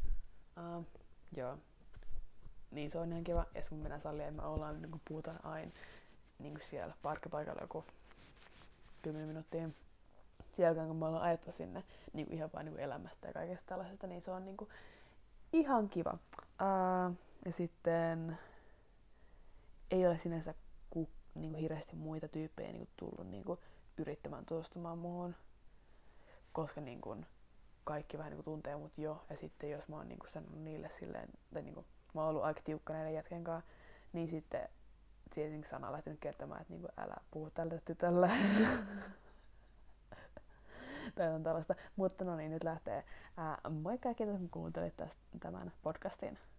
uh, 0.78 0.86
joo. 1.36 1.58
Niin 2.70 2.90
se 2.90 2.98
on 2.98 3.12
ihan 3.12 3.24
kiva. 3.24 3.46
Ja 3.54 3.62
kun 3.68 3.78
mennään 3.78 4.00
salliin, 4.00 4.34
me 4.34 4.42
ollaan 4.42 4.82
niinku, 4.82 5.00
puhutaan 5.08 5.44
aina 5.44 5.72
niinku 6.38 6.60
siellä 6.70 6.94
parkkipaikalla 7.02 7.60
joku 7.60 7.84
10 9.02 9.28
minuuttia. 9.28 9.68
Sen 10.52 10.64
jälkeen, 10.64 10.86
kun 10.86 10.96
me 10.96 11.06
ollaan 11.06 11.24
ajettu 11.24 11.52
sinne 11.52 11.84
niinku, 12.12 12.34
ihan 12.34 12.50
vain 12.54 12.64
niinku, 12.64 12.80
elämästä 12.80 13.26
ja 13.26 13.32
kaikesta 13.32 13.66
tällaisesta, 13.66 14.06
niin 14.06 14.22
se 14.22 14.30
on 14.30 14.44
niinku, 14.44 14.68
ihan 15.52 15.88
kiva. 15.88 16.18
Uh, 16.42 17.16
ja 17.44 17.52
sitten 17.52 18.38
ei 19.92 20.06
ole 20.06 20.18
sinänsä 20.18 20.54
niin 21.34 21.52
kuin 21.52 21.60
hirveästi 21.60 21.96
muita 21.96 22.28
tyyppejä 22.28 22.72
niin 22.72 22.86
kuin 22.86 22.94
tullut 22.96 23.30
niin 23.30 23.44
kuin 23.44 23.58
yrittämään 23.98 24.46
tutustumaan 24.46 24.98
muuhun, 24.98 25.34
koska 26.52 26.80
niin 26.80 27.00
kuin 27.00 27.26
kaikki 27.84 28.18
vähän 28.18 28.30
niin 28.30 28.36
kuin 28.36 28.44
tuntee 28.44 28.76
mut 28.76 28.98
jo. 28.98 29.24
Ja 29.30 29.36
sitten 29.36 29.70
jos 29.70 29.88
mä 29.88 29.96
oon 29.96 30.08
niin 30.08 30.18
kuin 30.18 30.30
sanonut 30.30 30.60
niille 30.60 30.90
silleen, 30.98 31.28
tai 31.54 31.62
niin 31.62 31.74
kuin, 31.74 31.86
mä 32.14 32.20
oon 32.20 32.30
ollut 32.30 32.44
aika 32.44 32.60
tiukka 32.64 32.92
näiden 32.92 33.14
jätken 33.14 33.44
kanssa, 33.44 33.70
niin 34.12 34.30
sitten 34.30 34.68
tietenkin 35.34 35.70
sana 35.70 35.86
on 35.86 35.92
lähtenyt 35.92 36.20
kertomaan, 36.20 36.60
että 36.60 36.72
niin 36.72 36.80
kuin, 36.80 36.92
älä 36.96 37.16
puhu 37.30 37.50
tälle 37.50 37.82
tytölle. 37.84 38.30
tai 41.14 41.34
on 41.34 41.42
tällaista. 41.42 41.74
Mutta 41.96 42.24
no 42.24 42.36
niin, 42.36 42.50
nyt 42.50 42.64
lähtee. 42.64 43.04
Ää, 43.36 43.58
moikka 43.70 44.08
ja 44.08 44.14
kiitos 44.14 44.38
kun 44.38 44.50
kuuntelit 44.50 44.96
tästä, 44.96 45.20
tämän 45.40 45.72
podcastin. 45.82 46.38